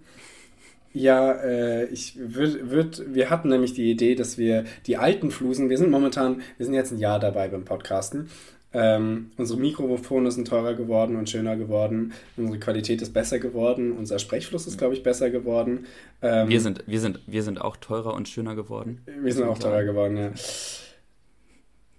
ja, 0.93 1.32
äh, 1.34 1.86
ich 1.86 2.17
würde, 2.17 2.71
würd, 2.71 3.03
wir 3.13 3.29
hatten 3.29 3.49
nämlich 3.49 3.73
die 3.73 3.91
Idee, 3.91 4.15
dass 4.15 4.38
wir 4.38 4.63
die 4.88 4.97
alten 4.97 5.32
Flusen, 5.32 5.69
wir 5.69 5.77
sind 5.77 5.91
momentan, 5.91 6.41
wir 6.58 6.65
sind 6.65 6.75
jetzt 6.75 6.91
ein 6.91 6.97
Jahr 6.97 7.19
dabei 7.19 7.47
beim 7.47 7.65
Podcasten 7.65 8.29
ähm, 8.71 9.32
unsere 9.38 9.60
Mikrofone 9.60 10.32
sind 10.32 10.47
teurer 10.47 10.75
geworden 10.75 11.15
und 11.15 11.29
schöner 11.29 11.55
geworden. 11.55 12.13
Unsere 12.38 12.60
Qualität 12.60 13.01
ist 13.01 13.13
besser 13.13 13.39
geworden. 13.39 13.93
Unser 13.93 14.19
Sprechfluss 14.19 14.67
ist, 14.67 14.77
glaube 14.77 14.93
ich, 14.93 15.01
besser 15.01 15.32
geworden. 15.32 15.88
Ähm, 16.21 16.49
wir, 16.49 16.62
sind, 16.62 16.84
wir, 16.86 16.99
sind, 16.99 17.19
wir 17.25 17.41
sind 17.41 17.60
auch 17.60 17.77
teurer 17.77 18.13
und 18.13 18.27
schöner 18.27 18.55
geworden. 18.55 19.01
Wir 19.21 19.34
sind 19.34 19.47
auch 19.47 19.58
teurer 19.58 19.84
geworden, 19.84 20.17
ja. 20.17 20.32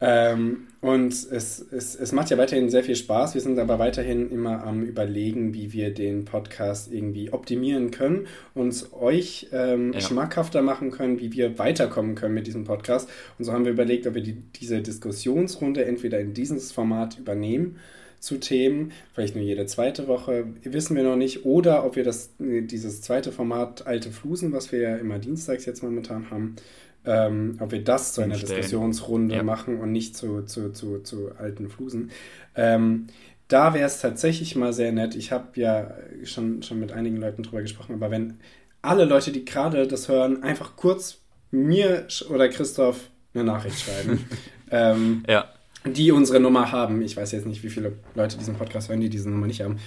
Ähm, 0.01 0.69
und 0.81 1.13
es, 1.13 1.61
es, 1.61 1.95
es 1.95 2.13
macht 2.13 2.31
ja 2.31 2.39
weiterhin 2.39 2.71
sehr 2.71 2.83
viel 2.83 2.97
Spaß. 2.97 3.35
Wir 3.35 3.43
sind 3.43 3.59
aber 3.59 3.79
weiterhin 3.79 4.31
immer 4.31 4.65
am 4.65 4.83
Überlegen, 4.83 5.53
wie 5.53 5.75
wir 5.75 5.93
den 5.93 6.25
Podcast 6.25 6.91
irgendwie 6.91 7.33
optimieren 7.33 7.91
können 7.91 8.27
und 8.55 8.91
euch 8.99 9.49
ähm, 9.53 9.93
ja. 9.93 10.01
schmackhafter 10.01 10.63
machen 10.63 10.91
können, 10.91 11.21
wie 11.21 11.33
wir 11.33 11.59
weiterkommen 11.59 12.15
können 12.15 12.35
mit 12.35 12.47
diesem 12.47 12.65
Podcast. 12.65 13.11
Und 13.39 13.45
so 13.45 13.53
haben 13.53 13.67
wir 13.67 13.73
überlegt, 13.73 14.07
ob 14.07 14.15
wir 14.15 14.23
die, 14.23 14.43
diese 14.57 14.81
Diskussionsrunde 14.81 15.85
entweder 15.85 16.19
in 16.19 16.33
dieses 16.33 16.73
Format 16.73 17.19
übernehmen 17.19 17.77
zu 18.21 18.39
Themen, 18.39 18.93
vielleicht 19.15 19.35
nur 19.35 19.45
jede 19.45 19.67
zweite 19.67 20.07
Woche, 20.07 20.45
wissen 20.63 20.95
wir 20.95 21.03
noch 21.03 21.17
nicht, 21.17 21.47
oder 21.47 21.85
ob 21.87 21.97
wir 21.97 22.05
das, 22.05 22.31
dieses 22.39 23.01
zweite 23.01 23.33
Format 23.33 23.87
Alte 23.87 24.11
Flusen, 24.11 24.53
was 24.53 24.73
wir 24.73 24.79
ja 24.79 24.97
immer 24.97 25.19
dienstags 25.19 25.65
jetzt 25.65 25.83
momentan 25.83 26.31
haben, 26.31 26.57
ähm, 27.05 27.57
ob 27.61 27.73
wir 27.73 27.83
das 27.83 28.15
zu 28.15 28.23
einer 28.23 28.35
Stellen. 28.35 28.57
Diskussionsrunde 28.57 29.37
ja. 29.37 29.43
machen 29.43 29.81
und 29.81 29.93
nicht 29.93 30.17
zu, 30.17 30.43
zu, 30.43 30.71
zu, 30.73 31.01
zu 31.01 31.33
alten 31.39 31.69
Flusen. 31.69 32.11
Ähm, 32.55 33.07
da 33.49 33.75
wäre 33.75 33.87
es 33.87 34.01
tatsächlich 34.01 34.55
mal 34.55 34.73
sehr 34.73 34.93
nett. 34.93 35.15
Ich 35.17 35.33
habe 35.33 35.49
ja 35.55 35.95
schon, 36.25 36.63
schon 36.63 36.79
mit 36.79 36.93
einigen 36.93 37.17
Leuten 37.17 37.43
drüber 37.43 37.63
gesprochen, 37.63 37.95
aber 37.95 38.11
wenn 38.11 38.39
alle 38.83 39.05
Leute, 39.05 39.33
die 39.33 39.45
gerade 39.45 39.87
das 39.87 40.09
hören, 40.09 40.43
einfach 40.43 40.77
kurz 40.77 41.19
mir 41.51 42.07
oder 42.29 42.49
Christoph 42.49 43.11
eine 43.35 43.45
Nachricht 43.45 43.81
schreiben, 43.81 44.25
ähm, 44.71 45.25
ja. 45.29 45.47
die 45.85 46.13
unsere 46.13 46.39
Nummer 46.39 46.71
haben. 46.71 47.03
Ich 47.03 47.17
weiß 47.17 47.33
jetzt 47.33 47.47
nicht, 47.47 47.63
wie 47.63 47.71
viele 47.71 47.95
Leute 48.15 48.39
diesen 48.39 48.57
Podcast 48.57 48.89
hören, 48.89 49.01
die 49.01 49.11
diese 49.11 49.29
Nummer 49.29 49.47
nicht 49.47 49.63
haben. 49.63 49.79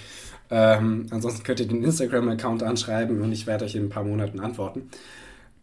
Ähm, 0.50 1.06
ansonsten 1.10 1.42
könnt 1.42 1.60
ihr 1.60 1.68
den 1.68 1.82
Instagram-Account 1.82 2.62
anschreiben 2.62 3.22
und 3.22 3.32
ich 3.32 3.46
werde 3.46 3.64
euch 3.64 3.74
in 3.74 3.84
ein 3.84 3.88
paar 3.88 4.04
Monaten 4.04 4.40
antworten. 4.40 4.90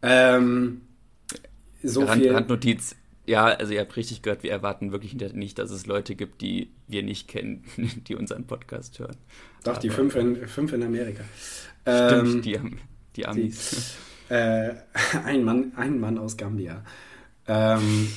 Ähm, 0.02 0.82
so 1.84 2.04
Rand, 2.04 2.22
viel. 2.22 2.34
Randnotiz. 2.34 2.96
Ja, 3.26 3.46
also 3.46 3.74
ihr 3.74 3.82
habt 3.82 3.96
richtig 3.96 4.22
gehört, 4.24 4.44
wir 4.44 4.52
erwarten 4.52 4.92
wirklich 4.92 5.16
nicht, 5.34 5.60
dass 5.60 5.70
es 5.72 5.86
Leute 5.86 6.16
gibt, 6.16 6.42
die 6.42 6.72
wir 6.88 7.04
nicht 7.04 7.28
kennen, 7.28 7.64
die 8.08 8.16
unseren 8.16 8.46
Podcast 8.46 9.00
hören. 9.00 9.18
Doch, 9.64 9.74
Aber, 9.74 9.82
die 9.82 9.90
fünf 9.90 10.16
in, 10.16 10.48
fünf 10.48 10.74
in 10.74 10.84
Amerika. 10.84 11.24
Stimmt, 11.84 12.36
ähm, 12.36 12.42
die, 12.42 12.60
die 13.16 13.26
Amis. 13.28 13.96
Die, 14.30 14.34
äh, 14.34 14.76
ein, 15.24 15.44
Mann, 15.44 15.74
ein 15.76 16.00
Mann 16.00 16.18
aus 16.18 16.38
Gambia. 16.38 16.84
Ähm, 17.48 18.08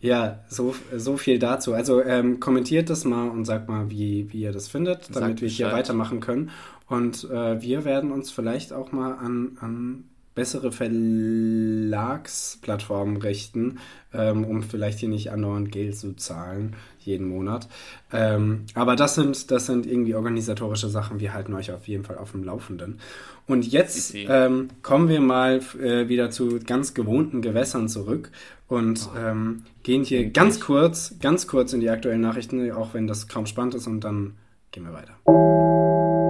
ja, 0.00 0.40
so, 0.48 0.74
so 0.96 1.16
viel 1.16 1.38
dazu. 1.38 1.74
Also 1.74 2.02
ähm, 2.02 2.40
kommentiert 2.40 2.90
das 2.90 3.04
mal 3.04 3.28
und 3.28 3.44
sagt 3.44 3.68
mal, 3.68 3.90
wie, 3.90 4.32
wie 4.32 4.40
ihr 4.42 4.52
das 4.52 4.66
findet, 4.66 5.14
damit 5.14 5.38
sagt 5.38 5.42
wir 5.42 5.48
hier 5.48 5.72
weitermachen 5.72 6.20
können. 6.20 6.50
Und 6.88 7.24
äh, 7.30 7.62
wir 7.62 7.84
werden 7.84 8.10
uns 8.10 8.30
vielleicht 8.30 8.72
auch 8.72 8.90
mal 8.90 9.14
an, 9.14 9.56
an 9.60 10.04
bessere 10.34 10.72
Verlagsplattformen 10.72 13.18
richten, 13.18 13.78
ähm, 14.14 14.44
um 14.44 14.62
vielleicht 14.62 15.00
hier 15.00 15.08
nicht 15.08 15.30
andauernd 15.30 15.72
Geld 15.72 15.96
zu 15.96 16.14
zahlen, 16.16 16.76
jeden 16.98 17.28
Monat. 17.28 17.68
Ähm, 18.12 18.64
aber 18.74 18.96
das 18.96 19.14
sind, 19.14 19.50
das 19.50 19.66
sind 19.66 19.86
irgendwie 19.86 20.14
organisatorische 20.14 20.88
Sachen. 20.88 21.20
Wir 21.20 21.34
halten 21.34 21.52
euch 21.54 21.72
auf 21.72 21.86
jeden 21.86 22.04
Fall 22.04 22.18
auf 22.18 22.32
dem 22.32 22.44
Laufenden. 22.44 22.98
Und 23.46 23.70
jetzt 23.70 24.14
ähm, 24.14 24.68
kommen 24.82 25.08
wir 25.08 25.20
mal 25.20 25.60
äh, 25.80 26.08
wieder 26.08 26.30
zu 26.30 26.58
ganz 26.60 26.94
gewohnten 26.94 27.42
Gewässern 27.42 27.88
zurück 27.88 28.30
und 28.68 29.08
oh. 29.12 29.18
ähm, 29.18 29.64
gehen 29.82 30.04
hier 30.04 30.30
ganz 30.30 30.60
kurz, 30.60 31.16
ganz 31.20 31.46
kurz 31.46 31.72
in 31.72 31.80
die 31.80 31.90
aktuellen 31.90 32.22
Nachrichten, 32.22 32.70
auch 32.72 32.94
wenn 32.94 33.06
das 33.06 33.28
kaum 33.28 33.46
spannend 33.46 33.74
ist, 33.74 33.86
und 33.86 34.00
dann 34.00 34.34
gehen 34.70 34.84
wir 34.84 34.94
weiter. 34.94 36.21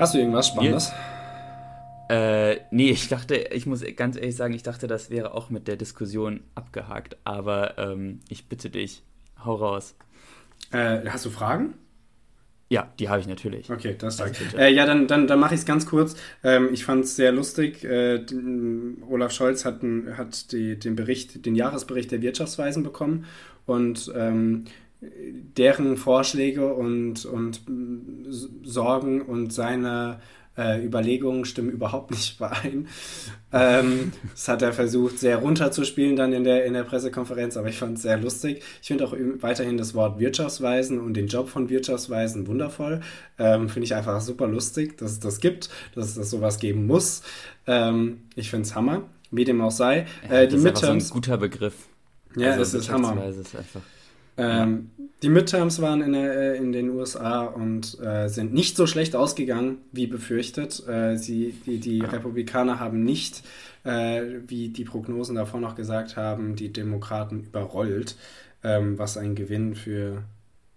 Hast 0.00 0.14
du 0.14 0.18
irgendwas 0.18 0.48
Spannendes? 0.48 0.92
Äh, 2.08 2.60
nee, 2.70 2.90
ich 2.90 3.08
dachte, 3.08 3.34
ich 3.36 3.66
muss 3.66 3.84
ganz 3.96 4.16
ehrlich 4.16 4.34
sagen, 4.34 4.54
ich 4.54 4.62
dachte, 4.62 4.86
das 4.86 5.10
wäre 5.10 5.34
auch 5.34 5.50
mit 5.50 5.68
der 5.68 5.76
Diskussion 5.76 6.40
abgehakt. 6.54 7.18
Aber 7.24 7.76
ähm, 7.76 8.20
ich 8.30 8.48
bitte 8.48 8.70
dich, 8.70 9.02
hau 9.44 9.56
raus. 9.56 9.94
Äh, 10.72 11.00
hast 11.06 11.26
du 11.26 11.30
Fragen? 11.30 11.74
Ja, 12.70 12.90
die 12.98 13.10
habe 13.10 13.20
ich 13.20 13.26
natürlich. 13.26 13.70
Okay, 13.70 13.94
das 13.98 14.22
also 14.22 14.56
äh, 14.56 14.72
Ja, 14.72 14.86
dann, 14.86 15.06
dann, 15.06 15.26
dann 15.26 15.38
mache 15.38 15.52
ich 15.52 15.60
es 15.60 15.66
ganz 15.66 15.84
kurz. 15.84 16.16
Ähm, 16.42 16.70
ich 16.72 16.86
fand 16.86 17.04
es 17.04 17.16
sehr 17.16 17.32
lustig. 17.32 17.84
Äh, 17.84 18.24
Olaf 19.06 19.32
Scholz 19.32 19.66
hat, 19.66 19.82
hat 20.16 20.52
die, 20.52 20.78
den 20.78 20.96
Bericht, 20.96 21.44
den 21.44 21.54
Jahresbericht 21.54 22.10
der 22.10 22.22
Wirtschaftsweisen 22.22 22.82
bekommen 22.82 23.26
und 23.66 24.10
ähm, 24.16 24.64
deren 25.00 25.96
Vorschläge 25.96 26.74
und, 26.74 27.24
und 27.24 27.62
Sorgen 28.62 29.22
und 29.22 29.52
seine 29.52 30.20
äh, 30.58 30.84
Überlegungen 30.84 31.44
stimmen 31.44 31.70
überhaupt 31.72 32.10
nicht 32.10 32.36
überein. 32.36 32.88
Ähm, 33.52 34.12
das 34.32 34.48
hat 34.48 34.62
er 34.62 34.72
versucht, 34.72 35.18
sehr 35.18 35.38
runterzuspielen 35.38 36.16
dann 36.16 36.32
in 36.32 36.44
der, 36.44 36.64
in 36.66 36.74
der 36.74 36.82
Pressekonferenz, 36.82 37.56
aber 37.56 37.68
ich 37.68 37.78
fand 37.78 37.96
es 37.96 38.02
sehr 38.02 38.18
lustig. 38.18 38.62
Ich 38.82 38.88
finde 38.88 39.06
auch 39.06 39.14
weiterhin 39.40 39.78
das 39.78 39.94
Wort 39.94 40.18
Wirtschaftsweisen 40.18 41.00
und 41.00 41.14
den 41.14 41.28
Job 41.28 41.48
von 41.48 41.70
Wirtschaftsweisen 41.70 42.46
wundervoll. 42.46 43.00
Ähm, 43.38 43.68
finde 43.68 43.84
ich 43.84 43.94
einfach 43.94 44.20
super 44.20 44.46
lustig, 44.46 44.98
dass 44.98 45.12
es 45.12 45.20
das 45.20 45.40
gibt, 45.40 45.70
dass 45.94 46.08
es 46.08 46.14
das 46.14 46.30
sowas 46.30 46.58
geben 46.58 46.86
muss. 46.86 47.22
Ähm, 47.66 48.22
ich 48.34 48.50
finde 48.50 48.66
es 48.66 48.74
Hammer, 48.74 49.04
wie 49.30 49.44
dem 49.44 49.60
auch 49.62 49.70
sei. 49.70 50.06
Äh, 50.28 50.46
die 50.46 50.54
das 50.54 50.54
ist 50.54 50.62
Midterms, 50.64 51.08
so 51.08 51.14
ein 51.14 51.14
guter 51.14 51.38
Begriff. 51.38 51.74
Ja, 52.36 52.52
also, 52.52 52.62
es 52.62 52.74
ist 52.74 52.90
Hammer. 52.90 53.26
Ist 53.26 53.56
einfach 53.56 53.80
ähm, 54.40 54.90
die 55.22 55.28
Midterms 55.28 55.82
waren 55.82 56.00
in, 56.00 56.12
der, 56.14 56.54
äh, 56.54 56.56
in, 56.56 56.72
den 56.72 56.90
USA 56.90 57.42
und 57.42 58.00
äh, 58.00 58.28
sind 58.28 58.54
nicht 58.54 58.76
so 58.76 58.86
schlecht 58.86 59.14
ausgegangen, 59.14 59.78
wie 59.92 60.06
befürchtet. 60.06 60.82
Äh, 60.88 61.16
sie, 61.16 61.54
die, 61.66 61.78
die 61.78 62.00
Republikaner 62.00 62.80
haben 62.80 63.04
nicht, 63.04 63.42
äh, 63.84 64.22
wie 64.46 64.70
die 64.70 64.84
Prognosen 64.84 65.36
davor 65.36 65.60
noch 65.60 65.74
gesagt 65.74 66.16
haben, 66.16 66.56
die 66.56 66.72
Demokraten 66.72 67.40
überrollt, 67.44 68.16
ähm, 68.64 68.98
was 68.98 69.18
ein 69.18 69.34
Gewinn 69.34 69.74
für, 69.74 70.22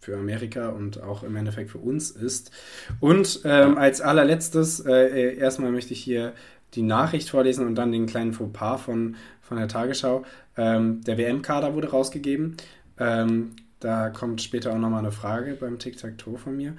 für 0.01 0.17
Amerika 0.17 0.69
und 0.69 1.01
auch 1.01 1.23
im 1.23 1.37
Endeffekt 1.37 1.71
für 1.71 1.77
uns 1.77 2.11
ist. 2.11 2.51
Und 2.99 3.41
ähm, 3.45 3.77
als 3.77 4.01
allerletztes, 4.01 4.81
äh, 4.81 4.91
äh, 4.91 5.37
erstmal 5.37 5.71
möchte 5.71 5.93
ich 5.93 6.03
hier 6.03 6.33
die 6.73 6.81
Nachricht 6.81 7.29
vorlesen 7.29 7.65
und 7.65 7.75
dann 7.75 7.93
den 7.93 8.07
kleinen 8.07 8.33
Fauxpas 8.33 8.81
von, 8.81 9.15
von 9.41 9.57
der 9.57 9.69
Tagesschau. 9.69 10.23
Ähm, 10.57 11.01
der 11.05 11.17
WM-Kader 11.17 11.75
wurde 11.75 11.91
rausgegeben. 11.91 12.57
Ähm, 12.99 13.51
da 13.79 14.09
kommt 14.09 14.41
später 14.41 14.71
auch 14.71 14.77
nochmal 14.77 14.99
eine 14.99 15.11
Frage 15.11 15.57
beim 15.59 15.79
Tic-Tac-Toe 15.79 16.37
von 16.37 16.55
mir. 16.55 16.73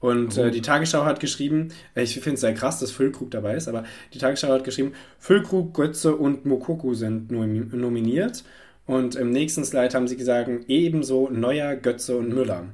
Und 0.00 0.38
äh, 0.38 0.46
oh. 0.46 0.50
die 0.50 0.62
Tagesschau 0.62 1.04
hat 1.04 1.20
geschrieben, 1.20 1.68
äh, 1.94 2.02
ich 2.02 2.14
finde 2.14 2.34
es 2.34 2.40
sehr 2.40 2.54
krass, 2.54 2.80
dass 2.80 2.90
Füllkrug 2.90 3.30
dabei 3.30 3.54
ist, 3.54 3.68
aber 3.68 3.84
die 4.14 4.18
Tagesschau 4.18 4.48
hat 4.48 4.64
geschrieben, 4.64 4.92
Füllkrug, 5.18 5.74
Götze 5.74 6.16
und 6.16 6.46
Mokoku 6.46 6.94
sind 6.94 7.30
nominiert. 7.30 8.44
Und 8.86 9.14
im 9.14 9.30
nächsten 9.30 9.64
Slide 9.64 9.94
haben 9.94 10.08
sie 10.08 10.16
gesagt, 10.16 10.50
ebenso 10.68 11.28
Neuer, 11.30 11.76
Götze 11.76 12.16
und 12.16 12.30
Müller. 12.30 12.64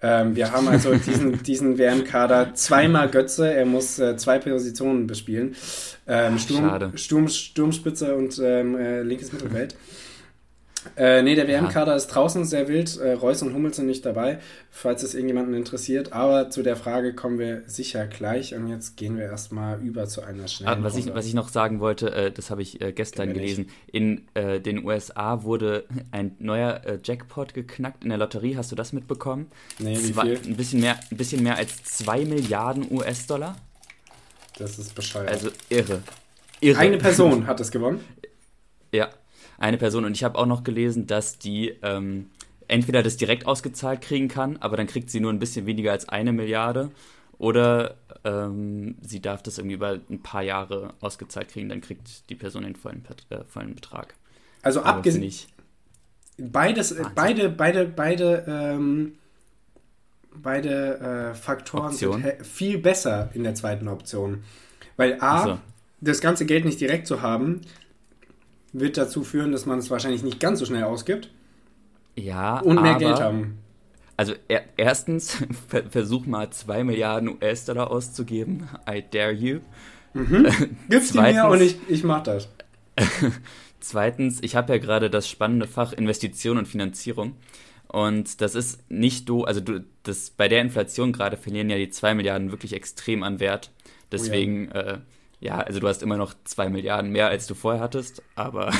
Ähm, 0.00 0.36
wir 0.36 0.52
haben 0.52 0.68
also 0.68 0.94
diesen, 1.06 1.42
diesen 1.42 1.78
WM-Kader 1.78 2.54
zweimal 2.54 3.10
Götze, 3.10 3.52
er 3.52 3.66
muss 3.66 3.98
äh, 3.98 4.16
zwei 4.16 4.38
Positionen 4.38 5.06
bespielen. 5.06 5.56
Ähm, 6.06 6.38
Sturm, 6.38 6.96
Sturm, 6.96 7.28
Sturmspitze 7.28 8.14
und 8.14 8.40
ähm, 8.42 8.76
äh, 8.76 9.02
linkes 9.02 9.32
Mittelfeld. 9.32 9.74
Äh, 10.96 11.22
nee, 11.22 11.34
der 11.34 11.46
WM-Kader 11.48 11.94
ist 11.94 12.08
draußen 12.08 12.44
sehr 12.44 12.68
wild. 12.68 12.96
Äh, 12.98 13.12
Reus 13.12 13.42
und 13.42 13.54
Hummels 13.54 13.76
sind 13.76 13.86
nicht 13.86 14.04
dabei, 14.04 14.38
falls 14.70 15.02
es 15.02 15.14
irgendjemanden 15.14 15.54
interessiert. 15.54 16.12
Aber 16.12 16.50
zu 16.50 16.62
der 16.62 16.76
Frage 16.76 17.14
kommen 17.14 17.38
wir 17.38 17.62
sicher 17.66 18.06
gleich. 18.06 18.54
Und 18.54 18.68
jetzt 18.68 18.96
gehen 18.96 19.16
wir 19.16 19.24
erstmal 19.24 19.80
über 19.80 20.06
zu 20.06 20.22
einer 20.22 20.48
schnellen. 20.48 20.80
Ah, 20.80 20.84
was, 20.84 20.96
ich, 20.96 21.12
was 21.14 21.26
ich 21.26 21.34
noch 21.34 21.48
sagen 21.48 21.80
wollte, 21.80 22.12
äh, 22.12 22.30
das 22.30 22.50
habe 22.50 22.62
ich 22.62 22.80
äh, 22.80 22.92
gestern 22.92 23.32
gelesen. 23.32 23.68
In 23.90 24.26
äh, 24.34 24.60
den 24.60 24.84
USA 24.84 25.42
wurde 25.42 25.84
ein 26.10 26.36
neuer 26.38 26.82
äh, 26.84 26.98
Jackpot 27.02 27.54
geknackt 27.54 28.04
in 28.04 28.10
der 28.10 28.18
Lotterie. 28.18 28.56
Hast 28.56 28.72
du 28.72 28.76
das 28.76 28.92
mitbekommen? 28.92 29.50
Nee, 29.78 29.96
wie 29.98 30.12
Zwei, 30.12 30.22
viel? 30.22 30.40
Ein 30.46 30.56
bisschen, 30.56 30.80
mehr, 30.80 30.98
ein 31.10 31.16
bisschen 31.16 31.42
mehr 31.42 31.56
als 31.56 31.82
2 31.84 32.24
Milliarden 32.24 32.90
US-Dollar. 32.90 33.56
Das 34.58 34.78
ist 34.78 34.94
bescheuert. 34.94 35.28
Also 35.28 35.50
irre. 35.68 36.02
irre. 36.60 36.78
Eine 36.78 36.98
Person 36.98 37.46
hat 37.46 37.60
es 37.60 37.70
gewonnen. 37.70 38.00
Ja, 38.92 39.10
eine 39.58 39.78
Person. 39.78 40.04
Und 40.04 40.12
ich 40.12 40.24
habe 40.24 40.38
auch 40.38 40.46
noch 40.46 40.64
gelesen, 40.64 41.06
dass 41.06 41.38
die, 41.38 41.74
ähm, 41.82 42.26
entweder 42.68 43.02
das 43.02 43.16
direkt 43.16 43.46
ausgezahlt 43.46 44.00
kriegen 44.00 44.28
kann, 44.28 44.56
aber 44.58 44.76
dann 44.76 44.86
kriegt 44.86 45.10
sie 45.10 45.20
nur 45.20 45.32
ein 45.32 45.38
bisschen 45.38 45.66
weniger 45.66 45.92
als 45.92 46.08
eine 46.08 46.32
Milliarde, 46.32 46.90
oder 47.38 47.96
ähm, 48.24 48.96
sie 49.00 49.20
darf 49.20 49.42
das 49.42 49.58
irgendwie 49.58 49.76
über 49.76 49.98
ein 50.10 50.22
paar 50.22 50.42
Jahre 50.42 50.94
ausgezahlt 51.00 51.48
kriegen, 51.48 51.68
dann 51.68 51.80
kriegt 51.80 52.28
die 52.28 52.34
Person 52.34 52.64
den 52.64 52.74
vollen, 52.74 53.04
äh, 53.30 53.44
vollen 53.46 53.74
Betrag. 53.74 54.14
Also 54.62 54.82
abgesehen. 54.82 55.32
Beides, 56.36 56.96
Wahnsinn. 56.96 57.12
beide, 57.14 57.48
beide, 57.48 57.84
beide, 57.86 58.44
ähm, 58.48 59.14
beide 60.34 61.30
äh, 61.30 61.34
Faktoren 61.34 61.92
Option. 61.92 62.22
sind 62.22 62.46
viel 62.46 62.78
besser 62.78 63.30
in 63.34 63.44
der 63.44 63.54
zweiten 63.54 63.88
Option. 63.88 64.42
Weil 64.96 65.18
A, 65.20 65.44
so. 65.44 65.58
das 66.00 66.20
ganze 66.20 66.44
Geld 66.44 66.64
nicht 66.64 66.80
direkt 66.80 67.06
zu 67.06 67.22
haben, 67.22 67.60
wird 68.72 68.96
dazu 68.96 69.24
führen, 69.24 69.52
dass 69.52 69.66
man 69.66 69.78
es 69.78 69.90
wahrscheinlich 69.90 70.22
nicht 70.22 70.40
ganz 70.40 70.58
so 70.58 70.66
schnell 70.66 70.84
ausgibt. 70.84 71.30
Ja, 72.16 72.58
und 72.60 72.80
mehr 72.82 72.92
aber, 72.92 72.98
Geld 72.98 73.20
haben. 73.20 73.58
Also 74.16 74.34
er, 74.48 74.64
erstens, 74.76 75.38
versuch 75.90 76.26
mal 76.26 76.50
2 76.50 76.84
Milliarden 76.84 77.28
US-Dollar 77.28 77.90
auszugeben. 77.90 78.68
I 78.88 79.04
dare 79.08 79.32
you. 79.32 79.60
Mhm. 80.14 80.48
Gib's 80.88 81.12
die 81.12 81.20
mir 81.20 81.46
und 81.46 81.60
ich, 81.60 81.78
ich 81.88 82.02
mach 82.02 82.22
das. 82.22 82.48
Zweitens, 83.80 84.42
ich 84.42 84.56
habe 84.56 84.72
ja 84.72 84.78
gerade 84.78 85.08
das 85.08 85.28
spannende 85.28 85.68
Fach 85.68 85.92
Investition 85.92 86.58
und 86.58 86.66
Finanzierung. 86.66 87.36
Und 87.86 88.40
das 88.40 88.54
ist 88.54 88.90
nicht 88.90 89.28
du, 89.28 89.44
also 89.44 89.60
du, 89.60 89.84
das, 90.02 90.30
bei 90.30 90.48
der 90.48 90.60
Inflation 90.60 91.12
gerade 91.12 91.36
verlieren 91.36 91.70
ja 91.70 91.76
die 91.76 91.88
2 91.88 92.14
Milliarden 92.14 92.50
wirklich 92.50 92.74
extrem 92.74 93.22
an 93.22 93.40
Wert. 93.40 93.70
Deswegen, 94.10 94.70
oh 94.72 94.76
ja. 94.76 94.80
Äh, 94.80 94.98
ja, 95.40 95.58
also 95.58 95.80
du 95.80 95.88
hast 95.88 96.02
immer 96.02 96.16
noch 96.16 96.34
2 96.44 96.68
Milliarden 96.68 97.10
mehr, 97.10 97.28
als 97.28 97.46
du 97.46 97.54
vorher 97.54 97.80
hattest, 97.80 98.22
aber 98.34 98.72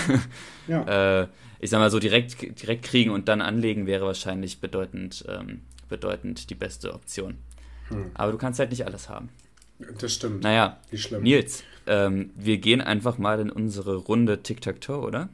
ja. 0.67 1.23
äh, 1.23 1.29
ich 1.61 1.71
sag 1.71 1.79
mal 1.79 1.91
so, 1.91 1.99
direkt, 1.99 2.61
direkt 2.63 2.85
kriegen 2.85 3.11
und 3.11 3.29
dann 3.29 3.41
anlegen 3.41 3.87
wäre 3.87 4.07
wahrscheinlich 4.07 4.61
bedeutend, 4.61 5.25
ähm, 5.29 5.63
bedeutend 5.89 6.51
die 6.51 6.55
beste 6.55 6.95
Option. 6.95 7.39
Hm. 7.89 8.11
Aber 8.15 8.33
du 8.33 8.39
kannst 8.39 8.59
halt 8.59 8.71
nicht 8.71 8.87
alles 8.87 9.09
haben. 9.09 9.29
Das 10.01 10.13
stimmt. 10.13 10.43
Naja, 10.43 10.79
Nils, 11.21 11.63
ähm, 11.87 12.31
wir 12.35 12.59
gehen 12.59 12.81
einfach 12.81 13.19
mal 13.19 13.39
in 13.39 13.51
unsere 13.51 13.97
Runde 13.97 14.43
Tic-Tac-Toe, 14.43 15.01
oder? 15.01 15.29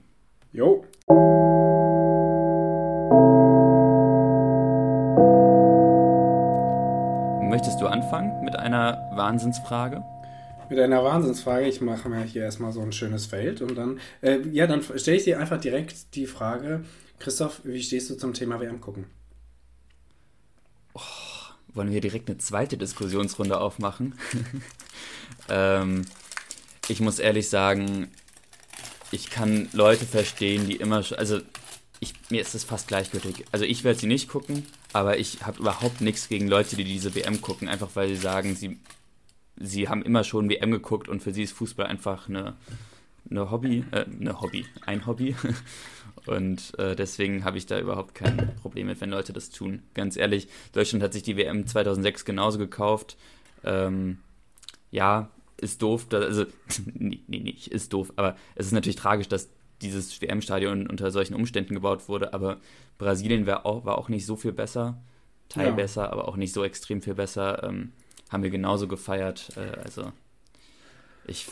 Jo. 0.52 0.84
Möchtest 7.48 7.80
du 7.80 7.86
anfangen 7.86 8.44
mit 8.44 8.56
einer 8.56 9.10
Wahnsinnsfrage? 9.14 10.04
Mit 10.70 10.78
einer 10.78 11.04
Wahnsinnsfrage. 11.04 11.66
Ich 11.66 11.80
mache 11.80 12.08
mir 12.08 12.22
hier 12.22 12.42
erstmal 12.42 12.72
so 12.72 12.80
ein 12.80 12.92
schönes 12.92 13.26
Feld 13.26 13.60
und 13.60 13.74
dann, 13.74 14.00
äh, 14.22 14.40
ja, 14.50 14.66
dann 14.66 14.82
stelle 14.82 15.16
ich 15.16 15.24
dir 15.24 15.38
einfach 15.38 15.60
direkt 15.60 16.14
die 16.14 16.26
Frage, 16.26 16.84
Christoph, 17.18 17.60
wie 17.64 17.82
stehst 17.82 18.10
du 18.10 18.16
zum 18.16 18.34
Thema 18.34 18.60
WM 18.60 18.80
gucken? 18.80 19.06
Oh, 20.94 21.00
wollen 21.74 21.90
wir 21.90 22.00
direkt 22.00 22.28
eine 22.28 22.38
zweite 22.38 22.76
Diskussionsrunde 22.76 23.60
aufmachen? 23.60 24.14
ähm, 25.48 26.06
ich 26.88 27.00
muss 27.00 27.18
ehrlich 27.18 27.48
sagen, 27.48 28.10
ich 29.10 29.30
kann 29.30 29.68
Leute 29.72 30.06
verstehen, 30.06 30.68
die 30.68 30.76
immer, 30.76 31.04
also 31.16 31.40
ich, 32.00 32.14
mir 32.30 32.40
ist 32.40 32.54
es 32.54 32.64
fast 32.64 32.88
gleichgültig. 32.88 33.44
Also 33.52 33.64
ich 33.64 33.84
werde 33.84 33.98
sie 33.98 34.06
nicht 34.06 34.28
gucken, 34.28 34.66
aber 34.92 35.18
ich 35.18 35.44
habe 35.44 35.60
überhaupt 35.60 36.00
nichts 36.00 36.28
gegen 36.28 36.48
Leute, 36.48 36.76
die 36.76 36.84
diese 36.84 37.14
WM 37.14 37.40
gucken, 37.40 37.68
einfach 37.68 37.90
weil 37.94 38.08
sie 38.08 38.16
sagen, 38.16 38.56
sie 38.56 38.78
sie 39.56 39.88
haben 39.88 40.02
immer 40.02 40.24
schon 40.24 40.48
WM 40.48 40.70
geguckt 40.70 41.08
und 41.08 41.22
für 41.22 41.32
sie 41.32 41.42
ist 41.42 41.52
Fußball 41.52 41.86
einfach 41.86 42.28
eine, 42.28 42.54
eine 43.30 43.50
Hobby, 43.50 43.84
äh, 43.90 44.04
eine 44.04 44.40
Hobby, 44.40 44.66
ein 44.86 45.06
Hobby. 45.06 45.34
Und 46.26 46.78
äh, 46.78 46.96
deswegen 46.96 47.44
habe 47.44 47.58
ich 47.58 47.66
da 47.66 47.78
überhaupt 47.78 48.14
kein 48.14 48.54
Problem 48.62 48.86
mit, 48.86 49.00
wenn 49.02 49.10
Leute 49.10 49.34
das 49.34 49.50
tun. 49.50 49.82
Ganz 49.92 50.16
ehrlich, 50.16 50.48
Deutschland 50.72 51.02
hat 51.02 51.12
sich 51.12 51.22
die 51.22 51.36
WM 51.36 51.66
2006 51.66 52.24
genauso 52.24 52.56
gekauft. 52.58 53.18
Ähm, 53.62 54.18
ja, 54.90 55.28
ist 55.60 55.82
doof, 55.82 56.06
dass, 56.08 56.24
also, 56.24 56.46
nee, 56.94 57.20
nee, 57.26 57.40
nicht, 57.40 57.68
ist 57.68 57.92
doof, 57.92 58.12
aber 58.16 58.36
es 58.54 58.66
ist 58.66 58.72
natürlich 58.72 58.96
tragisch, 58.96 59.28
dass 59.28 59.50
dieses 59.82 60.20
WM-Stadion 60.22 60.86
unter 60.86 61.10
solchen 61.10 61.34
Umständen 61.34 61.74
gebaut 61.74 62.08
wurde, 62.08 62.32
aber 62.32 62.58
Brasilien 62.96 63.46
war 63.46 63.66
auch, 63.66 63.84
war 63.84 63.98
auch 63.98 64.08
nicht 64.08 64.24
so 64.24 64.36
viel 64.36 64.52
besser, 64.52 65.02
Teil 65.48 65.68
ja. 65.68 65.72
besser, 65.72 66.10
aber 66.10 66.28
auch 66.28 66.36
nicht 66.36 66.54
so 66.54 66.64
extrem 66.64 67.02
viel 67.02 67.14
besser. 67.14 67.64
Ähm, 67.64 67.92
haben 68.30 68.42
wir 68.42 68.50
genauso 68.50 68.88
gefeiert. 68.88 69.50
Äh, 69.56 69.78
also 69.82 70.12
ich, 71.26 71.46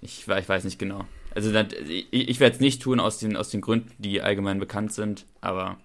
ich, 0.00 0.26
ich 0.26 0.48
weiß 0.48 0.64
nicht 0.64 0.78
genau. 0.78 1.04
Also 1.34 1.52
ich, 1.52 2.06
ich 2.12 2.40
werde 2.40 2.54
es 2.54 2.60
nicht 2.60 2.82
tun 2.82 3.00
aus 3.00 3.18
den, 3.18 3.36
aus 3.36 3.50
den 3.50 3.60
Gründen, 3.60 3.90
die 3.98 4.22
allgemein 4.22 4.60
bekannt 4.60 4.92
sind, 4.92 5.26
aber 5.40 5.78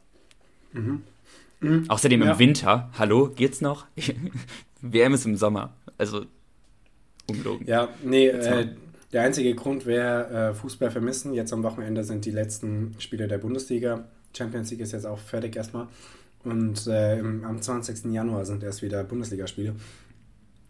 mhm. 0.73 1.01
Mhm. 1.59 1.89
außerdem 1.89 2.21
ja. 2.21 2.31
im 2.33 2.39
Winter, 2.39 2.91
hallo, 2.97 3.31
geht's 3.35 3.61
noch? 3.61 3.87
WM 4.81 5.13
ist 5.13 5.25
im 5.25 5.35
Sommer. 5.35 5.73
Also 5.97 6.25
ungelogen. 7.27 7.67
Ja, 7.67 7.89
nee, 8.03 8.27
äh, 8.27 8.67
der 9.11 9.23
einzige 9.23 9.55
Grund 9.55 9.85
wäre 9.85 10.51
äh, 10.51 10.53
Fußball 10.53 10.91
vermissen. 10.91 11.33
Jetzt 11.33 11.51
am 11.51 11.63
Wochenende 11.63 12.03
sind 12.03 12.25
die 12.25 12.31
letzten 12.31 12.95
Spiele 12.99 13.27
der 13.27 13.39
Bundesliga. 13.39 14.05
Champions 14.37 14.69
League 14.69 14.81
ist 14.81 14.93
jetzt 14.93 15.05
auch 15.05 15.17
fertig 15.17 15.55
erstmal. 15.55 15.87
Und 16.43 16.87
äh, 16.87 17.19
am 17.19 17.61
20. 17.61 18.11
Januar 18.13 18.45
sind 18.45 18.63
erst 18.63 18.81
wieder 18.81 19.03
Bundesligaspiele. 19.03 19.75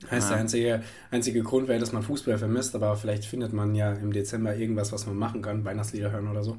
Heißt, 0.09 0.27
ah. 0.27 0.29
der 0.31 0.39
einzige, 0.39 0.83
einzige 1.11 1.43
Grund 1.43 1.67
wäre, 1.67 1.79
dass 1.79 1.91
man 1.91 2.03
Fußball 2.03 2.37
vermisst, 2.37 2.73
aber 2.73 2.95
vielleicht 2.95 3.25
findet 3.25 3.53
man 3.53 3.75
ja 3.75 3.93
im 3.93 4.13
Dezember 4.13 4.55
irgendwas, 4.55 4.91
was 4.91 5.05
man 5.05 5.17
machen 5.17 5.41
kann, 5.41 5.65
Weihnachtslieder 5.65 6.11
hören 6.11 6.27
oder 6.29 6.43
so. 6.43 6.57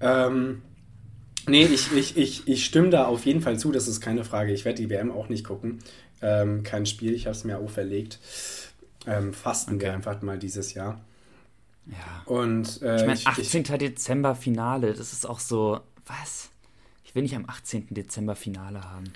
Ähm, 0.00 0.62
nee, 1.46 1.64
ich, 1.64 1.92
ich, 1.92 2.16
ich, 2.16 2.48
ich 2.48 2.64
stimme 2.64 2.90
da 2.90 3.04
auf 3.04 3.26
jeden 3.26 3.42
Fall 3.42 3.58
zu, 3.58 3.70
das 3.70 3.86
ist 3.86 4.00
keine 4.00 4.24
Frage. 4.24 4.52
Ich 4.52 4.64
werde 4.64 4.82
die 4.82 4.88
WM 4.88 5.10
auch 5.10 5.28
nicht 5.28 5.44
gucken. 5.44 5.80
Ähm, 6.22 6.62
kein 6.62 6.86
Spiel, 6.86 7.12
ich 7.12 7.26
habe 7.26 7.36
es 7.36 7.44
mir 7.44 7.58
auch 7.58 7.70
verlegt. 7.70 8.18
Ähm, 9.06 9.32
fasten 9.32 9.74
okay. 9.74 9.86
wir 9.86 9.92
einfach 9.92 10.20
mal 10.22 10.38
dieses 10.38 10.74
Jahr. 10.74 11.00
Ja. 11.86 12.22
Und, 12.26 12.82
äh, 12.82 12.96
ich 12.96 13.06
meine, 13.06 13.20
18. 13.24 13.62
Ich, 13.62 13.68
Dezember 13.78 14.34
Finale, 14.34 14.94
das 14.94 15.12
ist 15.12 15.28
auch 15.28 15.40
so, 15.40 15.80
was? 16.06 16.49
Ich 17.10 17.16
will 17.16 17.24
nicht 17.24 17.34
am 17.34 17.44
18. 17.48 17.88
Dezember 17.90 18.36
Finale 18.36 18.84
haben. 18.84 19.12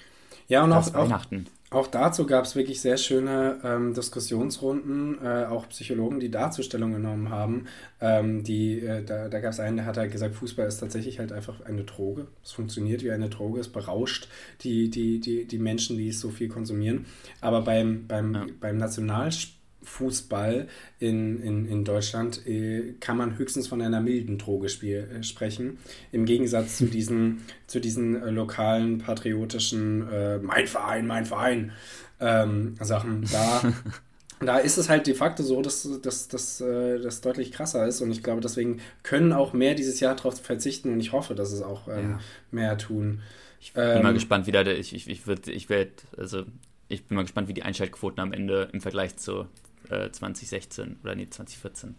Ja, 0.48 0.64
und 0.64 0.72
auch, 0.72 0.92
Weihnachten. 0.94 1.46
Auch, 1.70 1.82
auch 1.82 1.86
dazu 1.86 2.26
gab 2.26 2.44
es 2.44 2.56
wirklich 2.56 2.80
sehr 2.80 2.96
schöne 2.96 3.60
ähm, 3.62 3.94
Diskussionsrunden, 3.94 5.24
äh, 5.24 5.44
auch 5.44 5.68
Psychologen, 5.68 6.18
die 6.18 6.28
dazu 6.28 6.64
Stellung 6.64 6.90
genommen 6.90 7.30
haben. 7.30 7.66
Ähm, 8.00 8.42
die, 8.42 8.80
äh, 8.80 9.04
da 9.04 9.28
da 9.28 9.38
gab 9.38 9.52
es 9.52 9.60
einen, 9.60 9.76
der 9.76 9.86
hat 9.86 9.96
halt 9.96 10.10
gesagt, 10.10 10.34
Fußball 10.34 10.66
ist 10.66 10.78
tatsächlich 10.78 11.20
halt 11.20 11.30
einfach 11.30 11.60
eine 11.60 11.84
Droge. 11.84 12.26
Es 12.42 12.50
funktioniert 12.50 13.04
wie 13.04 13.12
eine 13.12 13.28
Droge, 13.28 13.60
es 13.60 13.68
berauscht 13.68 14.26
die, 14.62 14.90
die, 14.90 15.20
die, 15.20 15.44
die 15.44 15.58
Menschen, 15.60 15.96
die 15.96 16.08
es 16.08 16.18
so 16.18 16.30
viel 16.30 16.48
konsumieren. 16.48 17.06
Aber 17.40 17.62
beim, 17.62 18.08
beim, 18.08 18.34
ja. 18.34 18.46
beim 18.58 18.76
Nationalsport 18.76 19.53
Fußball 19.84 20.68
in, 20.98 21.40
in, 21.40 21.66
in 21.66 21.84
Deutschland 21.84 22.46
äh, 22.46 22.94
kann 23.00 23.16
man 23.16 23.38
höchstens 23.38 23.66
von 23.66 23.80
einer 23.82 24.00
milden 24.00 24.38
Droge 24.38 24.68
spiel, 24.68 25.08
äh, 25.12 25.22
sprechen. 25.22 25.78
Im 26.12 26.24
Gegensatz 26.24 26.78
zu 26.78 26.86
diesen, 26.86 27.42
zu 27.66 27.80
diesen 27.80 28.20
äh, 28.20 28.30
lokalen, 28.30 28.98
patriotischen 28.98 30.08
äh, 30.08 30.38
Mein 30.38 30.66
Verein, 30.66 31.06
mein 31.06 31.26
Verein 31.26 31.72
ähm, 32.20 32.76
Sachen. 32.80 33.26
Da, 33.30 33.72
da 34.40 34.58
ist 34.58 34.78
es 34.78 34.88
halt 34.88 35.06
de 35.06 35.14
facto 35.14 35.42
so, 35.42 35.62
dass, 35.62 35.88
dass, 36.02 36.28
dass 36.28 36.60
äh, 36.60 36.98
das 37.00 37.20
deutlich 37.20 37.52
krasser 37.52 37.86
ist. 37.86 38.00
Und 38.00 38.10
ich 38.10 38.22
glaube, 38.22 38.40
deswegen 38.40 38.80
können 39.02 39.32
auch 39.32 39.52
mehr 39.52 39.74
dieses 39.74 40.00
Jahr 40.00 40.14
darauf 40.16 40.40
verzichten. 40.40 40.92
Und 40.92 41.00
ich 41.00 41.12
hoffe, 41.12 41.34
dass 41.34 41.52
es 41.52 41.62
auch 41.62 41.88
ähm, 41.88 42.10
ja. 42.10 42.20
mehr 42.50 42.78
tun. 42.78 43.22
Ich 43.60 43.72
bin 43.72 43.82
ähm, 43.84 44.02
mal 44.02 44.14
gespannt, 44.14 44.46
wie 44.46 44.52
da 44.52 44.62
der, 44.62 44.78
ich, 44.78 44.94
ich, 44.94 45.08
ich 45.08 45.26
ich 45.48 45.68
werde, 45.68 45.92
also 46.18 46.44
ich 46.88 47.04
bin 47.04 47.16
mal 47.16 47.22
gespannt, 47.22 47.48
wie 47.48 47.54
die 47.54 47.62
Einschaltquoten 47.62 48.20
am 48.20 48.32
Ende 48.32 48.68
im 48.72 48.80
Vergleich 48.80 49.16
zu 49.16 49.46
2016 49.88 50.84
äh, 50.84 50.88
oder 51.02 51.14
nee, 51.14 51.28
2014 51.28 51.94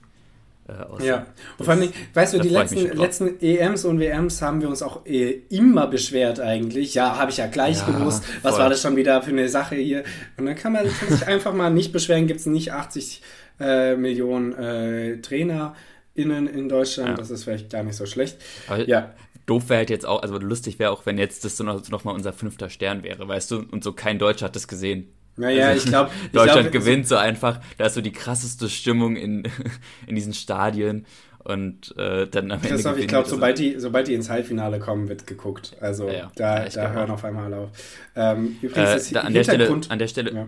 äh, 0.68 1.06
Ja, 1.06 1.28
und 1.58 1.66
vor 1.66 1.74
allem, 1.74 1.92
weißt 2.14 2.34
du, 2.34 2.40
die 2.40 2.50
letzten, 2.50 2.98
letzten 2.98 3.40
EMs 3.40 3.86
und 3.86 4.00
WMs 4.00 4.42
haben 4.42 4.62
wir 4.62 4.70
uns 4.70 4.82
auch 4.82 5.06
äh, 5.06 5.42
immer 5.50 5.88
beschwert 5.88 6.40
eigentlich. 6.40 6.96
Ja, 6.96 7.18
habe 7.18 7.32
ich 7.32 7.38
ja 7.38 7.48
gleich 7.48 7.80
ja, 7.80 7.86
gewusst. 7.86 8.24
Was 8.42 8.54
voll. 8.54 8.64
war 8.64 8.70
das 8.70 8.82
schon 8.82 8.96
wieder 8.96 9.22
für 9.22 9.32
eine 9.32 9.48
Sache 9.48 9.76
hier? 9.76 10.04
Und 10.38 10.48
dann 10.48 10.56
kann 10.56 10.74
man 10.74 10.88
sich 10.88 11.28
einfach 11.28 11.54
mal 11.54 11.70
nicht 11.70 11.92
beschweren, 11.92 12.28
gibt 12.28 12.40
es 12.40 12.46
nicht 12.48 12.72
80 12.72 13.22
äh, 13.60 13.96
Millionen 13.96 14.54
äh, 14.54 15.22
TrainerInnen 15.22 16.48
in 16.48 16.68
Deutschland. 16.68 17.10
Ja. 17.10 17.16
Das 17.16 17.30
ist 17.30 17.44
vielleicht 17.44 17.70
gar 17.70 17.84
nicht 17.84 17.96
so 17.96 18.06
schlecht. 18.06 18.38
Aber 18.68 18.88
ja. 18.88 19.14
Doof 19.46 19.70
wäre 19.70 19.80
halt 19.80 19.92
jetzt 19.92 20.08
auch, 20.08 20.24
also 20.24 20.40
lustig 20.40 20.80
wäre 20.80 20.90
auch, 20.90 21.06
wenn 21.06 21.20
jetzt 21.20 21.46
das 21.46 21.58
so 21.58 21.64
noch, 21.64 21.84
so 21.84 21.92
noch 21.92 22.04
unser 22.06 22.34
fünfter 22.34 22.70
Stern 22.72 23.04
wäre, 23.04 23.28
weißt 23.28 23.52
du? 23.52 23.58
Und 23.70 23.84
so 23.84 23.94
kein 23.94 24.18
Deutscher 24.18 24.48
hat 24.48 24.56
das 24.56 24.68
gesehen. 24.68 25.08
Naja, 25.38 25.68
also, 25.68 25.84
ich 25.84 25.90
glaube. 25.90 26.12
Deutschland 26.34 26.72
glaub, 26.72 26.84
gewinnt 26.84 27.08
so 27.08 27.16
einfach. 27.16 27.60
Da 27.78 27.88
ist 27.88 27.96
so 27.96 28.02
die 28.02 28.12
krasseste 28.12 28.70
Stimmung 28.70 29.16
in, 29.16 29.44
in 30.08 30.16
diesen 30.16 30.34
Stadien. 30.34 31.06
Und 31.44 31.96
äh, 31.98 32.28
dann 32.28 32.52
am 32.52 32.60
Ende. 32.64 33.00
ich 33.00 33.08
glaube, 33.08 33.30
sobald 33.30 33.60
die, 33.60 33.80
sobald 33.80 34.08
die 34.08 34.16
ins 34.16 34.32
Halbfinale 34.32 34.80
kommen, 34.80 35.10
wird 35.10 35.28
geguckt. 35.28 35.76
Also 35.80 36.10
ja, 36.10 36.32
da, 36.36 36.64
ja, 36.64 36.70
da 36.70 36.92
hören 36.92 37.12
auf 37.12 37.24
einmal 37.24 37.54
auf. 37.54 37.70
Ähm, 38.16 38.58
übrigens, 38.64 39.12
äh, 39.12 39.14
da, 39.14 39.22
an, 39.22 39.34
der 39.34 39.44
Stelle, 39.44 39.82
an 39.90 40.00
der 40.00 40.08
Stelle. 40.08 40.34
Ja. 40.34 40.48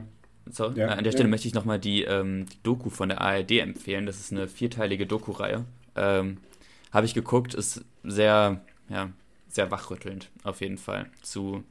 So, 0.49 0.71
ja, 0.71 0.87
an 0.87 1.03
der 1.03 1.11
Stelle 1.11 1.29
möchte 1.29 1.47
ich 1.47 1.53
nochmal 1.53 1.77
die, 1.77 2.03
ähm, 2.03 2.47
die 2.51 2.63
Doku 2.63 2.89
von 2.89 3.09
der 3.09 3.21
ARD 3.21 3.59
empfehlen. 3.59 4.07
Das 4.07 4.19
ist 4.19 4.31
eine 4.31 4.47
vierteilige 4.47 5.05
Doku-Reihe. 5.05 5.65
Ähm, 5.95 6.37
Habe 6.91 7.05
ich 7.05 7.13
geguckt, 7.13 7.53
ist 7.53 7.83
sehr, 8.03 8.61
ja, 8.89 9.09
sehr 9.49 9.69
wachrüttelnd, 9.69 10.29
auf 10.43 10.61
jeden 10.61 10.77
Fall, 10.77 11.07
zu, 11.21 11.63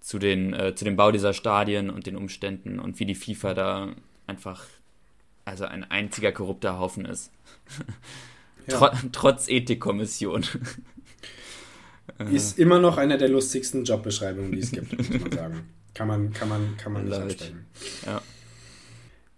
zu, 0.00 0.18
den, 0.18 0.54
äh, 0.54 0.74
zu 0.74 0.84
dem 0.84 0.96
Bau 0.96 1.12
dieser 1.12 1.32
Stadien 1.32 1.90
und 1.90 2.06
den 2.06 2.16
Umständen 2.16 2.78
und 2.78 2.98
wie 3.00 3.06
die 3.06 3.14
FIFA 3.14 3.54
da 3.54 3.88
einfach 4.26 4.66
also 5.44 5.64
ein 5.64 5.84
einziger 5.90 6.32
korrupter 6.32 6.78
Haufen 6.78 7.04
ist. 7.04 7.32
Ja. 8.66 8.90
Tr 8.90 8.92
trotz 9.10 9.48
Ethikkommission. 9.48 10.44
Ist 12.30 12.58
immer 12.58 12.78
noch 12.78 12.98
eine 12.98 13.16
der 13.16 13.30
lustigsten 13.30 13.84
Jobbeschreibungen, 13.84 14.52
die 14.52 14.58
es 14.58 14.70
gibt, 14.70 14.96
muss 14.96 15.08
man 15.08 15.32
sagen. 15.32 15.70
Kann 15.94 16.06
man, 16.06 16.32
kann 16.34 16.50
man, 16.50 16.76
kann 16.76 16.92
man 16.92 17.06
nicht 17.06 17.18
abstellen. 17.18 17.66
Ja. 18.04 18.20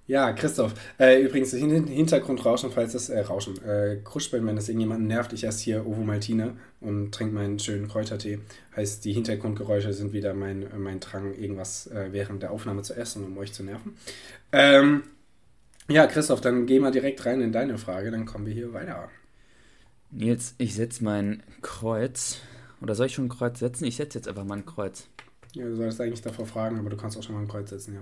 Ja, 0.09 0.33
Christoph. 0.33 0.75
Äh, 0.99 1.23
übrigens, 1.23 1.53
Hintergrundrauschen, 1.53 2.73
falls 2.73 2.93
das, 2.93 3.09
äh, 3.09 3.21
Rauschen, 3.21 3.63
äh, 3.65 3.99
Kruspeln, 4.03 4.45
wenn 4.47 4.57
das 4.57 4.69
irgendjemanden 4.69 5.07
nervt, 5.07 5.33
ich 5.33 5.45
esse 5.45 5.63
hier 5.63 5.87
Ovomaltine 5.87 6.57
und 6.81 7.13
trinke 7.13 7.35
meinen 7.35 7.59
schönen 7.61 7.87
Kräutertee. 7.87 8.41
Heißt, 8.75 9.05
die 9.05 9.13
Hintergrundgeräusche 9.13 9.93
sind 9.93 10.13
wieder 10.13 10.35
mein, 10.35 10.67
mein 10.77 10.99
Drang, 10.99 11.35
irgendwas 11.35 11.87
äh, 11.87 12.09
während 12.11 12.43
der 12.43 12.51
Aufnahme 12.51 12.83
zu 12.83 12.95
essen, 12.95 13.25
um 13.25 13.39
euch 13.39 13.53
zu 13.53 13.63
nerven. 13.63 13.97
Ähm, 14.51 15.05
ja, 15.89 16.07
Christoph, 16.09 16.41
dann 16.41 16.67
gehen 16.67 16.83
wir 16.83 16.91
direkt 16.91 17.25
rein 17.25 17.41
in 17.41 17.53
deine 17.53 17.79
Frage, 17.79 18.11
dann 18.11 18.27
kommen 18.27 18.47
wir 18.47 18.53
hier 18.53 18.73
weiter. 18.73 19.09
Nils, 20.11 20.55
ich 20.59 20.75
setze 20.75 21.05
mein 21.05 21.43
Kreuz. 21.63 22.41
Oder 22.81 22.97
soll 22.97 23.07
ich 23.07 23.15
schon 23.15 23.27
ein 23.27 23.31
Kreuz 23.31 23.61
setzen? 23.61 23.85
Ich 23.85 23.97
setze 23.97 24.19
jetzt 24.19 24.29
einfach 24.29 24.45
mal 24.45 24.59
ein 24.59 24.67
Kreuz. 24.67 25.07
Ja, 25.55 25.65
du 25.65 25.77
solltest 25.77 26.01
eigentlich 26.01 26.23
davor 26.23 26.47
fragen, 26.47 26.79
aber 26.79 26.91
du 26.91 26.97
kannst 26.97 27.17
auch 27.17 27.23
schon 27.23 27.35
mal 27.35 27.43
ein 27.43 27.49
Kreuz 27.49 27.71
setzen, 27.71 27.95
ja. 27.95 28.01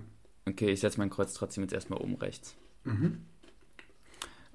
Okay, 0.51 0.71
ich 0.71 0.81
setze 0.81 0.99
mein 0.99 1.11
Kreuz 1.11 1.35
trotzdem 1.35 1.65
jetzt 1.65 1.73
erstmal 1.73 2.01
oben 2.01 2.17
rechts. 2.17 2.57
Mhm. 2.85 3.25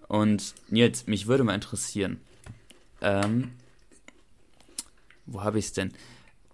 Und 0.07 0.53
Nils, 0.69 1.07
mich 1.07 1.27
würde 1.27 1.43
mal 1.43 1.55
interessieren. 1.55 2.19
Ähm, 3.01 3.51
wo 5.25 5.43
habe 5.43 5.59
ich 5.59 5.65
es 5.65 5.73
denn? 5.73 5.93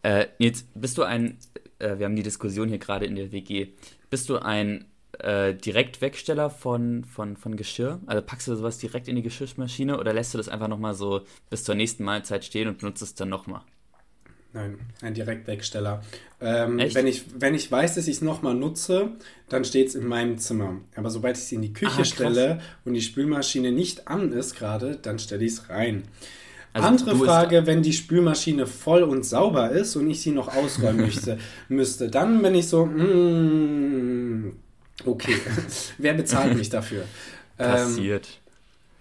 Äh, 0.03 0.27
Nils, 0.39 0.65
bist 0.73 0.97
du 0.97 1.03
ein, 1.03 1.37
äh, 1.79 1.97
wir 1.97 2.05
haben 2.05 2.15
die 2.15 2.23
Diskussion 2.23 2.69
hier 2.69 2.77
gerade 2.77 3.05
in 3.05 3.15
der 3.15 3.31
WG, 3.31 3.67
bist 4.09 4.29
du 4.29 4.37
ein 4.37 4.85
äh, 5.19 5.53
Direktwegsteller 5.53 6.49
von, 6.49 7.03
von, 7.03 7.37
von 7.37 7.55
Geschirr? 7.55 7.99
Also 8.05 8.21
packst 8.21 8.47
du 8.47 8.55
sowas 8.55 8.77
direkt 8.77 9.07
in 9.07 9.15
die 9.15 9.21
Geschirrmaschine 9.21 9.99
oder 9.99 10.13
lässt 10.13 10.33
du 10.33 10.37
das 10.37 10.49
einfach 10.49 10.67
nochmal 10.67 10.93
so 10.93 11.21
bis 11.49 11.63
zur 11.63 11.75
nächsten 11.75 12.03
Mahlzeit 12.03 12.45
stehen 12.45 12.67
und 12.67 12.79
benutzt 12.79 13.01
es 13.01 13.15
dann 13.15 13.29
nochmal? 13.29 13.61
Nein, 14.53 14.79
ein 15.01 15.13
Direktwegsteller. 15.13 16.03
Ähm, 16.41 16.79
wenn, 16.93 17.07
ich, 17.07 17.23
wenn 17.37 17.55
ich 17.55 17.71
weiß, 17.71 17.95
dass 17.95 18.07
ich 18.07 18.17
es 18.17 18.21
nochmal 18.21 18.53
nutze, 18.53 19.11
dann 19.47 19.63
steht 19.63 19.89
es 19.89 19.95
in 19.95 20.05
meinem 20.05 20.37
Zimmer. 20.37 20.77
Aber 20.95 21.09
sobald 21.09 21.37
ich 21.37 21.43
es 21.43 21.51
in 21.51 21.61
die 21.61 21.73
Küche 21.73 22.01
ah, 22.01 22.05
stelle 22.05 22.61
und 22.83 22.93
die 22.93 23.01
Spülmaschine 23.01 23.71
nicht 23.71 24.07
an 24.07 24.33
ist 24.33 24.55
gerade, 24.55 24.97
dann 25.01 25.19
stelle 25.19 25.45
ich 25.45 25.53
es 25.53 25.69
rein. 25.69 26.03
Also 26.73 26.87
Andere 26.87 27.15
Frage, 27.17 27.65
wenn 27.65 27.81
die 27.81 27.93
Spülmaschine 27.93 28.65
voll 28.65 29.03
und 29.03 29.25
sauber 29.25 29.71
ist 29.71 29.95
und 29.95 30.09
ich 30.09 30.21
sie 30.21 30.31
noch 30.31 30.55
ausräumen 30.55 31.01
möchte, 31.05 31.37
müsste, 31.69 32.09
dann 32.09 32.41
bin 32.41 32.55
ich 32.55 32.67
so, 32.67 32.85
mm, 32.85 34.51
Okay, 35.05 35.35
wer 35.97 36.13
bezahlt 36.13 36.55
mich 36.55 36.69
dafür? 36.69 37.05
Passiert. 37.57 38.27
Ähm, 38.27 38.40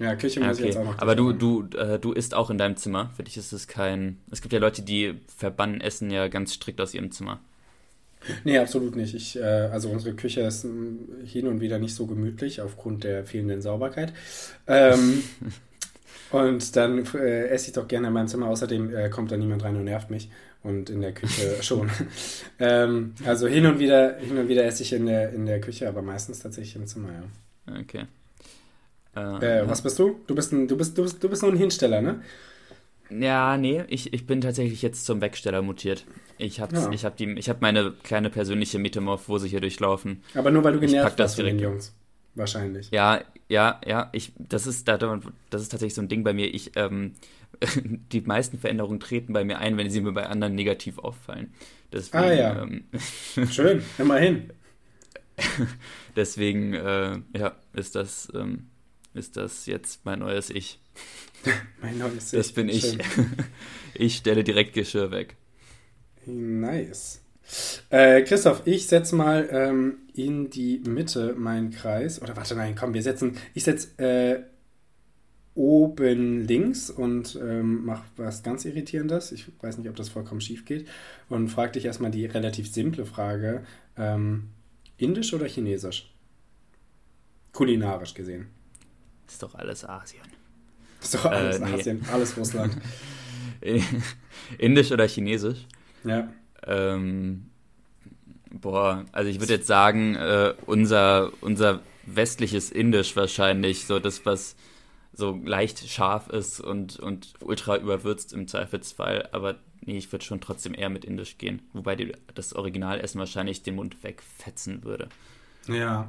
ja, 0.00 0.16
Küche 0.16 0.40
muss 0.40 0.56
okay. 0.56 0.68
ich 0.68 0.74
jetzt 0.74 0.78
auch 0.78 0.84
noch. 0.84 0.98
Aber 0.98 1.14
du, 1.14 1.32
du, 1.32 1.68
äh, 1.76 1.98
du 1.98 2.12
isst 2.12 2.34
auch 2.34 2.48
in 2.48 2.56
deinem 2.56 2.76
Zimmer. 2.76 3.10
Für 3.16 3.22
dich 3.22 3.36
ist 3.36 3.52
es 3.52 3.68
kein. 3.68 4.18
Es 4.30 4.40
gibt 4.40 4.54
ja 4.54 4.58
Leute, 4.58 4.80
die 4.80 5.14
verbannen 5.36 5.82
Essen 5.82 6.10
ja 6.10 6.28
ganz 6.28 6.54
strikt 6.54 6.80
aus 6.80 6.94
ihrem 6.94 7.10
Zimmer. 7.10 7.38
Nee, 8.44 8.58
absolut 8.58 8.96
nicht. 8.96 9.14
Ich, 9.14 9.38
äh, 9.38 9.42
also 9.42 9.90
unsere 9.90 10.14
Küche 10.14 10.40
ist 10.40 10.64
mm, 10.64 11.24
hin 11.24 11.46
und 11.46 11.60
wieder 11.60 11.78
nicht 11.78 11.94
so 11.94 12.06
gemütlich 12.06 12.62
aufgrund 12.62 13.04
der 13.04 13.24
fehlenden 13.24 13.60
Sauberkeit. 13.60 14.14
Ähm, 14.66 15.22
und 16.30 16.76
dann 16.76 17.04
äh, 17.14 17.48
esse 17.48 17.68
ich 17.68 17.72
doch 17.74 17.86
gerne 17.86 18.08
in 18.08 18.14
meinem 18.14 18.28
Zimmer. 18.28 18.48
Außerdem 18.48 18.94
äh, 18.94 19.10
kommt 19.10 19.30
da 19.30 19.36
niemand 19.36 19.64
rein 19.64 19.76
und 19.76 19.84
nervt 19.84 20.10
mich 20.10 20.30
und 20.62 20.88
in 20.88 21.02
der 21.02 21.12
Küche 21.12 21.56
schon. 21.62 21.90
ähm, 22.58 23.14
also 23.26 23.46
hin 23.46 23.66
und 23.66 23.78
wieder, 23.78 24.16
hin 24.16 24.38
und 24.38 24.48
wieder 24.48 24.64
esse 24.64 24.82
ich 24.82 24.94
in 24.94 25.04
der, 25.04 25.30
in 25.34 25.44
der 25.44 25.60
Küche, 25.60 25.88
aber 25.88 26.00
meistens 26.00 26.38
tatsächlich 26.38 26.76
im 26.76 26.86
Zimmer, 26.86 27.10
ja. 27.12 27.80
Okay. 27.80 28.06
Äh, 29.16 29.60
äh, 29.60 29.68
was 29.68 29.82
bist 29.82 29.98
du? 29.98 30.20
Du 30.26 30.34
bist, 30.34 30.52
ein, 30.52 30.68
du, 30.68 30.76
bist, 30.76 30.96
du, 30.96 31.02
bist, 31.02 31.22
du 31.22 31.28
bist 31.28 31.42
nur 31.42 31.52
ein 31.52 31.58
Hinsteller, 31.58 32.00
ne? 32.00 32.22
Ja, 33.10 33.56
nee, 33.56 33.82
ich, 33.88 34.12
ich 34.12 34.26
bin 34.26 34.40
tatsächlich 34.40 34.82
jetzt 34.82 35.04
zum 35.04 35.20
Wegsteller 35.20 35.62
mutiert. 35.62 36.04
Ich 36.38 36.60
habe 36.60 36.76
ja. 36.76 36.90
ich 36.90 37.04
hab 37.04 37.20
hab 37.20 37.60
meine 37.60 37.92
kleine 38.04 38.30
persönliche 38.30 38.78
Metamorphose 38.78 39.48
hier 39.48 39.60
durchlaufen. 39.60 40.22
Aber 40.34 40.50
nur 40.50 40.62
weil 40.62 40.74
du 40.74 40.80
genervt 40.80 41.16
bist 41.16 41.36
von 41.36 41.44
den 41.44 41.58
Jungs. 41.58 41.92
Wahrscheinlich. 42.36 42.90
Ja, 42.92 43.20
ja, 43.48 43.80
ja. 43.84 44.08
Ich, 44.12 44.32
das, 44.38 44.66
ist, 44.68 44.86
das 44.86 45.02
ist 45.62 45.68
tatsächlich 45.68 45.94
so 45.94 46.02
ein 46.02 46.08
Ding 46.08 46.22
bei 46.22 46.32
mir. 46.32 46.54
Ich, 46.54 46.72
ähm, 46.76 47.14
die 48.12 48.20
meisten 48.20 48.58
Veränderungen 48.58 49.00
treten 49.00 49.32
bei 49.32 49.44
mir 49.44 49.58
ein, 49.58 49.76
wenn 49.76 49.90
sie 49.90 50.00
mir 50.00 50.12
bei 50.12 50.26
anderen 50.26 50.54
negativ 50.54 50.98
auffallen. 50.98 51.52
Deswegen, 51.92 52.24
ah 52.24 52.32
ja. 52.32 52.62
Ähm, 52.62 52.84
Schön, 53.50 53.82
immerhin. 53.98 54.52
Deswegen, 56.16 56.74
äh, 56.74 57.18
ja, 57.36 57.56
ist 57.72 57.96
das, 57.96 58.28
ähm, 58.34 58.69
ist 59.14 59.36
das 59.36 59.66
jetzt 59.66 60.04
mein 60.04 60.20
neues 60.20 60.50
Ich. 60.50 60.80
mein 61.82 61.98
neues 61.98 62.32
Ich. 62.32 62.38
Das 62.38 62.52
bin 62.52 62.68
ich. 62.68 62.98
ich 63.94 64.16
stelle 64.16 64.44
direkt 64.44 64.74
Geschirr 64.74 65.10
weg. 65.10 65.36
Nice. 66.26 67.20
Äh, 67.88 68.22
Christoph, 68.22 68.62
ich 68.66 68.86
setze 68.86 69.16
mal 69.16 69.48
ähm, 69.50 69.98
in 70.14 70.50
die 70.50 70.80
Mitte 70.86 71.34
meinen 71.36 71.70
Kreis. 71.70 72.22
Oder 72.22 72.36
warte, 72.36 72.54
nein, 72.54 72.74
komm, 72.74 72.94
wir 72.94 73.02
setzen. 73.02 73.36
Ich 73.54 73.64
setze 73.64 73.98
äh, 73.98 74.42
oben 75.54 76.46
links 76.46 76.90
und 76.90 77.36
ähm, 77.42 77.84
mache 77.84 78.04
was 78.16 78.42
ganz 78.42 78.64
Irritierendes. 78.64 79.32
Ich 79.32 79.46
weiß 79.60 79.78
nicht, 79.78 79.88
ob 79.88 79.96
das 79.96 80.08
vollkommen 80.08 80.40
schief 80.40 80.64
geht. 80.64 80.86
Und 81.28 81.48
frag 81.48 81.72
dich 81.72 81.84
erstmal 81.84 82.12
die 82.12 82.26
relativ 82.26 82.72
simple 82.72 83.04
Frage: 83.04 83.64
ähm, 83.96 84.50
Indisch 84.96 85.34
oder 85.34 85.46
Chinesisch? 85.46 86.14
Kulinarisch 87.52 88.14
gesehen. 88.14 88.46
Ist 89.30 89.42
doch 89.42 89.54
alles 89.54 89.84
Asien. 89.84 90.24
Ist 91.00 91.14
doch 91.14 91.26
alles 91.26 91.56
äh, 91.56 91.64
nee. 91.64 91.74
Asien, 91.74 92.04
alles 92.12 92.36
Russland. 92.36 92.76
Indisch 94.58 94.90
oder 94.90 95.06
Chinesisch? 95.06 95.66
Ja. 96.04 96.28
Ähm, 96.66 97.50
boah, 98.50 99.04
also 99.12 99.30
ich 99.30 99.38
würde 99.38 99.54
jetzt 99.54 99.68
sagen, 99.68 100.16
äh, 100.16 100.54
unser, 100.66 101.30
unser 101.40 101.80
westliches 102.04 102.70
Indisch 102.70 103.14
wahrscheinlich, 103.14 103.86
so 103.86 104.00
das, 104.00 104.26
was 104.26 104.56
so 105.12 105.40
leicht 105.44 105.88
scharf 105.88 106.28
ist 106.28 106.60
und, 106.60 106.98
und 106.98 107.34
ultra 107.40 107.76
überwürzt 107.76 108.32
im 108.32 108.48
Zweifelsfall. 108.48 109.28
Aber 109.32 109.56
nee, 109.80 109.98
ich 109.98 110.10
würde 110.10 110.24
schon 110.24 110.40
trotzdem 110.40 110.74
eher 110.74 110.90
mit 110.90 111.04
Indisch 111.04 111.38
gehen. 111.38 111.62
Wobei 111.72 111.94
die, 111.94 112.12
das 112.34 112.52
Originalessen 112.54 113.20
wahrscheinlich 113.20 113.62
den 113.62 113.76
Mund 113.76 114.02
wegfetzen 114.02 114.82
würde. 114.82 115.08
Ja, 115.68 116.08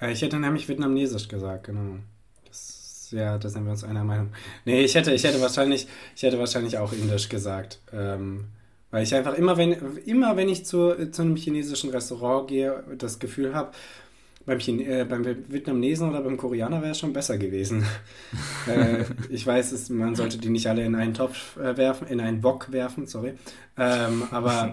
äh, 0.00 0.12
ich 0.12 0.22
hätte 0.22 0.38
nämlich 0.38 0.68
Vietnamesisch 0.68 1.28
gesagt, 1.28 1.64
genau. 1.64 1.98
Das, 3.06 3.18
ja, 3.18 3.38
da 3.38 3.48
sind 3.48 3.64
wir 3.64 3.70
uns 3.70 3.84
einer 3.84 4.04
Meinung. 4.04 4.30
Nee, 4.64 4.82
ich 4.82 4.94
hätte, 4.94 5.12
ich 5.12 5.22
hätte 5.22 5.40
wahrscheinlich, 5.40 5.86
ich 6.16 6.22
hätte 6.22 6.38
wahrscheinlich 6.38 6.78
auch 6.78 6.92
Indisch 6.92 7.28
gesagt. 7.28 7.80
Ähm, 7.92 8.46
weil 8.90 9.02
ich 9.02 9.14
einfach 9.14 9.34
immer, 9.34 9.56
wenn, 9.56 9.72
immer 10.06 10.36
wenn 10.36 10.48
ich 10.48 10.64
zu, 10.64 11.10
zu 11.10 11.22
einem 11.22 11.36
chinesischen 11.36 11.90
Restaurant 11.90 12.48
gehe, 12.48 12.82
das 12.98 13.18
Gefühl 13.18 13.54
habe, 13.54 13.72
beim, 14.44 14.58
äh, 14.58 15.04
beim 15.04 15.24
Vietnamesen 15.24 16.08
oder 16.08 16.20
beim 16.20 16.36
Koreaner 16.36 16.80
wäre 16.80 16.92
es 16.92 16.98
schon 16.98 17.12
besser 17.12 17.36
gewesen. 17.38 17.84
äh, 18.66 19.04
ich 19.28 19.46
weiß, 19.46 19.72
es, 19.72 19.88
man 19.90 20.14
sollte 20.14 20.38
die 20.38 20.48
nicht 20.48 20.68
alle 20.68 20.84
in 20.84 20.94
einen 20.94 21.14
Topf 21.14 21.56
äh, 21.56 21.76
werfen, 21.76 22.08
in 22.08 22.20
einen 22.20 22.42
Wok 22.42 22.72
werfen, 22.72 23.06
sorry. 23.06 23.34
Ähm, 23.76 24.24
aber 24.30 24.72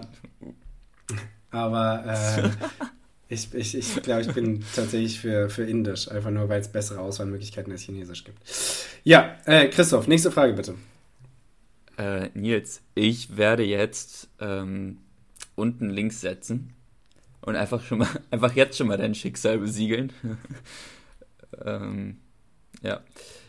aber 1.50 2.04
ich, 3.28 3.54
ich, 3.54 3.76
ich 3.76 4.02
glaube, 4.02 4.22
ich 4.22 4.32
bin 4.32 4.64
tatsächlich 4.74 5.20
für, 5.20 5.48
für 5.48 5.64
Indisch, 5.64 6.10
einfach 6.10 6.30
nur, 6.30 6.48
weil 6.48 6.60
es 6.60 6.68
bessere 6.68 7.00
Auswahlmöglichkeiten 7.00 7.72
als 7.72 7.82
Chinesisch 7.82 8.24
gibt. 8.24 8.38
Ja, 9.02 9.36
äh, 9.46 9.68
Christoph, 9.68 10.06
nächste 10.06 10.30
Frage 10.30 10.52
bitte. 10.54 10.74
Äh, 11.96 12.30
Nils, 12.34 12.82
ich 12.94 13.36
werde 13.36 13.62
jetzt 13.62 14.28
ähm, 14.40 14.98
unten 15.54 15.90
links 15.90 16.20
setzen 16.20 16.72
und 17.40 17.56
einfach 17.56 17.82
schon 17.82 17.98
mal, 17.98 18.08
einfach 18.30 18.54
jetzt 18.54 18.76
schon 18.76 18.88
mal 18.88 18.98
dein 18.98 19.14
Schicksal 19.14 19.58
besiegeln. 19.58 20.12
ähm, 21.64 22.18
ja. 22.82 23.00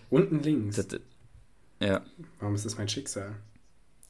Unten 0.10 0.42
links. 0.42 0.76
Das, 0.76 0.88
ja. 1.80 2.02
Warum 2.40 2.56
ist 2.56 2.66
das 2.66 2.78
mein 2.78 2.88
Schicksal? 2.88 3.36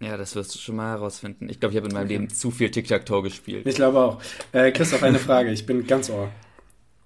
Ja, 0.05 0.17
das 0.17 0.35
wirst 0.35 0.53
du 0.53 0.59
schon 0.59 0.75
mal 0.75 0.91
herausfinden. 0.91 1.49
Ich 1.49 1.59
glaube, 1.59 1.73
ich 1.73 1.77
habe 1.77 1.87
in 1.87 1.93
meinem 1.93 2.05
okay. 2.05 2.13
Leben 2.13 2.29
zu 2.29 2.51
viel 2.51 2.69
Tic-Tac-Toe 2.69 3.23
gespielt. 3.23 3.65
Ich 3.65 3.75
glaube 3.75 3.99
auch. 3.99 4.21
Äh, 4.51 4.71
Christoph, 4.71 5.01
eine 5.01 5.17
Frage. 5.17 5.51
Ich 5.51 5.65
bin 5.65 5.87
ganz 5.87 6.09
ohr. 6.09 6.29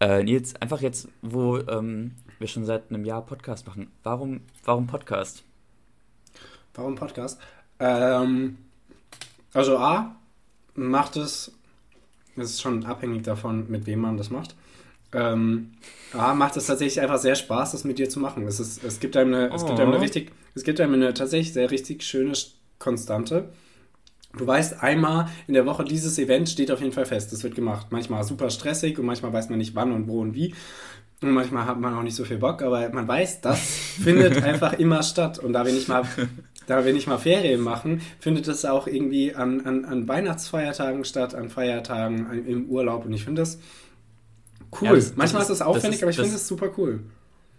Äh, 0.01 0.23
Nils, 0.23 0.55
einfach 0.57 0.81
jetzt, 0.81 1.07
wo 1.21 1.57
ähm, 1.59 2.15
wir 2.39 2.47
schon 2.47 2.65
seit 2.65 2.89
einem 2.89 3.05
Jahr 3.05 3.25
Podcast 3.25 3.67
machen. 3.67 3.89
Warum, 4.03 4.41
warum 4.65 4.87
Podcast? 4.87 5.43
Warum 6.73 6.95
Podcast? 6.95 7.39
Ähm, 7.79 8.57
also 9.53 9.77
A, 9.77 10.15
macht 10.75 11.15
es 11.15 11.53
es 12.41 12.51
ist 12.51 12.61
schon 12.61 12.85
abhängig 12.85 13.23
davon, 13.23 13.69
mit 13.69 13.85
wem 13.85 13.99
man 13.99 14.17
das 14.17 14.29
macht. 14.29 14.55
Ähm, 15.11 15.71
ja, 16.13 16.33
macht 16.33 16.55
es 16.57 16.67
tatsächlich 16.67 17.01
einfach 17.01 17.17
sehr 17.17 17.35
Spaß, 17.35 17.71
das 17.71 17.83
mit 17.83 17.97
dir 17.97 18.09
zu 18.09 18.19
machen. 18.19 18.45
Es, 18.45 18.59
ist, 18.59 18.83
es, 18.83 18.99
gibt 18.99 19.17
einem 19.17 19.33
eine, 19.33 19.51
oh. 19.51 19.55
es 19.55 19.65
gibt 19.65 19.79
einem 19.79 19.89
eine 19.89 19.97
oh. 19.97 20.01
richtig, 20.01 20.31
es 20.55 20.63
gibt 20.63 20.79
einem 20.79 20.93
eine 20.93 21.13
tatsächlich 21.13 21.53
sehr 21.53 21.71
richtig 21.71 22.03
schöne 22.03 22.33
Konstante. 22.79 23.49
Du 24.37 24.45
weißt 24.45 24.81
einmal 24.81 25.27
in 25.47 25.55
der 25.55 25.65
Woche, 25.65 25.83
dieses 25.83 26.17
Event 26.19 26.49
steht 26.49 26.71
auf 26.71 26.81
jeden 26.81 26.93
Fall 26.93 27.05
fest. 27.05 27.33
Das 27.33 27.43
wird 27.43 27.55
gemacht. 27.55 27.87
Manchmal 27.89 28.23
super 28.23 28.49
stressig 28.49 28.99
und 28.99 29.05
manchmal 29.05 29.33
weiß 29.33 29.49
man 29.49 29.57
nicht 29.57 29.75
wann 29.75 29.91
und 29.91 30.07
wo 30.07 30.21
und 30.21 30.35
wie. 30.35 30.53
Und 31.21 31.31
manchmal 31.31 31.65
hat 31.65 31.79
man 31.79 31.93
auch 31.95 32.03
nicht 32.03 32.15
so 32.15 32.23
viel 32.23 32.37
Bock, 32.37 32.61
aber 32.61 32.89
man 32.89 33.07
weiß, 33.07 33.41
das 33.41 33.59
findet 34.03 34.41
einfach 34.41 34.73
immer 34.73 35.03
statt. 35.03 35.39
Und 35.39 35.53
da 35.53 35.65
wir 35.65 35.73
nicht 35.73 35.89
mal, 35.89 36.03
da 36.67 36.85
wir 36.85 36.93
nicht 36.93 37.07
mal 37.07 37.17
Ferien 37.17 37.59
machen, 37.59 38.01
findet 38.19 38.47
es 38.47 38.63
auch 38.65 38.87
irgendwie 38.87 39.35
an, 39.35 39.65
an, 39.65 39.83
an 39.83 40.07
Weihnachtsfeiertagen 40.07 41.03
statt, 41.03 41.35
an 41.35 41.49
Feiertagen, 41.49 42.27
an, 42.27 42.45
im 42.45 42.69
Urlaub. 42.69 43.05
Und 43.05 43.13
ich 43.13 43.25
finde 43.25 43.41
das 43.41 43.59
cool. 44.79 44.87
Ja, 44.87 44.95
das, 44.95 45.15
manchmal 45.15 45.41
das 45.41 45.49
ist 45.49 45.57
es 45.57 45.61
aufwendig, 45.61 45.97
ist, 45.97 46.03
aber 46.03 46.11
ich 46.11 46.17
finde 46.17 46.35
es 46.35 46.47
super 46.47 46.69
cool. 46.77 47.01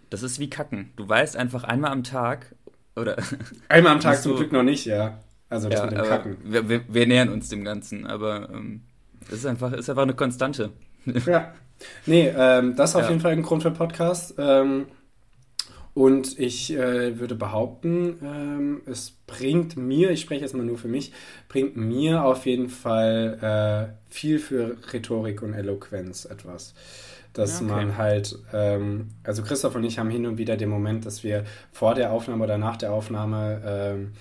Das 0.09 0.23
ist 0.23 0.39
wie 0.39 0.49
Kacken. 0.49 0.91
Du 0.95 1.07
weißt 1.07 1.35
einfach 1.35 1.63
einmal 1.63 1.91
am 1.91 2.03
Tag 2.03 2.55
oder. 2.95 3.17
Einmal 3.69 3.93
am 3.93 3.99
Tag 3.99 4.21
zum 4.21 4.35
Glück 4.35 4.51
noch 4.51 4.63
nicht, 4.63 4.85
ja. 4.85 5.19
Also 5.49 5.67
das 5.67 5.79
ja, 5.79 5.85
mit 5.85 5.97
dem 5.97 6.05
Kacken. 6.05 6.37
Wir, 6.43 6.69
wir, 6.69 6.81
wir, 6.87 7.07
nähern 7.07 7.29
uns 7.29 7.49
dem 7.49 7.63
Ganzen, 7.65 8.05
aber 8.05 8.49
ähm, 8.53 8.81
es 9.27 9.39
ist 9.39 9.45
einfach, 9.45 9.73
ist 9.73 9.89
einfach 9.89 10.03
eine 10.03 10.15
Konstante. 10.15 10.71
Ja. 11.25 11.53
Nee, 12.05 12.31
ähm, 12.37 12.75
das 12.75 12.91
ist 12.91 12.95
auf 12.95 13.03
ja. 13.03 13.09
jeden 13.09 13.21
Fall 13.21 13.31
ein 13.31 13.41
Grund 13.41 13.63
für 13.63 13.71
Podcast. 13.71 14.35
Ähm, 14.37 14.85
und 15.93 16.39
ich 16.39 16.71
äh, 16.71 17.19
würde 17.19 17.35
behaupten, 17.35 18.17
ähm, 18.23 18.81
es 18.85 19.11
bringt 19.27 19.75
mir, 19.75 20.11
ich 20.11 20.21
spreche 20.21 20.41
jetzt 20.41 20.53
mal 20.53 20.65
nur 20.65 20.77
für 20.77 20.87
mich, 20.87 21.11
bringt 21.49 21.75
mir 21.75 22.23
auf 22.23 22.45
jeden 22.45 22.69
Fall 22.69 23.91
äh, 23.91 24.13
viel 24.13 24.39
für 24.39 24.77
Rhetorik 24.93 25.41
und 25.41 25.53
Eloquenz 25.53 26.25
etwas. 26.25 26.73
Dass 27.33 27.61
okay. 27.61 27.71
man 27.71 27.97
halt, 27.97 28.37
ähm, 28.53 29.09
also 29.23 29.41
Christoph 29.43 29.75
und 29.75 29.83
ich 29.83 29.99
haben 29.99 30.09
hin 30.09 30.25
und 30.25 30.37
wieder 30.37 30.57
den 30.57 30.69
Moment, 30.69 31.05
dass 31.05 31.23
wir 31.23 31.45
vor 31.71 31.95
der 31.95 32.11
Aufnahme 32.11 32.43
oder 32.43 32.57
nach 32.57 32.75
der 32.75 32.91
Aufnahme 32.91 33.61
ähm, 33.65 34.11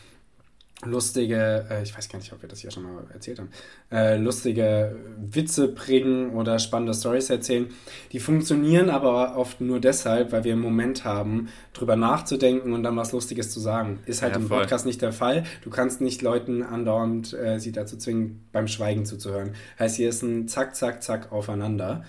lustige, 0.84 1.66
äh, 1.70 1.82
ich 1.82 1.96
weiß 1.96 2.08
gar 2.08 2.18
nicht, 2.18 2.32
ob 2.32 2.40
wir 2.42 2.48
das 2.48 2.60
hier 2.60 2.70
schon 2.70 2.84
mal 2.84 3.04
erzählt 3.12 3.38
haben, 3.38 3.50
äh, 3.90 4.16
lustige 4.16 4.96
Witze 5.18 5.68
bringen 5.68 6.30
oder 6.30 6.58
spannende 6.58 6.94
Stories 6.94 7.28
erzählen. 7.30 7.68
Die 8.12 8.20
funktionieren 8.20 8.88
aber 8.88 9.36
oft 9.36 9.60
nur 9.60 9.80
deshalb, 9.80 10.32
weil 10.32 10.44
wir 10.44 10.52
einen 10.52 10.62
Moment 10.62 11.04
haben, 11.04 11.48
drüber 11.74 11.96
nachzudenken 11.96 12.72
und 12.72 12.82
dann 12.82 12.96
was 12.96 13.12
Lustiges 13.12 13.50
zu 13.50 13.60
sagen. 13.60 14.00
Ist 14.06 14.22
halt 14.22 14.34
ja, 14.34 14.40
im 14.40 14.48
Podcast 14.48 14.86
nicht 14.86 15.02
der 15.02 15.12
Fall. 15.12 15.44
Du 15.62 15.70
kannst 15.70 16.00
nicht 16.00 16.22
Leuten 16.22 16.62
andauernd 16.62 17.34
äh, 17.34 17.58
sie 17.58 17.72
dazu 17.72 17.96
zwingen, 17.98 18.46
beim 18.52 18.66
Schweigen 18.66 19.04
zuzuhören. 19.04 19.54
Heißt, 19.78 19.96
hier 19.96 20.08
ist 20.08 20.22
ein 20.22 20.48
Zack, 20.48 20.76
Zack, 20.76 21.02
Zack 21.02 21.30
aufeinander. 21.32 22.04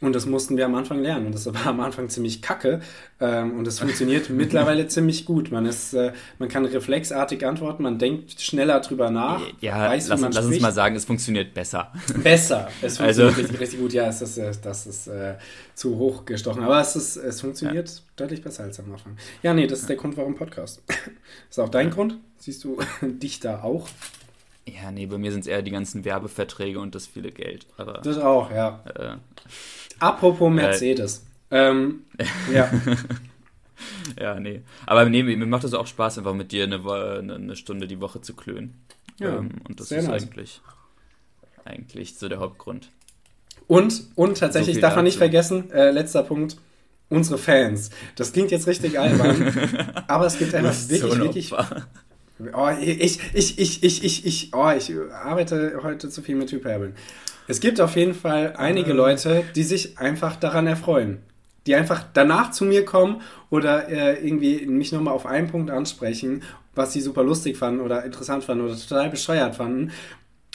Und 0.00 0.14
das 0.14 0.26
mussten 0.26 0.56
wir 0.56 0.64
am 0.64 0.76
Anfang 0.76 1.00
lernen. 1.00 1.26
Und 1.26 1.34
das 1.34 1.46
war 1.52 1.66
am 1.66 1.80
Anfang 1.80 2.08
ziemlich 2.08 2.40
kacke. 2.40 2.80
Ähm, 3.20 3.58
und 3.58 3.66
das 3.66 3.80
funktioniert 3.80 4.30
mittlerweile 4.30 4.86
ziemlich 4.86 5.24
gut. 5.24 5.50
Man, 5.50 5.66
ist, 5.66 5.92
äh, 5.92 6.12
man 6.38 6.48
kann 6.48 6.64
reflexartig 6.64 7.44
antworten, 7.44 7.82
man 7.82 7.98
denkt 7.98 8.40
schneller 8.40 8.78
drüber 8.78 9.10
nach. 9.10 9.42
Ja, 9.60 9.88
weiß, 9.88 10.08
lass, 10.08 10.20
lass 10.20 10.44
uns 10.44 10.60
mal 10.60 10.72
sagen, 10.72 10.94
es 10.94 11.04
funktioniert 11.04 11.52
besser. 11.52 11.92
Besser. 12.22 12.68
Es 12.80 13.00
also 13.00 13.22
funktioniert 13.22 13.28
also. 13.28 13.40
richtig, 13.40 13.60
richtig 13.60 13.80
gut. 13.80 13.92
Ja, 13.92 14.06
es 14.06 14.22
ist, 14.22 14.38
äh, 14.38 14.52
das 14.62 14.86
ist 14.86 15.08
äh, 15.08 15.34
zu 15.74 15.98
hoch 15.98 16.24
gestochen. 16.24 16.62
Aber 16.62 16.80
es, 16.80 16.94
ist, 16.94 17.16
es 17.16 17.40
funktioniert 17.40 17.88
ja. 17.88 17.94
deutlich 18.16 18.40
besser 18.40 18.62
als 18.62 18.78
am 18.78 18.92
Anfang. 18.92 19.16
Ja, 19.42 19.52
nee, 19.52 19.66
das 19.66 19.80
ist 19.80 19.88
der 19.88 19.96
Grund, 19.96 20.16
warum 20.16 20.36
Podcast. 20.36 20.80
ist 21.50 21.58
auch 21.58 21.70
dein 21.70 21.90
Grund? 21.90 22.18
Siehst 22.38 22.62
du 22.62 22.78
dich 23.02 23.40
da 23.40 23.62
auch? 23.62 23.88
Ja, 24.74 24.90
nee, 24.90 25.06
bei 25.06 25.18
mir 25.18 25.30
sind 25.32 25.40
es 25.40 25.46
eher 25.46 25.62
die 25.62 25.70
ganzen 25.70 26.04
Werbeverträge 26.04 26.80
und 26.80 26.94
das 26.94 27.06
viele 27.06 27.30
Geld. 27.30 27.66
Aber, 27.76 27.94
das 28.02 28.18
auch, 28.18 28.50
ja. 28.50 28.82
Äh, 28.94 29.16
Apropos 30.00 30.50
Mercedes. 30.50 31.24
Äh, 31.50 31.68
ähm, 31.68 32.04
ja. 32.52 32.70
ja, 34.20 34.40
nee. 34.40 34.62
Aber 34.86 35.08
nee, 35.08 35.22
mir 35.22 35.46
macht 35.46 35.64
es 35.64 35.74
auch 35.74 35.86
Spaß, 35.86 36.18
einfach 36.18 36.34
mit 36.34 36.52
dir 36.52 36.64
eine, 36.64 36.82
eine, 37.18 37.56
Stunde 37.56 37.86
die 37.86 38.00
Woche 38.00 38.20
zu 38.20 38.34
klönen. 38.34 38.74
Ja, 39.18 39.38
ähm, 39.38 39.50
und 39.68 39.80
das 39.80 39.90
ist 39.90 40.06
nice. 40.06 40.22
eigentlich, 40.22 40.60
eigentlich 41.64 42.16
so 42.16 42.28
der 42.28 42.38
Hauptgrund. 42.38 42.90
Und, 43.66 44.04
und 44.14 44.38
tatsächlich 44.38 44.76
so 44.76 44.80
darf 44.80 44.96
man 44.96 45.04
nicht 45.04 45.18
vergessen, 45.18 45.70
äh, 45.70 45.90
letzter 45.90 46.22
Punkt, 46.22 46.56
unsere 47.10 47.38
Fans. 47.38 47.90
Das 48.16 48.32
klingt 48.32 48.50
jetzt 48.50 48.66
richtig 48.66 48.98
albern, 48.98 49.52
aber 50.08 50.26
es 50.26 50.38
gibt 50.38 50.54
einfach 50.54 50.74
wirklich, 50.88 51.12
so 51.12 51.18
wirklich. 51.18 51.54
Oh, 52.52 52.68
ich, 52.80 53.20
ich, 53.34 53.58
ich, 53.58 53.82
ich, 53.82 54.04
ich, 54.04 54.26
ich, 54.26 54.54
oh, 54.54 54.70
ich 54.70 54.92
arbeite 55.12 55.80
heute 55.82 56.08
zu 56.08 56.22
viel 56.22 56.36
mit 56.36 56.52
Hyperbeln. 56.52 56.94
Es 57.48 57.60
gibt 57.60 57.80
auf 57.80 57.96
jeden 57.96 58.14
Fall 58.14 58.54
einige 58.56 58.92
Leute, 58.92 59.42
die 59.56 59.62
sich 59.62 59.98
einfach 59.98 60.36
daran 60.36 60.66
erfreuen. 60.66 61.18
Die 61.66 61.74
einfach 61.74 62.04
danach 62.12 62.50
zu 62.50 62.64
mir 62.64 62.84
kommen 62.84 63.22
oder 63.50 63.88
äh, 63.88 64.24
irgendwie 64.24 64.66
mich 64.66 64.92
nochmal 64.92 65.14
auf 65.14 65.26
einen 65.26 65.48
Punkt 65.48 65.70
ansprechen, 65.70 66.42
was 66.74 66.92
sie 66.92 67.00
super 67.00 67.24
lustig 67.24 67.56
fanden 67.56 67.80
oder 67.80 68.04
interessant 68.04 68.44
fanden 68.44 68.64
oder 68.64 68.76
total 68.76 69.10
bescheuert 69.10 69.56
fanden. 69.56 69.90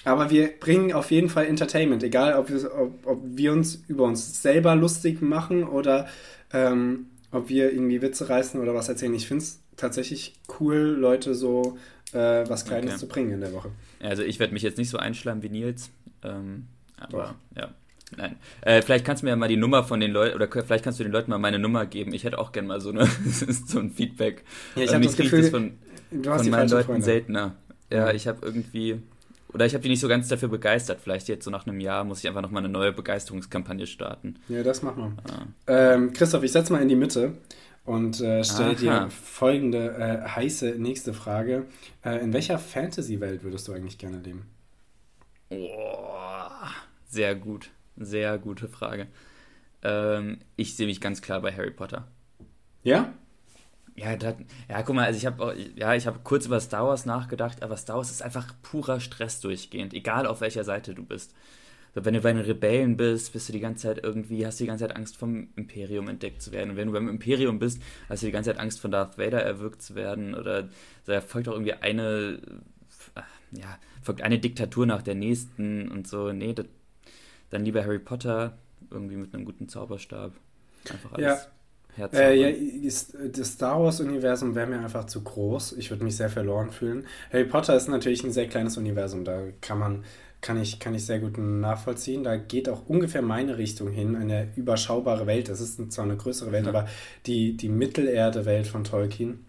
Aber 0.05 0.29
wir 0.29 0.47
bringen 0.59 0.93
auf 0.93 1.11
jeden 1.11 1.29
Fall 1.29 1.45
Entertainment, 1.45 2.03
egal 2.03 2.35
ob 2.35 2.49
wir, 2.49 2.71
ob, 2.75 3.07
ob 3.07 3.21
wir 3.23 3.51
uns 3.51 3.83
über 3.87 4.03
uns 4.03 4.41
selber 4.41 4.75
lustig 4.75 5.21
machen 5.21 5.63
oder 5.63 6.07
ähm, 6.51 7.07
ob 7.31 7.49
wir 7.49 7.71
irgendwie 7.71 8.01
Witze 8.01 8.29
reißen 8.29 8.59
oder 8.61 8.73
was 8.73 8.89
erzählen. 8.89 9.13
Ich 9.13 9.27
finde 9.27 9.43
es 9.43 9.62
tatsächlich 9.83 10.33
cool, 10.59 10.77
Leute 10.77 11.35
so 11.35 11.77
äh, 12.13 12.47
was 12.47 12.65
Kleines 12.65 12.91
okay. 12.91 12.99
zu 12.99 13.07
bringen 13.07 13.31
in 13.31 13.41
der 13.41 13.53
Woche. 13.53 13.69
Also 14.01 14.23
ich 14.23 14.39
werde 14.39 14.53
mich 14.53 14.63
jetzt 14.63 14.77
nicht 14.77 14.89
so 14.89 14.97
einschleimen 14.97 15.43
wie 15.43 15.49
Nils. 15.49 15.91
Ähm, 16.23 16.67
aber 16.97 17.35
Doch. 17.55 17.61
ja. 17.61 17.69
Nein. 18.15 18.35
Äh, 18.61 18.81
vielleicht 18.83 19.05
kannst 19.05 19.23
du 19.23 19.25
mir 19.25 19.31
ja 19.31 19.35
mal 19.35 19.47
die 19.47 19.57
Nummer 19.57 19.83
von 19.83 19.99
den 19.99 20.11
Leuten, 20.11 20.35
oder 20.35 20.47
vielleicht 20.47 20.83
kannst 20.83 20.99
du 20.99 21.03
den 21.03 21.11
Leuten 21.11 21.31
mal 21.31 21.39
meine 21.39 21.57
Nummer 21.57 21.85
geben. 21.85 22.13
Ich 22.13 22.23
hätte 22.23 22.37
auch 22.37 22.51
gerne 22.51 22.67
mal 22.67 22.79
so, 22.79 22.91
eine, 22.91 23.07
so 23.25 23.79
ein 23.79 23.89
Feedback. 23.91 24.43
Ja, 24.75 24.83
ich 24.83 24.93
habe 24.93 25.03
das 25.03 25.17
Gefühl, 25.17 25.41
das 25.41 25.49
von, 25.49 25.73
du 26.11 26.29
hast 26.29 26.43
von 26.43 26.51
meinen 26.51 26.69
Leuten 26.69 26.85
Freunde. 26.85 27.05
seltener. 27.05 27.55
Ja, 27.91 28.07
ja. 28.07 28.13
ich 28.13 28.27
habe 28.27 28.45
irgendwie, 28.45 29.01
oder 29.51 29.65
ich 29.65 29.73
habe 29.73 29.81
die 29.81 29.89
nicht 29.89 29.99
so 29.99 30.07
ganz 30.07 30.27
dafür 30.27 30.49
begeistert. 30.49 30.99
Vielleicht 31.01 31.27
jetzt 31.27 31.43
so 31.45 31.51
nach 31.51 31.65
einem 31.65 31.79
Jahr 31.79 32.03
muss 32.03 32.19
ich 32.19 32.27
einfach 32.27 32.41
nochmal 32.41 32.63
eine 32.63 32.71
neue 32.71 32.91
Begeisterungskampagne 32.91 33.87
starten. 33.87 34.35
Ja, 34.47 34.61
das 34.61 34.83
machen 34.83 35.17
wir. 35.25 35.33
Ah. 35.33 35.93
Ähm, 35.93 36.13
Christoph, 36.13 36.43
ich 36.43 36.51
setze 36.51 36.71
mal 36.71 36.81
in 36.83 36.89
die 36.89 36.95
Mitte 36.95 37.33
und 37.85 38.21
äh, 38.21 38.43
stelle 38.43 38.75
dir 38.75 39.09
folgende 39.09 39.95
äh, 39.97 40.27
heiße 40.27 40.75
nächste 40.77 41.13
Frage. 41.13 41.65
Äh, 42.03 42.19
in 42.19 42.33
welcher 42.33 42.59
Fantasy-Welt 42.59 43.43
würdest 43.43 43.67
du 43.67 43.73
eigentlich 43.73 43.97
gerne 43.97 44.19
leben? 44.19 44.45
Oh. 45.49 46.03
Sehr 47.07 47.35
gut. 47.35 47.69
Sehr 47.97 48.37
gute 48.39 48.67
Frage. 48.67 49.07
Ähm, 49.83 50.39
ich 50.55 50.75
sehe 50.75 50.87
mich 50.87 51.01
ganz 51.01 51.21
klar 51.21 51.41
bei 51.41 51.51
Harry 51.51 51.71
Potter. 51.71 52.07
Ja? 52.83 53.13
Ja, 53.95 54.15
das, 54.15 54.35
ja, 54.67 54.81
guck 54.81 54.95
mal, 54.95 55.05
also 55.05 55.17
ich 55.17 55.25
habe 55.27 55.55
ja, 55.75 55.93
ich 55.93 56.07
habe 56.07 56.19
kurz 56.23 56.47
über 56.47 56.59
Star 56.59 56.87
Wars 56.87 57.05
nachgedacht, 57.05 57.61
aber 57.61 57.77
Star 57.77 57.97
Wars 57.97 58.09
ist 58.09 58.23
einfach 58.23 58.51
purer 58.63 58.99
Stress 58.99 59.39
durchgehend, 59.41 59.93
egal 59.93 60.25
auf 60.25 60.41
welcher 60.41 60.63
Seite 60.63 60.95
du 60.95 61.03
bist. 61.05 61.35
Wenn 61.93 62.13
du 62.13 62.21
bei 62.21 62.33
den 62.33 62.41
Rebellen 62.41 62.97
bist, 62.97 63.33
bist 63.33 63.49
du 63.49 63.53
die 63.53 63.59
ganze 63.59 63.83
Zeit 63.83 64.03
irgendwie, 64.03 64.45
hast 64.45 64.59
du 64.59 64.63
die 64.63 64.67
ganze 64.67 64.87
Zeit 64.87 64.95
Angst 64.95 65.17
vom 65.17 65.49
Imperium 65.55 66.07
entdeckt 66.07 66.41
zu 66.41 66.51
werden. 66.51 66.71
Und 66.71 66.75
wenn 66.75 66.87
du 66.87 66.93
beim 66.93 67.07
Imperium 67.07 67.59
bist, 67.59 67.81
hast 68.09 68.23
du 68.23 68.25
die 68.25 68.31
ganze 68.31 68.49
Zeit 68.49 68.59
Angst 68.59 68.79
von 68.79 68.91
Darth 68.91 69.17
Vader 69.17 69.43
erwürgt 69.43 69.81
zu 69.81 69.93
werden 69.93 70.33
oder 70.33 70.69
da 71.05 71.21
folgt 71.21 71.47
auch 71.47 71.53
irgendwie 71.53 71.73
eine, 71.73 72.39
ja, 73.51 73.77
folgt 74.01 74.21
eine 74.21 74.39
Diktatur 74.39 74.85
nach 74.85 75.03
der 75.03 75.15
nächsten 75.15 75.89
und 75.89 76.07
so. 76.07 76.31
Nee, 76.31 76.53
das, 76.53 76.65
dann 77.51 77.63
lieber 77.63 77.83
Harry 77.83 77.99
Potter, 77.99 78.57
irgendwie 78.89 79.15
mit 79.15 79.33
einem 79.33 79.45
guten 79.45 79.69
Zauberstab. 79.69 80.33
Einfach 80.89 81.13
alles. 81.13 81.25
Ja. 81.25 82.07
Äh, 82.11 82.51
ja, 82.51 82.91
das 83.31 83.47
Star 83.53 83.79
Wars-Universum 83.79 84.55
wäre 84.55 84.65
mir 84.65 84.79
einfach 84.79 85.05
zu 85.05 85.21
groß. 85.21 85.73
Ich 85.73 85.91
würde 85.91 86.03
mich 86.03 86.17
sehr 86.17 86.29
verloren 86.29 86.71
fühlen. 86.71 87.05
Harry 87.31 87.45
Potter 87.45 87.75
ist 87.75 87.87
natürlich 87.87 88.23
ein 88.23 88.31
sehr 88.31 88.47
kleines 88.47 88.77
Universum. 88.77 89.23
Da 89.23 89.43
kann 89.61 89.77
man, 89.77 90.03
kann 90.43 90.61
ich, 90.61 90.77
kann 90.77 90.93
ich 90.93 91.05
sehr 91.05 91.19
gut 91.19 91.37
nachvollziehen. 91.39 92.23
Da 92.23 92.35
geht 92.35 92.69
auch 92.69 92.85
ungefähr 92.87 93.23
meine 93.23 93.57
Richtung 93.57 93.89
hin, 93.89 94.15
eine 94.15 94.49
überschaubare 94.55 95.25
Welt. 95.25 95.49
Das 95.49 95.61
ist 95.61 95.91
zwar 95.91 96.05
eine 96.05 96.17
größere 96.17 96.51
Welt, 96.51 96.65
ja. 96.65 96.69
aber 96.69 96.87
die, 97.25 97.57
die 97.57 97.69
Mittelerde-Welt 97.69 98.67
von 98.67 98.83
Tolkien. 98.83 99.45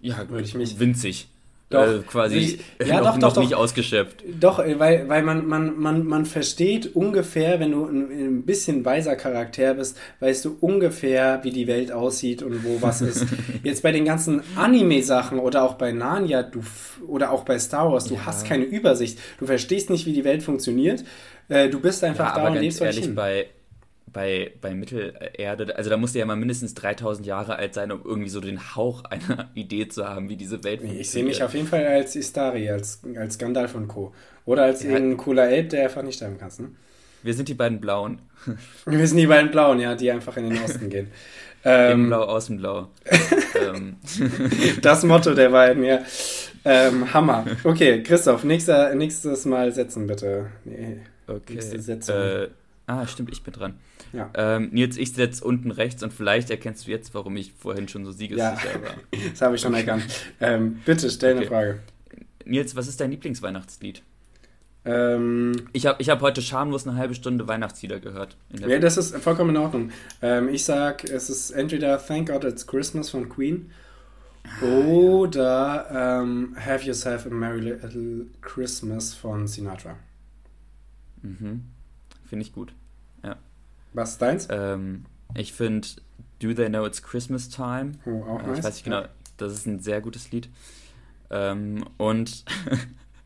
Ja, 0.00 0.28
würde 0.28 0.44
ich 0.44 0.54
mich. 0.54 0.78
Winzig. 0.78 1.28
Doch, 1.72 1.86
äh, 1.86 1.98
quasi 2.06 2.36
ich, 2.36 2.58
ja, 2.86 3.00
noch, 3.00 3.14
doch, 3.14 3.18
noch 3.18 3.32
doch, 3.34 3.42
nicht 3.42 3.54
ausgeschöpft. 3.54 4.22
Doch, 4.40 4.58
äh, 4.58 4.78
weil, 4.78 5.08
weil 5.08 5.22
man, 5.22 5.46
man, 5.46 5.78
man, 5.78 6.06
man 6.06 6.26
versteht 6.26 6.94
ungefähr, 6.94 7.60
wenn 7.60 7.72
du 7.72 7.84
ein, 7.86 8.10
ein 8.10 8.42
bisschen 8.42 8.84
weiser 8.84 9.16
Charakter 9.16 9.74
bist, 9.74 9.96
weißt 10.20 10.44
du 10.44 10.56
ungefähr, 10.60 11.40
wie 11.42 11.50
die 11.50 11.66
Welt 11.66 11.92
aussieht 11.92 12.42
und 12.42 12.64
wo 12.64 12.80
was 12.80 13.00
ist. 13.00 13.26
Jetzt 13.62 13.82
bei 13.82 13.92
den 13.92 14.04
ganzen 14.04 14.42
Anime-Sachen 14.56 15.38
oder 15.38 15.64
auch 15.64 15.74
bei 15.74 15.92
Narnia 15.92 16.42
du, 16.42 16.60
oder 17.06 17.32
auch 17.32 17.44
bei 17.44 17.58
Star 17.58 17.90
Wars, 17.90 18.04
du 18.04 18.14
ja. 18.14 18.26
hast 18.26 18.46
keine 18.46 18.64
Übersicht. 18.64 19.18
Du 19.38 19.46
verstehst 19.46 19.90
nicht, 19.90 20.06
wie 20.06 20.12
die 20.12 20.24
Welt 20.24 20.42
funktioniert. 20.42 21.04
Äh, 21.48 21.68
du 21.68 21.80
bist 21.80 22.04
einfach 22.04 22.36
ja, 22.36 22.42
da 22.42 22.48
und 22.50 22.58
lebst 22.58 22.80
ehrlich, 22.80 23.04
hin. 23.04 23.14
bei 23.14 23.46
bei, 24.12 24.52
bei 24.60 24.74
Mittelerde, 24.74 25.76
also 25.76 25.90
da 25.90 25.96
musste 25.96 26.18
ja 26.18 26.26
mal 26.26 26.36
mindestens 26.36 26.74
3000 26.74 27.26
Jahre 27.26 27.56
alt 27.56 27.74
sein, 27.74 27.90
um 27.90 28.02
irgendwie 28.04 28.28
so 28.28 28.40
den 28.40 28.74
Hauch 28.76 29.04
einer 29.10 29.50
Idee 29.54 29.88
zu 29.88 30.08
haben, 30.08 30.28
wie 30.28 30.36
diese 30.36 30.64
Welt 30.64 30.80
funktioniert. 30.80 31.00
Ich 31.00 31.10
sehe 31.10 31.24
mich 31.24 31.42
auf 31.42 31.54
jeden 31.54 31.66
Fall 31.66 31.86
als 31.86 32.16
Istari, 32.16 32.70
als, 32.70 33.00
als 33.16 33.38
Gandalf 33.38 33.74
und 33.74 33.88
Co. 33.88 34.12
Oder 34.44 34.64
als 34.64 34.82
ja. 34.82 34.90
irgendein 34.90 35.16
cooler 35.16 35.48
Elb, 35.48 35.70
der 35.70 35.84
einfach 35.84 36.02
nicht 36.02 36.16
sterben 36.16 36.36
kannst. 36.38 36.60
Ne? 36.60 36.70
Wir 37.22 37.34
sind 37.34 37.48
die 37.48 37.54
beiden 37.54 37.80
Blauen. 37.80 38.20
Wir 38.86 39.06
sind 39.06 39.18
die 39.18 39.26
beiden 39.26 39.50
Blauen, 39.50 39.78
ja, 39.78 39.94
die 39.94 40.10
einfach 40.10 40.36
in 40.36 40.50
den 40.50 40.62
Osten 40.62 40.90
gehen. 40.90 41.08
Ähm, 41.64 42.08
Blau, 42.08 42.24
außen 42.24 42.56
Blau. 42.56 42.88
ähm. 43.54 43.94
Das 44.82 45.04
Motto 45.04 45.32
der 45.32 45.50
beiden, 45.50 45.84
ja. 45.84 46.00
Ähm, 46.64 47.14
Hammer. 47.14 47.44
Okay, 47.62 48.02
Christoph, 48.02 48.42
nächster, 48.42 48.92
nächstes 48.96 49.44
Mal 49.44 49.72
setzen 49.72 50.08
bitte. 50.08 50.50
Nee, 50.64 50.98
okay. 51.28 51.58
Äh, 51.58 52.48
ah, 52.88 53.06
stimmt, 53.06 53.30
ich 53.30 53.44
bin 53.44 53.54
dran. 53.54 53.74
Ja. 54.12 54.30
Ähm, 54.34 54.70
Nils, 54.72 54.96
ich 54.96 55.12
setze 55.12 55.44
unten 55.44 55.70
rechts 55.70 56.02
und 56.02 56.12
vielleicht 56.12 56.50
erkennst 56.50 56.86
du 56.86 56.90
jetzt, 56.90 57.14
warum 57.14 57.36
ich 57.36 57.52
vorhin 57.52 57.88
schon 57.88 58.04
so 58.04 58.12
siegessicher 58.12 58.52
ja. 58.52 58.82
war. 58.82 58.94
das 59.30 59.40
habe 59.40 59.56
ich 59.56 59.60
schon 59.60 59.74
erkannt. 59.74 60.04
Ähm, 60.40 60.80
bitte, 60.84 61.10
stell 61.10 61.32
okay. 61.32 61.40
eine 61.40 61.48
Frage. 61.48 61.78
Nils, 62.44 62.76
was 62.76 62.88
ist 62.88 63.00
dein 63.00 63.10
Lieblingsweihnachtslied? 63.10 64.02
Ähm, 64.84 65.68
ich 65.72 65.86
habe 65.86 66.02
ich 66.02 66.08
hab 66.08 66.20
heute 66.22 66.42
schamlos 66.42 66.86
eine 66.86 66.96
halbe 66.96 67.14
Stunde 67.14 67.46
Weihnachtslieder 67.46 68.00
gehört. 68.00 68.36
ja, 68.50 68.78
das 68.78 68.96
ist 68.96 69.16
vollkommen 69.18 69.50
in 69.50 69.62
Ordnung. 69.62 69.90
Ähm, 70.20 70.48
ich 70.48 70.64
sag, 70.64 71.04
es 71.04 71.30
ist 71.30 71.52
entweder 71.52 72.04
Thank 72.04 72.28
God 72.28 72.44
It's 72.44 72.66
Christmas 72.66 73.10
von 73.10 73.28
Queen 73.28 73.70
ah, 74.44 74.64
oder 74.64 75.86
ja. 75.92 76.22
ähm, 76.22 76.56
Have 76.58 76.84
Yourself 76.84 77.26
a 77.26 77.30
Merry 77.30 77.60
Little 77.60 78.26
Christmas 78.40 79.14
von 79.14 79.46
Sinatra. 79.46 79.96
Mhm. 81.22 81.62
Finde 82.28 82.44
ich 82.44 82.52
gut. 82.52 82.74
Was 83.92 84.12
ist 84.12 84.22
deins? 84.22 84.48
Ähm, 84.50 85.04
ich 85.34 85.52
finde 85.52 85.88
Do 86.40 86.52
They 86.52 86.68
Know 86.68 86.86
It's 86.86 87.02
Christmas 87.02 87.48
Time. 87.48 87.92
Oh, 88.06 88.22
auch 88.24 88.42
nice. 88.42 88.58
Ich 88.58 88.64
weiß 88.64 88.74
nicht 88.74 88.84
genau, 88.84 89.04
das 89.36 89.52
ist 89.52 89.66
ein 89.66 89.80
sehr 89.80 90.00
gutes 90.00 90.30
Lied. 90.32 90.48
Ähm, 91.30 91.84
und 91.98 92.44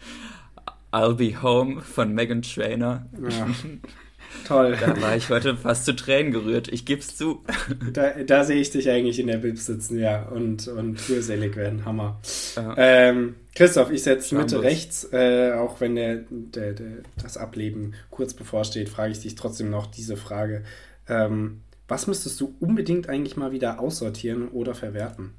I'll 0.92 1.14
Be 1.14 1.42
Home 1.42 1.80
von 1.82 2.12
Megan 2.14 2.42
Trainer. 2.42 3.06
Ja. 3.20 3.48
Toll. 4.46 4.76
Da 4.80 5.00
war 5.00 5.16
ich 5.16 5.30
heute 5.30 5.56
fast 5.56 5.84
zu 5.84 5.94
Tränen 5.94 6.32
gerührt. 6.32 6.68
Ich 6.68 6.84
geb's 6.84 7.16
zu. 7.16 7.44
Da, 7.92 8.10
da 8.22 8.44
sehe 8.44 8.60
ich 8.60 8.70
dich 8.70 8.88
eigentlich 8.90 9.18
in 9.18 9.28
der 9.28 9.38
Bib 9.38 9.58
sitzen, 9.58 9.98
ja, 9.98 10.24
und, 10.24 10.68
und 10.68 11.08
rührselig 11.08 11.56
werden. 11.56 11.84
Hammer. 11.84 12.20
Ja. 12.56 12.74
Ähm, 12.76 13.36
Christoph, 13.56 13.90
ich 13.90 14.02
setze 14.02 14.36
Mitte 14.36 14.60
rechts, 14.60 15.08
äh, 15.12 15.52
auch 15.54 15.80
wenn 15.80 15.94
der, 15.94 16.24
der, 16.28 16.74
der, 16.74 16.98
das 17.20 17.38
Ableben 17.38 17.94
kurz 18.10 18.34
bevorsteht, 18.34 18.90
frage 18.90 19.12
ich 19.12 19.20
dich 19.20 19.34
trotzdem 19.34 19.70
noch 19.70 19.86
diese 19.86 20.18
Frage. 20.18 20.62
Ähm, 21.08 21.62
was 21.88 22.06
müsstest 22.06 22.38
du 22.38 22.54
unbedingt 22.60 23.08
eigentlich 23.08 23.38
mal 23.38 23.52
wieder 23.52 23.80
aussortieren 23.80 24.48
oder 24.48 24.74
verwerten? 24.74 25.32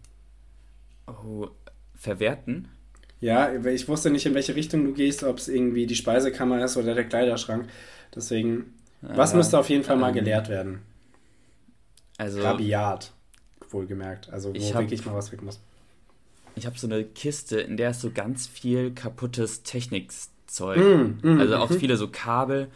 Oh, 1.05 1.49
verwerten? 1.93 2.69
Ja, 3.19 3.53
ich 3.53 3.87
wusste 3.87 4.09
nicht, 4.09 4.25
in 4.25 4.33
welche 4.33 4.55
Richtung 4.55 4.83
du 4.83 4.93
gehst, 4.93 5.23
ob 5.23 5.37
es 5.37 5.47
irgendwie 5.47 5.85
die 5.85 5.95
Speisekammer 5.95 6.63
ist 6.65 6.75
oder 6.75 6.95
der 6.95 7.05
Kleiderschrank. 7.05 7.67
Deswegen, 8.15 8.73
ja, 9.03 9.15
was 9.15 9.35
müsste 9.35 9.59
auf 9.59 9.69
jeden 9.69 9.83
Fall 9.83 9.97
mal 9.97 10.09
ähm, 10.09 10.15
geleert 10.15 10.49
werden? 10.49 10.81
Also. 12.17 12.41
Rabiat, 12.41 13.11
wohlgemerkt. 13.69 14.29
Also, 14.31 14.55
wo 14.55 14.73
hab, 14.73 14.81
wirklich 14.81 15.05
mal 15.05 15.13
was 15.13 15.31
weg 15.31 15.43
muss. 15.43 15.59
Ich 16.57 16.65
habe 16.65 16.77
so 16.77 16.87
eine 16.87 17.03
Kiste, 17.03 17.59
in 17.59 17.77
der 17.77 17.91
ist 17.91 18.01
so 18.01 18.11
ganz 18.11 18.47
viel 18.47 18.91
kaputtes 18.91 19.63
Technikzeug. 19.63 20.77
Mm, 20.77 21.19
mm, 21.21 21.39
also 21.39 21.57
auch 21.57 21.69
mm. 21.69 21.75
viele 21.75 21.97
so 21.97 22.07
Kabel. 22.07 22.69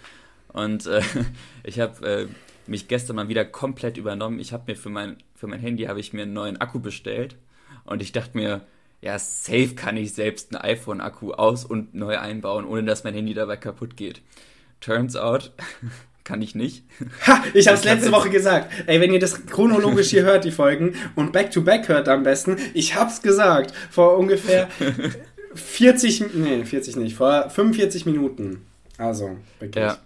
Und 0.49 0.85
äh, 0.85 1.01
ich 1.63 1.79
habe 1.79 2.05
äh, 2.07 2.27
mich 2.67 2.87
gestern 2.87 3.15
mal 3.15 3.27
wieder 3.27 3.43
komplett 3.43 3.97
übernommen. 3.97 4.39
Ich 4.39 4.53
habe 4.53 4.71
mir 4.71 4.75
für 4.75 4.89
mein, 4.89 5.17
für 5.35 5.47
mein 5.47 5.59
Handy 5.59 5.85
habe 5.85 5.99
ich 5.99 6.13
mir 6.13 6.23
einen 6.23 6.33
neuen 6.33 6.57
Akku 6.57 6.79
bestellt. 6.79 7.37
Und 7.83 8.01
ich 8.01 8.11
dachte 8.11 8.37
mir, 8.37 8.61
ja, 9.01 9.17
safe 9.17 9.73
kann 9.75 9.97
ich 9.97 10.13
selbst 10.13 10.53
einen 10.53 10.63
iPhone-Akku 10.63 11.31
aus- 11.31 11.65
und 11.65 11.95
neu 11.95 12.19
einbauen, 12.19 12.65
ohne 12.65 12.83
dass 12.83 13.03
mein 13.03 13.15
Handy 13.15 13.33
dabei 13.33 13.57
kaputt 13.57 13.97
geht. 13.97 14.21
Turns 14.79 15.15
out, 15.15 15.51
kann 16.31 16.41
ich 16.41 16.55
nicht. 16.55 16.85
Ha, 17.27 17.43
ich 17.53 17.67
hab's 17.67 17.81
ich 17.81 17.85
letzte 17.85 18.11
Woche 18.13 18.29
gesagt. 18.29 18.71
Ey, 18.87 19.01
wenn 19.01 19.11
ihr 19.13 19.19
das 19.19 19.45
chronologisch 19.45 20.09
hier 20.09 20.23
hört, 20.23 20.45
die 20.45 20.51
Folgen, 20.51 20.95
und 21.15 21.33
back-to-back 21.33 21.83
-back 21.83 21.87
hört 21.89 22.07
am 22.07 22.23
besten, 22.23 22.55
ich 22.73 22.95
hab's 22.95 23.21
gesagt. 23.21 23.73
Vor 23.91 24.17
ungefähr 24.17 24.69
40, 25.53 26.33
nee, 26.33 26.63
40 26.63 26.95
nicht, 26.95 27.15
vor 27.15 27.49
45 27.49 28.05
Minuten. 28.05 28.65
Also, 28.97 29.37
wirklich. 29.59 29.83
Ja. 29.83 29.97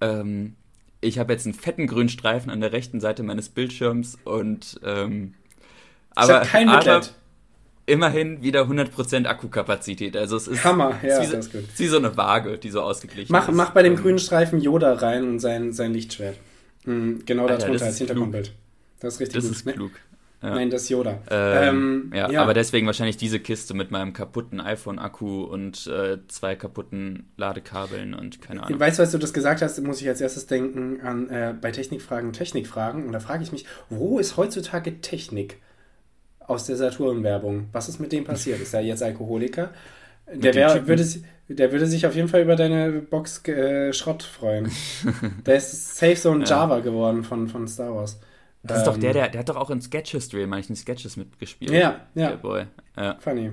Ähm, 0.00 0.56
ich 1.00 1.20
habe 1.20 1.32
jetzt 1.32 1.46
einen 1.46 1.54
fetten 1.54 1.86
grünen 1.86 2.08
Streifen 2.08 2.50
an 2.50 2.60
der 2.60 2.72
rechten 2.72 3.00
Seite 3.00 3.22
meines 3.22 3.48
Bildschirms 3.48 4.18
und 4.24 4.80
ähm, 4.84 5.34
aber, 6.16 6.28
ich 6.32 6.38
hab 6.38 6.46
kein 6.48 6.68
Mitleid. 6.68 7.14
Immerhin 7.90 8.42
wieder 8.42 8.62
100% 8.62 9.26
Akkukapazität. 9.26 10.16
Also 10.16 10.36
es 10.36 10.48
ist, 10.48 10.64
Hammer, 10.64 10.98
ja, 11.02 11.18
ist 11.18 11.28
wie, 11.28 11.36
das 11.36 11.46
ist 11.46 11.52
gut. 11.52 11.62
ist 11.62 11.78
wie 11.78 11.86
so 11.86 11.96
eine 11.98 12.16
Waage, 12.16 12.58
die 12.58 12.70
so 12.70 12.80
ausgeglichen 12.82 13.32
mach, 13.32 13.48
ist. 13.48 13.54
Mach 13.54 13.70
bei 13.70 13.82
dem 13.82 13.94
ähm, 13.94 13.98
grünen 14.00 14.18
Streifen 14.18 14.60
Yoda 14.60 14.94
rein 14.94 15.24
und 15.24 15.38
sein, 15.40 15.72
sein 15.72 15.92
Lichtschwert. 15.92 16.36
Mhm, 16.84 17.22
genau 17.26 17.46
Alter, 17.46 17.58
darunter 17.58 17.86
als 17.86 17.98
Hintergrundbild. 17.98 18.52
Das 19.00 19.14
ist 19.14 19.20
richtig 19.20 19.36
das 19.36 19.44
gut. 19.44 19.52
ist 19.52 19.66
klug. 19.66 19.92
Ja. 20.42 20.54
Nein, 20.54 20.70
das 20.70 20.82
ist 20.82 20.88
Yoda. 20.88 21.18
Ähm, 21.30 22.10
ähm, 22.10 22.12
ja, 22.14 22.30
ja, 22.30 22.42
aber 22.42 22.54
deswegen 22.54 22.86
wahrscheinlich 22.86 23.18
diese 23.18 23.40
Kiste 23.40 23.74
mit 23.74 23.90
meinem 23.90 24.14
kaputten 24.14 24.58
iPhone-Akku 24.58 25.42
und 25.42 25.86
äh, 25.86 26.18
zwei 26.28 26.56
kaputten 26.56 27.30
Ladekabeln 27.36 28.14
und 28.14 28.40
keine 28.40 28.62
Ahnung. 28.62 28.80
Weißt 28.80 28.98
du, 28.98 29.02
als 29.02 29.12
du 29.12 29.18
das 29.18 29.34
gesagt 29.34 29.60
hast, 29.60 29.78
muss 29.82 30.00
ich 30.00 30.08
als 30.08 30.22
erstes 30.22 30.46
denken 30.46 31.02
an 31.02 31.28
äh, 31.28 31.54
bei 31.60 31.72
Technikfragen 31.72 32.32
Technikfragen. 32.32 33.04
Und 33.04 33.12
da 33.12 33.20
frage 33.20 33.42
ich 33.42 33.52
mich, 33.52 33.66
wo 33.90 34.18
ist 34.18 34.38
heutzutage 34.38 35.02
Technik? 35.02 35.58
Aus 36.50 36.66
der 36.66 36.76
Saturn-Werbung. 36.76 37.68
Was 37.72 37.88
ist 37.88 38.00
mit 38.00 38.12
dem 38.12 38.24
passiert? 38.24 38.60
Ist 38.60 38.74
er 38.74 38.80
jetzt 38.80 39.02
Alkoholiker? 39.02 39.70
Der, 40.32 40.54
wär, 40.54 40.86
würde, 40.86 41.06
der 41.48 41.72
würde 41.72 41.86
sich 41.86 42.06
auf 42.06 42.14
jeden 42.14 42.28
Fall 42.28 42.42
über 42.42 42.56
deine 42.56 42.90
Box 43.00 43.46
äh, 43.48 43.92
Schrott 43.92 44.22
freuen. 44.22 44.70
der 45.46 45.56
ist 45.56 45.96
safe 45.96 46.16
so 46.16 46.30
ein 46.32 46.40
ja. 46.40 46.48
Java 46.48 46.80
geworden 46.80 47.24
von, 47.24 47.48
von 47.48 47.66
Star 47.68 47.94
Wars. 47.94 48.20
Das 48.62 48.72
ähm, 48.72 48.78
ist 48.78 48.86
doch 48.86 48.96
der, 48.98 49.10
ähm, 49.10 49.14
der, 49.14 49.28
der 49.28 49.40
hat 49.40 49.48
doch 49.48 49.56
auch 49.56 49.70
in 49.70 49.80
Sketch 49.80 50.10
History 50.10 50.46
manchen 50.46 50.76
Sketches 50.76 51.16
mitgespielt. 51.16 51.70
Ja, 51.70 52.00
ja. 52.14 52.30
Der 52.30 52.36
Boy. 52.36 52.64
Ja. 52.96 53.16
Funny. 53.18 53.50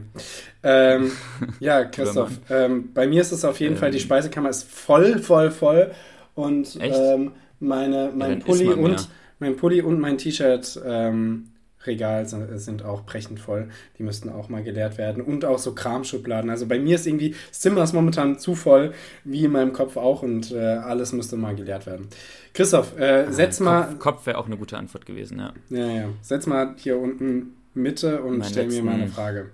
Ähm, 0.63 1.11
ja, 1.59 1.85
Christoph, 1.85 2.31
ähm, 2.49 2.91
bei 2.93 3.07
mir 3.07 3.21
ist 3.21 3.31
es 3.31 3.45
auf 3.45 3.59
jeden 3.59 3.77
Fall, 3.77 3.91
die 3.91 3.97
ähm. 3.97 4.03
Speisekammer 4.03 4.49
ist 4.49 4.69
voll, 4.69 5.19
voll, 5.19 5.51
voll. 5.51 5.91
Und 6.35 6.77
ähm, 6.81 7.31
meine, 7.59 8.11
mein, 8.15 8.39
ja, 8.39 8.45
Pulli 8.45 8.67
und, 8.67 9.09
mein 9.39 9.55
Pulli 9.55 9.81
und 9.81 9.99
mein 9.99 10.17
T-Shirt 10.17 10.79
ähm, 10.85 11.51
Regal 11.87 12.27
sind 12.27 12.83
auch 12.83 13.05
brechend 13.05 13.39
voll. 13.39 13.69
Die 13.97 14.03
müssten 14.03 14.29
auch 14.29 14.49
mal 14.49 14.63
geleert 14.63 14.97
werden. 14.97 15.23
Und 15.23 15.45
auch 15.45 15.59
so 15.59 15.73
Kramschubladen. 15.73 16.49
Also 16.49 16.67
bei 16.67 16.79
mir 16.79 16.95
ist 16.95 17.07
irgendwie, 17.07 17.35
das 17.49 17.59
Zimmer 17.59 17.83
ist 17.83 17.93
momentan 17.93 18.37
zu 18.37 18.55
voll, 18.55 18.93
wie 19.23 19.45
in 19.45 19.51
meinem 19.51 19.73
Kopf 19.73 19.97
auch. 19.97 20.21
Und 20.23 20.51
äh, 20.51 20.57
alles 20.57 21.13
müsste 21.13 21.37
mal 21.37 21.55
geleert 21.55 21.85
werden. 21.85 22.07
Christoph, 22.53 22.97
äh, 22.99 23.31
setz 23.31 23.59
mal. 23.59 23.87
Kopf, 23.87 23.99
Kopf 23.99 24.25
wäre 24.25 24.37
auch 24.37 24.47
eine 24.47 24.57
gute 24.57 24.77
Antwort 24.77 25.05
gewesen, 25.05 25.39
ja. 25.39 25.53
Ja, 25.69 25.87
ja. 25.87 26.09
Setz 26.21 26.45
mal 26.45 26.75
hier 26.77 26.97
unten 26.99 27.53
Mitte 27.73 28.21
und 28.21 28.39
mein 28.39 28.49
stell 28.49 28.65
letzten... 28.65 28.83
mir 28.83 28.91
mal 28.91 29.01
eine 29.01 29.07
Frage. 29.07 29.51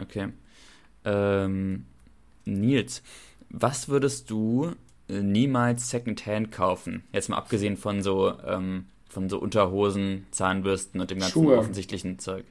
Okay. 0.00 0.28
Ähm, 1.04 1.84
Nils, 2.44 3.02
was 3.50 3.88
würdest 3.88 4.30
du 4.30 4.72
äh, 5.08 5.20
niemals 5.20 5.90
Secondhand 5.90 6.52
kaufen? 6.52 7.04
Jetzt 7.12 7.28
mal 7.28 7.36
abgesehen 7.36 7.76
von 7.76 8.02
so 8.02 8.32
ähm, 8.46 8.86
von 9.16 9.30
so 9.30 9.38
Unterhosen, 9.38 10.26
Zahnbürsten 10.30 11.00
und 11.00 11.10
dem 11.10 11.20
ganzen 11.20 11.32
Schuhe. 11.32 11.56
offensichtlichen 11.56 12.18
Zeug. 12.18 12.44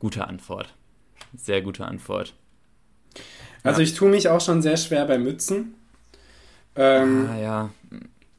Gute 0.00 0.26
Antwort. 0.26 0.74
Sehr 1.36 1.62
gute 1.62 1.84
Antwort. 1.84 2.34
Also 3.62 3.80
ja. 3.80 3.84
ich 3.84 3.94
tue 3.94 4.10
mich 4.10 4.28
auch 4.28 4.40
schon 4.40 4.62
sehr 4.62 4.76
schwer 4.76 5.04
bei 5.04 5.16
Mützen. 5.16 5.74
Ähm, 6.74 7.28
ah, 7.30 7.38
ja. 7.38 7.70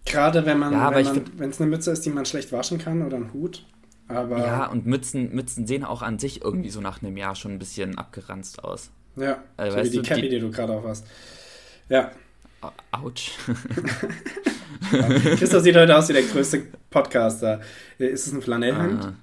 Gerade 0.03 0.45
wenn 0.45 0.59
man, 0.59 0.73
ja, 0.73 0.93
wenn 0.93 1.49
es 1.49 1.61
eine 1.61 1.69
Mütze 1.69 1.91
ist, 1.91 2.05
die 2.05 2.09
man 2.09 2.25
schlecht 2.25 2.51
waschen 2.51 2.79
kann 2.79 3.01
oder 3.01 3.15
ein 3.15 3.31
Hut. 3.31 3.65
Aber 4.09 4.39
ja, 4.39 4.65
und 4.65 4.85
Mützen, 4.85 5.33
Mützen 5.33 5.67
sehen 5.67 5.85
auch 5.85 6.01
an 6.01 6.19
sich 6.19 6.41
irgendwie 6.41 6.69
so 6.69 6.81
nach 6.81 7.01
einem 7.01 7.15
Jahr 7.15 7.35
schon 7.35 7.53
ein 7.53 7.59
bisschen 7.59 7.97
abgeranzt 7.97 8.61
aus. 8.61 8.89
Ja, 9.15 9.41
also, 9.55 9.77
so 9.77 9.83
wie 9.85 9.89
die 9.89 9.97
du, 9.97 10.03
Cappy, 10.03 10.21
die, 10.23 10.29
die 10.29 10.39
du 10.39 10.51
gerade 10.51 10.73
auf 10.73 10.83
hast. 10.83 11.07
Ja. 11.87 12.11
Autsch. 12.91 13.31
Christoph 15.37 15.63
sieht 15.63 15.75
heute 15.75 15.95
aus 15.95 16.09
wie 16.09 16.13
der 16.13 16.23
größte 16.23 16.63
Podcaster. 16.89 17.59
Ist 17.97 18.27
es 18.27 18.33
ein 18.33 18.41
Flanellhemd? 18.41 19.03
Ah. 19.03 19.13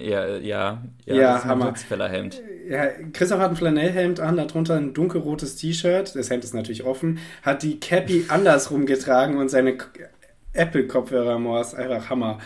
Ja, 0.00 0.26
ja, 0.36 0.82
ja, 1.06 1.14
ja 1.14 1.34
das 1.34 1.44
Hammer. 1.44 1.74
Hemd. 2.08 2.42
Ja, 2.68 2.86
Christoph 3.12 3.40
hat 3.40 3.50
ein 3.50 3.56
Flanellhemd 3.56 4.20
an, 4.20 4.36
darunter 4.36 4.76
ein 4.76 4.94
dunkelrotes 4.94 5.56
T-Shirt. 5.56 6.14
Das 6.14 6.30
Hemd 6.30 6.44
ist 6.44 6.54
natürlich 6.54 6.84
offen. 6.84 7.18
Hat 7.42 7.62
die 7.62 7.80
Cappy 7.80 8.26
andersrum 8.28 8.86
getragen 8.86 9.38
und 9.38 9.48
seine 9.48 9.76
Apple-Kopfhörer. 10.52 11.60
Ist 11.60 11.74
einfach 11.74 12.10
Hammer. 12.10 12.38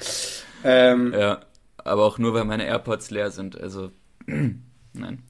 Ähm, 0.65 1.13
ja, 1.17 1.41
aber 1.79 2.05
auch 2.05 2.19
nur, 2.19 2.35
weil 2.35 2.45
meine 2.45 2.65
AirPods 2.67 3.11
leer 3.11 3.31
sind. 3.31 3.61
Also, 3.61 3.91
nein. 4.27 5.23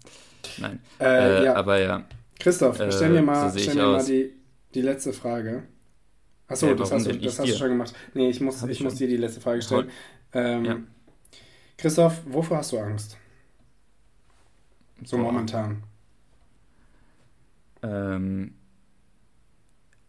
Nein. 0.58 0.80
Äh, 1.00 1.40
äh, 1.40 1.44
ja. 1.46 1.54
Aber 1.54 1.80
ja. 1.80 2.04
Christoph, 2.38 2.76
stell 2.90 3.10
mir 3.10 3.22
mal, 3.22 3.50
so 3.50 3.58
stell 3.58 3.74
mir 3.74 3.86
mal 3.86 4.04
die, 4.04 4.32
die 4.74 4.82
letzte 4.82 5.12
Frage. 5.12 5.64
Achso, 6.52 6.68
äh, 6.68 6.76
das, 6.76 6.92
hast, 6.92 7.06
du, 7.06 7.18
das 7.18 7.38
hast 7.38 7.48
du 7.48 7.56
schon 7.56 7.68
gemacht. 7.68 7.94
Nee, 8.14 8.30
ich 8.30 8.40
muss, 8.40 8.62
ich, 8.64 8.82
muss 8.82 8.94
dir 8.96 9.08
die 9.08 9.16
letzte 9.16 9.40
Frage 9.40 9.62
stellen. 9.62 9.90
Ähm, 10.32 10.64
ja. 10.64 10.76
Christoph, 11.76 12.22
wovor 12.26 12.58
hast 12.58 12.72
du 12.72 12.78
Angst? 12.78 13.16
So 15.04 15.16
Boah. 15.16 15.24
momentan. 15.24 15.82
Ähm, 17.82 18.54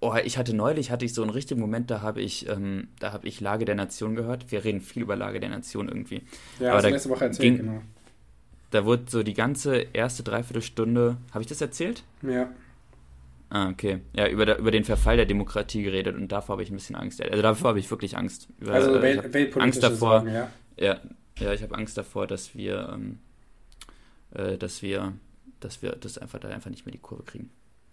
Oh, 0.03 0.13
ich 0.21 0.37
hatte 0.37 0.53
neulich, 0.53 0.91
hatte 0.91 1.05
ich 1.05 1.13
so 1.13 1.21
einen 1.21 1.31
richtigen 1.31 1.61
Moment, 1.61 1.89
da 1.89 2.01
habe 2.01 2.19
ich, 2.19 2.49
ähm, 2.49 2.89
da 2.99 3.13
habe 3.13 3.25
ich 3.25 3.39
Lage 3.39 3.63
der 3.63 3.75
Nation 3.75 4.15
gehört. 4.15 4.51
Wir 4.51 4.65
reden 4.65 4.81
viel 4.81 5.01
über 5.01 5.15
Lage 5.15 5.39
der 5.39 5.47
Nation 5.47 5.87
irgendwie. 5.87 6.23
Ja, 6.59 6.73
Aber 6.73 6.81
das 6.81 6.91
letzte 6.91 7.09
Woche 7.09 7.23
erzählt, 7.23 7.55
ging, 7.55 7.65
genau. 7.65 7.81
Da 8.71 8.83
wurde 8.83 9.03
so 9.07 9.23
die 9.23 9.33
ganze 9.33 9.77
erste 9.93 10.21
Dreiviertelstunde, 10.23 11.15
habe 11.31 11.41
ich 11.41 11.47
das 11.47 11.61
erzählt? 11.61 12.03
Ja. 12.21 12.49
Ah, 13.53 13.69
okay. 13.69 13.99
Ja, 14.15 14.27
über, 14.27 14.47
der, 14.47 14.57
über 14.57 14.71
den 14.71 14.83
Verfall 14.83 15.15
der 15.15 15.27
Demokratie 15.27 15.83
geredet 15.83 16.15
und 16.15 16.31
davor 16.31 16.53
habe 16.53 16.63
ich 16.63 16.71
ein 16.71 16.75
bisschen 16.75 16.95
Angst. 16.95 17.21
Also 17.21 17.43
davor 17.43 17.69
habe 17.69 17.79
ich 17.79 17.91
wirklich 17.91 18.17
Angst. 18.17 18.47
Über, 18.59 18.73
also 18.73 18.95
äh, 18.95 19.31
Welt, 19.31 19.55
Angst 19.57 19.83
davor. 19.83 20.21
Sorgen, 20.21 20.33
ja. 20.33 20.49
ja. 20.77 20.99
Ja, 21.37 21.53
ich 21.53 21.61
habe 21.61 21.75
Angst 21.75 21.95
davor, 21.95 22.25
dass 22.25 22.55
wir, 22.55 22.89
ähm, 22.91 23.19
äh, 24.31 24.57
dass 24.57 24.81
wir, 24.81 25.13
dass 25.59 25.83
wir 25.83 25.91
das 25.91 26.17
einfach 26.17 26.39
da 26.39 26.49
einfach 26.49 26.71
nicht 26.71 26.87
mehr 26.87 26.93
die 26.93 26.99
Kurve 26.99 27.23
kriegen. 27.23 27.51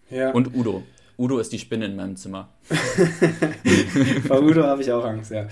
Ja. 0.08 0.30
Und 0.30 0.54
Udo. 0.54 0.82
Udo 1.20 1.38
ist 1.38 1.52
die 1.52 1.58
Spinne 1.58 1.84
in 1.84 1.96
meinem 1.96 2.16
Zimmer. 2.16 2.48
Vor 4.26 4.42
Udo 4.42 4.62
habe 4.64 4.80
ich 4.80 4.90
auch 4.90 5.04
Angst, 5.04 5.30
ja. 5.30 5.46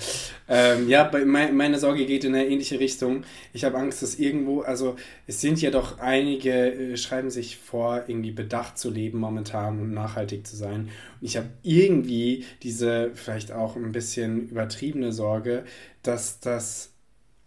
Ähm, 0.48 0.88
ja, 0.88 1.10
meine 1.26 1.78
Sorge 1.78 2.06
geht 2.06 2.24
in 2.24 2.34
eine 2.34 2.46
ähnliche 2.46 2.80
Richtung. 2.80 3.24
Ich 3.52 3.64
habe 3.64 3.76
Angst, 3.76 4.02
dass 4.02 4.18
irgendwo, 4.18 4.62
also 4.62 4.96
es 5.26 5.42
sind 5.42 5.60
ja 5.60 5.70
doch 5.70 5.98
einige, 5.98 6.52
äh, 6.52 6.96
schreiben 6.96 7.28
sich 7.28 7.58
vor, 7.58 8.04
irgendwie 8.06 8.30
bedacht 8.30 8.78
zu 8.78 8.88
leben 8.88 9.18
momentan 9.18 9.78
und 9.78 9.92
nachhaltig 9.92 10.46
zu 10.46 10.56
sein. 10.56 10.88
Und 11.20 11.26
ich 11.26 11.36
habe 11.36 11.48
irgendwie 11.62 12.46
diese 12.62 13.10
vielleicht 13.12 13.52
auch 13.52 13.76
ein 13.76 13.92
bisschen 13.92 14.48
übertriebene 14.48 15.12
Sorge, 15.12 15.64
dass 16.02 16.40
das 16.40 16.94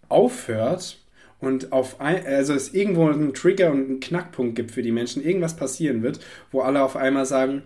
aufhört 0.10 1.00
und 1.40 1.72
auf 1.72 2.00
ein, 2.00 2.24
also 2.24 2.54
es 2.54 2.72
irgendwo 2.72 3.10
einen 3.10 3.34
Trigger 3.34 3.72
und 3.72 3.90
einen 3.90 4.00
Knackpunkt 4.00 4.56
gibt 4.56 4.70
für 4.70 4.84
die 4.84 4.92
Menschen, 4.92 5.24
irgendwas 5.24 5.56
passieren 5.56 6.04
wird, 6.04 6.20
wo 6.52 6.62
alle 6.62 6.84
auf 6.84 6.96
einmal 6.96 7.26
sagen, 7.26 7.64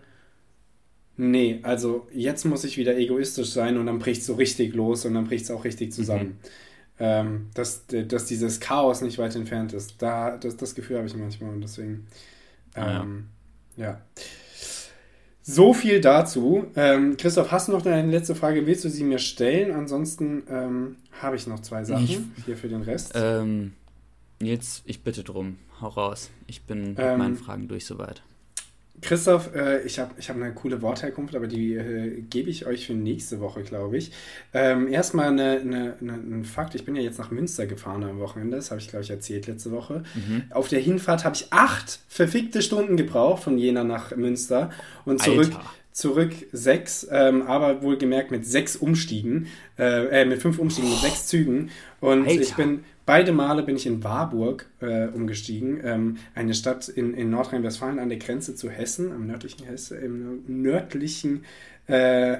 nee, 1.18 1.60
also 1.64 2.08
jetzt 2.14 2.46
muss 2.46 2.64
ich 2.64 2.78
wieder 2.78 2.98
egoistisch 2.98 3.50
sein 3.50 3.78
und 3.78 3.86
dann 3.86 4.00
bricht 4.00 4.22
es 4.22 4.28
so 4.28 4.34
richtig 4.36 4.74
los 4.74 5.06
und 5.06 5.14
dann 5.14 5.26
bricht 5.26 5.46
es 5.46 5.52
auch 5.52 5.64
richtig 5.64 5.94
zusammen. 5.94 6.26
Mhm. 6.28 6.38
Ähm, 6.98 7.48
dass, 7.54 7.86
dass 7.88 8.26
dieses 8.26 8.62
Chaos 8.62 9.02
nicht 9.02 9.18
weit 9.18 9.36
entfernt 9.36 9.74
ist. 9.74 10.02
Da, 10.02 10.38
das, 10.38 10.56
das 10.56 10.76
Gefühl 10.76 10.98
habe 10.98 11.08
ich 11.08 11.16
manchmal 11.16 11.50
und 11.50 11.62
deswegen, 11.62 12.08
ähm, 12.76 13.28
ja. 13.76 13.86
ja. 13.86 14.02
So 15.48 15.74
viel 15.74 16.02
dazu. 16.02 16.66
Ähm, 16.76 17.18
Christoph, 17.18 17.52
hast 17.52 17.68
du 17.68 17.74
noch 17.74 17.86
eine 17.86 18.10
letzte 18.10 18.34
Frage? 18.34 18.66
Willst 18.66 18.84
du 18.84 18.90
sie 18.90 19.04
mir 19.04 19.20
stellen? 19.20 19.72
Ansonsten 19.72 20.44
ähm, 20.50 20.96
habe 21.22 21.36
ich 21.36 21.46
noch 21.46 21.60
zwei 21.60 21.84
Sachen 21.84 22.06
ich, 22.06 22.20
hier 22.46 22.58
für 22.58 22.68
den 22.68 22.82
Rest. 22.82 23.12
Ähm, 23.14 23.74
jetzt, 24.42 24.82
ich 24.86 25.04
bitte 25.04 25.24
drum. 25.24 25.58
Hau 25.82 25.90
raus. 25.90 26.32
Ich 26.48 26.64
bin 26.64 26.90
mit 26.90 26.98
meinen 26.98 27.22
ähm, 27.22 27.38
Fragen 27.38 27.68
durch 27.68 27.86
soweit. 27.86 28.24
Christoph, 29.02 29.54
äh, 29.56 29.82
ich 29.84 30.00
habe 30.00 30.14
ich 30.18 30.30
hab 30.30 30.36
eine 30.36 30.54
coole 30.54 30.82
Wortherkunft, 30.82 31.36
aber 31.36 31.48
die 31.48 31.74
äh, 31.74 32.22
gebe 32.22 32.50
ich 32.50 32.66
euch 32.66 32.88
für 32.88 32.94
nächste 32.94 33.40
Woche, 33.40 33.64
glaube 33.64 33.98
ich. 33.98 34.12
Ähm, 34.54 34.88
erstmal 34.88 35.28
eine, 35.28 35.60
eine, 35.60 35.96
eine, 36.00 36.14
ein 36.14 36.46
Fakt. 36.46 36.76
Ich 36.76 36.86
bin 36.86 36.96
ja 36.96 37.02
jetzt 37.02 37.20
nach 37.20 37.32
Münster 37.32 37.68
gefahren 37.68 38.04
am 38.04 38.20
Wochenende. 38.20 38.58
Das 38.58 38.72
habe 38.72 38.82
ich, 38.82 38.88
glaube 38.88 39.04
ich, 39.04 39.10
erzählt 39.10 39.48
letzte 39.48 39.72
Woche. 39.72 40.04
Mhm. 40.16 40.44
Auf 40.50 40.70
der 40.70 40.80
Hinfahrt 40.80 41.26
habe 41.26 41.36
ich 41.36 41.52
acht 41.52 42.00
verfickte 42.08 42.62
Stunden 42.62 42.98
gebraucht 42.98 43.44
von 43.44 43.58
Jena 43.58 43.84
nach 43.84 44.16
Münster 44.16 44.72
und 45.06 45.22
zurück. 45.22 45.54
Alter. 45.54 45.72
Zurück 45.92 46.34
sechs, 46.52 47.08
ähm, 47.10 47.44
aber 47.44 47.82
wohlgemerkt 47.82 48.30
mit 48.30 48.46
sechs 48.46 48.76
Umstiegen, 48.76 49.48
äh, 49.80 50.24
äh 50.24 50.26
mit 50.26 50.42
fünf 50.42 50.60
Umstiegen, 50.60 50.90
mit 50.90 51.00
sechs 51.00 51.28
Zügen. 51.28 51.70
Und 52.02 52.28
Alter. 52.28 52.42
ich 52.42 52.54
bin, 52.56 52.84
Beide 53.06 53.32
Male 53.32 53.62
bin 53.64 53.76
ich 53.76 53.86
in 53.86 54.04
Warburg 54.04 54.66
äh, 54.82 55.08
umgestiegen, 55.08 55.80
ähm, 55.84 56.18
eine 56.34 56.56
Stadt 56.56 56.88
in, 56.90 57.14
in 57.14 57.30
Nordrhein-Westfalen 57.30 58.00
an 58.00 58.10
der 58.10 58.18
Grenze 58.18 58.56
zu 58.56 58.70
Hessen, 58.70 59.12
am 59.12 59.28
nördlichen 59.28 59.66
Hessen, 59.66 60.00
im 60.02 60.62
nördlichen, 60.64 61.46
äh, 61.88 62.38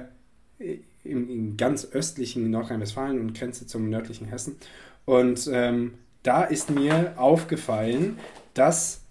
im, 0.58 1.30
im, 1.30 1.56
ganz 1.56 1.86
östlichen 1.92 2.50
Nordrhein-Westfalen 2.50 3.20
und 3.20 3.38
Grenze 3.38 3.66
zum 3.66 3.88
nördlichen 3.88 4.26
Hessen. 4.26 4.56
Und 5.04 5.48
ähm, 5.52 5.94
da 6.24 6.42
ist 6.42 6.70
mir 6.70 7.14
aufgefallen, 7.16 8.18
dass 8.54 9.02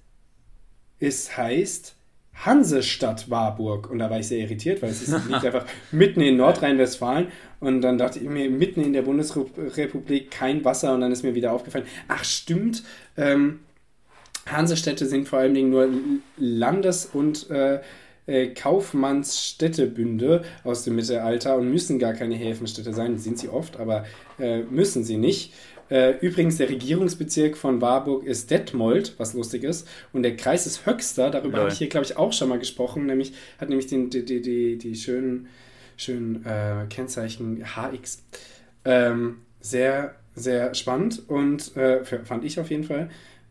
es 1.00 1.38
heißt 1.38 1.96
Hansestadt 2.34 3.30
Warburg. 3.30 3.90
Und 3.90 4.00
da 4.00 4.10
war 4.10 4.20
ich 4.20 4.28
sehr 4.28 4.40
irritiert, 4.40 4.82
weil 4.82 4.90
es 4.90 5.08
liegt 5.28 5.46
einfach 5.46 5.66
mitten 5.92 6.22
in 6.22 6.38
Nordrhein-Westfalen. 6.38 7.28
Und 7.66 7.82
dann 7.82 7.98
dachte 7.98 8.20
ich 8.20 8.30
mir, 8.30 8.48
mitten 8.48 8.84
in 8.84 8.94
der 8.94 9.02
Bundesrepublik 9.02 10.30
kein 10.30 10.64
Wasser. 10.64 10.94
Und 10.94 11.02
dann 11.02 11.12
ist 11.12 11.24
mir 11.24 11.34
wieder 11.34 11.52
aufgefallen, 11.52 11.86
ach 12.08 12.24
stimmt, 12.24 12.84
ähm, 13.18 13.62
Hansestädte 14.46 15.08
sind 15.08 15.28
vor 15.28 15.40
allen 15.40 15.56
Dingen 15.56 15.72
nur 15.72 15.90
Landes- 16.38 17.08
und 17.12 17.50
äh, 17.50 17.80
äh, 18.28 18.50
Kaufmannsstädtebünde 18.50 20.44
aus 20.64 20.84
dem 20.84 20.96
Mittelalter 20.96 21.58
und 21.58 21.72
müssen 21.72 21.98
gar 21.98 22.14
keine 22.14 22.36
Häfenstädte 22.36 22.94
sein. 22.94 23.18
Sind 23.18 23.40
sie 23.40 23.50
oft, 23.50 23.78
aber 23.78 24.06
äh, 24.38 24.60
müssen 24.60 25.04
sie 25.04 25.18
nicht. 25.18 25.52
Äh, 25.90 26.20
übrigens, 26.20 26.58
der 26.58 26.70
Regierungsbezirk 26.70 27.58
von 27.58 27.82
Warburg 27.82 28.26
ist 28.26 28.52
Detmold, 28.52 29.16
was 29.18 29.34
lustig 29.34 29.64
ist. 29.64 29.88
Und 30.14 30.22
der 30.22 30.36
Kreis 30.36 30.68
ist 30.68 30.86
Höxter, 30.86 31.32
darüber 31.32 31.62
habe 31.62 31.72
ich 31.72 31.80
hier, 31.80 31.90
glaube 31.90 32.06
ich, 32.06 32.16
auch 32.16 32.32
schon 32.32 32.50
mal 32.50 32.60
gesprochen. 32.60 33.08
Nämlich 33.08 33.34
hat 33.58 33.70
nämlich 33.70 33.88
den, 33.88 34.12
die, 34.12 34.24
die, 34.24 34.42
die, 34.42 34.78
die 34.78 34.96
schönen, 34.96 35.48
schönen 35.98 36.46
äh, 36.46 36.86
Kennzeichen 36.90 37.64
HX. 37.76 38.24
Ähm, 38.84 39.38
sehr, 39.60 40.16
sehr 40.36 40.74
spannend 40.76 41.28
und 41.28 41.76
äh, 41.76 42.04
fand 42.04 42.44
ich 42.44 42.60
auf 42.60 42.70
jeden 42.70 42.84
Fall. 42.84 43.10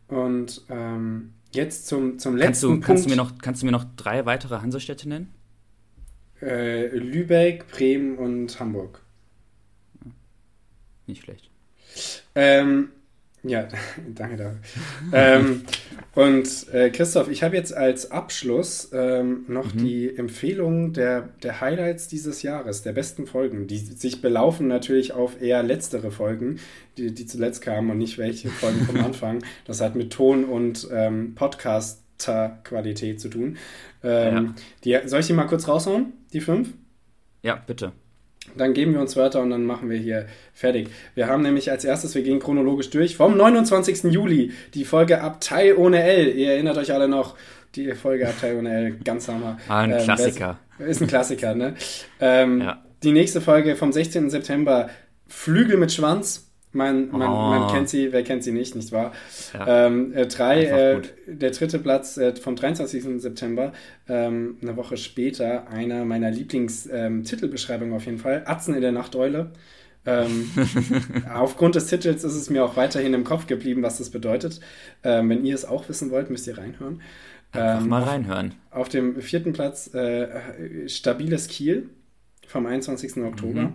Und 0.09 0.63
ähm, 0.69 1.33
jetzt 1.53 1.87
zum, 1.87 2.19
zum 2.19 2.37
letzten 2.37 2.51
kannst 2.51 2.63
du, 2.63 2.69
Punkt. 2.69 2.87
Kannst 2.87 3.05
du, 3.05 3.09
mir 3.11 3.17
noch, 3.17 3.39
kannst 3.39 3.63
du 3.63 3.67
mir 3.67 3.73
noch 3.73 3.85
drei 3.97 4.27
weitere 4.27 4.61
Hansestädte 4.61 5.09
nennen? 5.09 5.33
Äh, 6.41 6.89
Lübeck, 6.89 7.69
Bremen 7.69 8.17
und 8.19 8.59
Hamburg. 8.61 9.01
Nicht 11.07 11.23
schlecht. 11.23 11.51
Ähm, 12.35 12.91
ja, 13.45 13.69
danke 14.15 14.37
dafür. 14.37 14.59
ähm, 15.13 15.63
und 16.15 16.73
äh, 16.73 16.91
Christoph, 16.91 17.29
ich 17.29 17.43
habe 17.43 17.57
jetzt 17.57 17.75
als 17.75 18.11
Abschluss 18.11 18.91
ähm, 18.93 19.45
noch 19.49 19.75
mhm. 19.75 19.79
die 19.79 20.17
Empfehlung 20.17 20.93
der, 20.93 21.29
der 21.43 21.61
Highlights 21.61 22.09
dieses 22.09 22.43
Jahres, 22.43 22.83
der 22.83 22.93
besten 22.93 23.27
Folgen, 23.27 23.67
die 23.67 23.79
sich 23.79 24.23
belaufen 24.23 24.67
natürlich 24.67 25.13
auf 25.13 25.41
eher 25.41 25.63
letztere 25.63 26.11
Folgen, 26.11 26.59
die, 26.97 27.13
die 27.13 27.27
zuletzt 27.27 27.63
kamen 27.63 27.91
und 27.91 27.99
nicht 27.99 28.19
welche 28.19 28.49
Folgen 28.49 28.81
vom 28.87 28.97
Anfang. 29.05 29.45
Das 29.67 29.81
hat 29.81 29.95
mit 29.95 30.13
Ton 30.13 30.45
und 30.45 30.89
ähm, 30.91 31.35
Podcaster-Qualität 31.35 33.21
zu 33.21 33.29
tun. 33.29 33.59
Ähm, 34.03 34.55
ja. 34.85 35.01
die, 35.03 35.09
soll 35.09 35.21
ich 35.21 35.27
die 35.27 35.33
mal 35.33 35.47
kurz 35.47 35.69
raushauen, 35.69 36.13
die 36.33 36.41
fünf? 36.41 36.73
Ja, 37.43 37.57
bitte. 37.57 37.93
Dann 38.57 38.75
geben 38.75 38.93
wir 38.93 39.01
uns 39.01 39.17
Wörter 39.17 39.41
und 39.41 39.51
dann 39.51 39.65
machen 39.65 39.91
wir 39.91 39.97
hier 39.97 40.27
fertig. 40.53 40.89
Wir 41.15 41.29
haben 41.29 41.43
nämlich 41.43 41.71
als 41.71 41.85
erstes, 41.85 42.15
wir 42.15 42.23
gehen 42.23 42.41
chronologisch 42.41 42.91
durch, 42.91 43.17
vom 43.17 43.37
29. 43.37 44.05
Juli 44.05 44.53
die 44.75 44.85
Folge 44.85 45.21
Abtei 45.21 45.75
ohne 45.77 46.03
L. 46.03 46.29
Ihr 46.37 46.53
erinnert 46.53 46.77
euch 46.77 46.93
alle 46.93 47.09
noch, 47.09 47.37
die 47.75 47.93
Folge 47.93 48.29
Abtei 48.29 48.57
ohne 48.57 48.73
L, 48.73 48.97
ganz 49.03 49.29
hammer. 49.29 49.59
Ah, 49.69 49.81
ein 49.81 49.93
ähm, 49.93 49.99
Klassiker. 49.99 50.59
Ist 50.79 51.01
ein 51.01 51.09
Klassiker, 51.09 51.55
ne? 51.55 51.75
Ähm, 52.21 52.61
ja. 52.61 52.83
Die 53.03 53.13
nächste 53.13 53.41
Folge 53.41 53.77
vom 53.77 53.93
16. 53.93 54.31
September, 54.31 54.91
Flügel 55.27 55.77
mit 55.77 55.93
Schwanz. 55.93 56.51
Man, 56.75 57.11
man, 57.11 57.29
oh. 57.29 57.35
man 57.51 57.73
kennt 57.73 57.89
sie, 57.89 58.13
wer 58.13 58.25
kennt 58.25 58.43
sie 58.43 58.53
nicht, 58.53 58.75
nicht 58.75 58.91
wahr? 58.91 59.13
Ja. 59.53 59.87
Ähm, 59.87 60.13
äh, 60.13 60.27
drei, 60.27 60.65
äh, 60.65 61.03
der 61.27 61.53
dritte 61.53 61.79
Platz 61.79 62.17
äh, 62.17 62.35
vom 62.35 62.57
23. 62.57 63.21
September, 63.21 63.73
ähm, 64.09 64.59
eine 64.61 64.77
Woche 64.77 64.97
später, 64.97 65.69
einer 65.69 66.05
meiner 66.05 66.31
Lieblingstitelbeschreibungen 66.31 67.93
ähm, 67.93 67.97
auf 67.97 68.07
jeden 68.07 68.19
Fall, 68.19 68.43
Atzen 68.47 68.75
in 68.75 68.81
der 68.81 68.93
Nachteule. 68.93 69.53
Ähm, 70.07 70.51
aufgrund 71.33 71.77
des 71.77 71.87
Titels 71.87 72.25
ist 72.25 72.35
es 72.35 72.51
mir 72.51 72.65
auch 72.65 72.77
weiterhin 72.77 73.15
im 73.15 73.25
Kopf 73.25 73.47
geblieben, 73.47 73.83
was 73.83 73.99
das 73.99 74.11
bedeutet. 74.11 74.61
Ähm, 75.03 75.31
wenn 75.31 75.45
ihr 75.45 75.55
es 75.55 75.65
auch 75.65 75.89
wissen 75.89 76.11
wollt, 76.11 76.29
müsst 76.29 76.47
ihr 76.47 76.59
reinhören. 76.59 77.01
Einfach 77.53 77.83
ähm, 77.83 77.89
mal 77.89 78.03
reinhören. 78.03 78.55
Auf, 78.71 78.81
auf, 78.81 78.89
dem 78.89 79.21
vierten 79.21 79.53
Platz 79.53 79.95
äh, 79.95 80.89
Stabiles 80.89 81.49
Kiel 81.49 81.89
vom 82.47 82.67
21. 82.67 83.19
Oktober. 83.19 83.63
Mhm. 83.63 83.73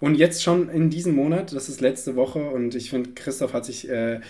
Und 0.00 0.16
jetzt 0.16 0.42
schon 0.42 0.68
in 0.68 0.90
diesem 0.90 1.14
Monat, 1.14 1.52
das 1.52 1.68
ist 1.68 1.80
letzte 1.80 2.16
Woche, 2.16 2.50
und 2.50 2.74
ich 2.74 2.90
finde, 2.90 3.10
Christoph 3.14 3.52
hat 3.52 3.64
sich 3.64 3.88
äh, 3.88 4.14
äh, 4.14 4.20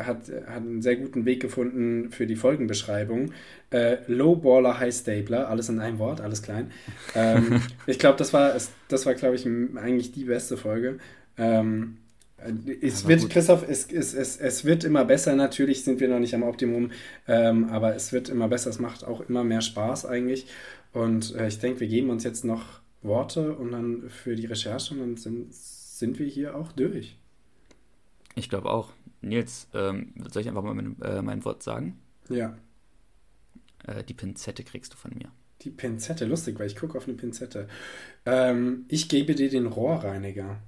hat, 0.00 0.28
hat 0.46 0.56
einen 0.56 0.82
sehr 0.82 0.96
guten 0.96 1.24
Weg 1.24 1.40
gefunden 1.40 2.10
für 2.10 2.26
die 2.26 2.36
Folgenbeschreibung. 2.36 3.32
Äh, 3.70 3.98
Lowballer 4.06 4.78
High 4.78 4.94
Stapler, 4.94 5.48
alles 5.48 5.68
in 5.68 5.80
einem 5.80 5.98
Wort, 5.98 6.20
alles 6.20 6.42
klein. 6.42 6.70
Ähm, 7.14 7.62
ich 7.86 7.98
glaube, 7.98 8.18
das 8.18 8.32
war, 8.32 8.54
das 8.88 9.06
war, 9.06 9.14
glaube 9.14 9.36
ich, 9.36 9.46
eigentlich 9.46 10.12
die 10.12 10.24
beste 10.24 10.56
Folge. 10.56 10.98
Ähm, 11.38 11.98
es 12.80 13.06
wird. 13.06 13.28
Christoph, 13.30 13.64
es, 13.68 13.90
es, 13.90 14.14
es, 14.14 14.36
es 14.36 14.64
wird 14.64 14.84
immer 14.84 15.04
besser. 15.04 15.34
Natürlich 15.36 15.84
sind 15.84 16.00
wir 16.00 16.08
noch 16.08 16.18
nicht 16.18 16.34
am 16.34 16.42
Optimum, 16.42 16.90
ähm, 17.28 17.68
aber 17.70 17.94
es 17.94 18.12
wird 18.12 18.28
immer 18.28 18.48
besser. 18.48 18.70
Es 18.70 18.78
macht 18.78 19.04
auch 19.04 19.28
immer 19.28 19.44
mehr 19.44 19.60
Spaß 19.60 20.06
eigentlich. 20.06 20.46
Und 20.92 21.34
äh, 21.36 21.48
ich 21.48 21.58
denke, 21.58 21.80
wir 21.80 21.88
geben 21.88 22.10
uns 22.10 22.24
jetzt 22.24 22.44
noch 22.44 22.81
Worte 23.02 23.54
und 23.56 23.72
dann 23.72 24.08
für 24.08 24.36
die 24.36 24.46
Recherche 24.46 24.94
und 24.94 25.00
dann 25.00 25.16
sind, 25.16 25.52
sind 25.52 26.18
wir 26.18 26.26
hier 26.26 26.56
auch 26.56 26.72
durch. 26.72 27.16
Ich 28.34 28.48
glaube 28.48 28.70
auch. 28.70 28.92
Nils, 29.20 29.68
ähm, 29.72 30.14
soll 30.32 30.42
ich 30.42 30.48
einfach 30.48 30.62
mal 30.62 30.74
mein, 30.74 31.00
äh, 31.00 31.22
mein 31.22 31.44
Wort 31.44 31.62
sagen? 31.62 31.98
Ja. 32.28 32.56
Äh, 33.86 34.02
die 34.02 34.14
Pinzette 34.14 34.64
kriegst 34.64 34.92
du 34.92 34.96
von 34.96 35.12
mir. 35.14 35.30
Die 35.62 35.70
Pinzette, 35.70 36.24
lustig, 36.24 36.58
weil 36.58 36.66
ich 36.66 36.74
gucke 36.74 36.98
auf 36.98 37.06
eine 37.06 37.16
Pinzette. 37.16 37.68
Ähm, 38.26 38.84
ich 38.88 39.08
gebe 39.08 39.36
dir 39.36 39.48
den 39.48 39.66
Rohrreiniger. 39.66 40.60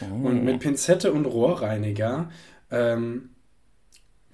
Oh. 0.00 0.28
Und 0.28 0.44
mit 0.44 0.60
Pinzette 0.60 1.12
und 1.12 1.26
Rohrreiniger 1.26 2.30
ähm, 2.70 3.30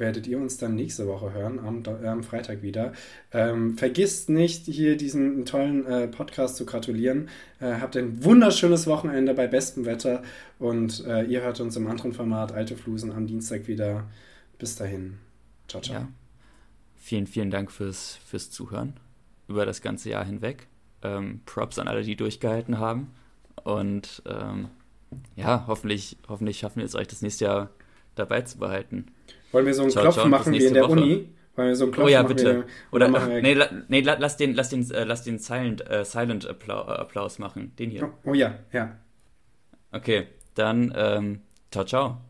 werdet 0.01 0.27
ihr 0.27 0.39
uns 0.39 0.57
dann 0.57 0.75
nächste 0.75 1.07
Woche 1.07 1.33
hören, 1.33 1.59
am, 1.59 1.83
äh, 1.85 2.07
am 2.07 2.23
Freitag 2.23 2.63
wieder. 2.63 2.93
Ähm, 3.33 3.79
vergisst 3.79 4.29
nicht, 4.29 4.67
hier 4.67 4.97
diesen 4.97 5.45
tollen 5.45 5.87
äh, 5.87 6.09
Podcast 6.09 6.57
zu 6.57 6.67
gratulieren. 6.67 7.29
Äh, 7.61 7.75
habt 7.81 7.97
ein 7.97 8.25
wunderschönes 8.25 8.87
Wochenende 8.87 9.35
bei 9.35 9.47
bestem 9.47 9.85
Wetter 9.85 10.23
und 10.59 11.05
äh, 11.07 11.25
ihr 11.25 11.43
hört 11.43 11.61
uns 11.61 11.77
im 11.77 11.87
anderen 11.87 12.13
Format 12.13 12.53
Alte 12.53 12.77
Flusen 12.77 13.13
am 13.13 13.27
Dienstag 13.27 13.69
wieder. 13.69 14.09
Bis 14.59 14.77
dahin. 14.77 15.19
Ciao, 15.69 15.83
ciao. 15.83 16.01
Ja. 16.01 16.09
Vielen, 16.97 17.27
vielen 17.27 17.51
Dank 17.51 17.71
fürs, 17.71 18.19
fürs 18.27 18.51
Zuhören 18.51 18.95
über 19.49 19.67
das 19.67 19.83
ganze 19.83 20.11
Jahr 20.11 20.25
hinweg. 20.25 20.67
Ähm, 21.03 21.41
Props 21.47 21.79
an 21.79 21.89
alle, 21.89 22.03
die 22.03 22.17
durchgehalten 22.17 22.79
haben. 22.79 23.11
Und 23.65 24.23
ähm, 24.27 24.69
ja, 25.35 25.65
hoffentlich, 25.67 26.17
hoffentlich 26.29 26.59
schaffen 26.59 26.79
wir 26.79 26.85
es 26.85 26.95
euch 26.95 27.09
das 27.09 27.23
nächste 27.23 27.47
Jahr 27.47 27.71
dabei 28.15 28.43
zu 28.43 28.59
behalten. 28.59 29.07
Wollen 29.53 29.67
wir 29.67 29.75
so 29.75 29.83
einen 29.83 29.91
ciao, 29.91 30.03
Klopfen 30.03 30.21
ciao, 30.21 30.29
machen 30.29 30.53
wie 30.53 30.65
in 30.65 30.75
der 30.75 30.85
Woche. 30.85 30.93
Uni? 30.93 31.29
Wollen 31.57 31.69
wir 31.69 31.77
so 31.77 31.85
einen 31.85 31.93
Klopfen 31.93 32.09
oh 32.09 32.13
ja, 32.13 32.23
bitte. 32.23 32.65
Oder, 32.93 33.09
oder 33.09 33.27
nee, 33.41 33.55
la, 33.55 33.69
nee, 33.89 34.01
lass 34.01 34.37
den, 34.37 34.55
lass 34.55 34.69
den, 34.69 34.89
äh, 34.91 35.05
lass 35.05 35.25
den 35.25 35.39
Silent, 35.39 35.89
äh, 35.91 36.05
Silent 36.05 36.49
Applaus, 36.49 36.89
Applaus 36.89 37.39
machen. 37.39 37.75
Den 37.79 37.91
hier. 37.91 38.05
Oh, 38.25 38.31
oh, 38.31 38.35
ja, 38.35 38.55
ja. 38.73 38.97
Okay, 39.93 40.29
dann 40.55 40.93
ähm, 40.97 41.41
ciao, 41.71 41.85
ciao. 41.85 42.30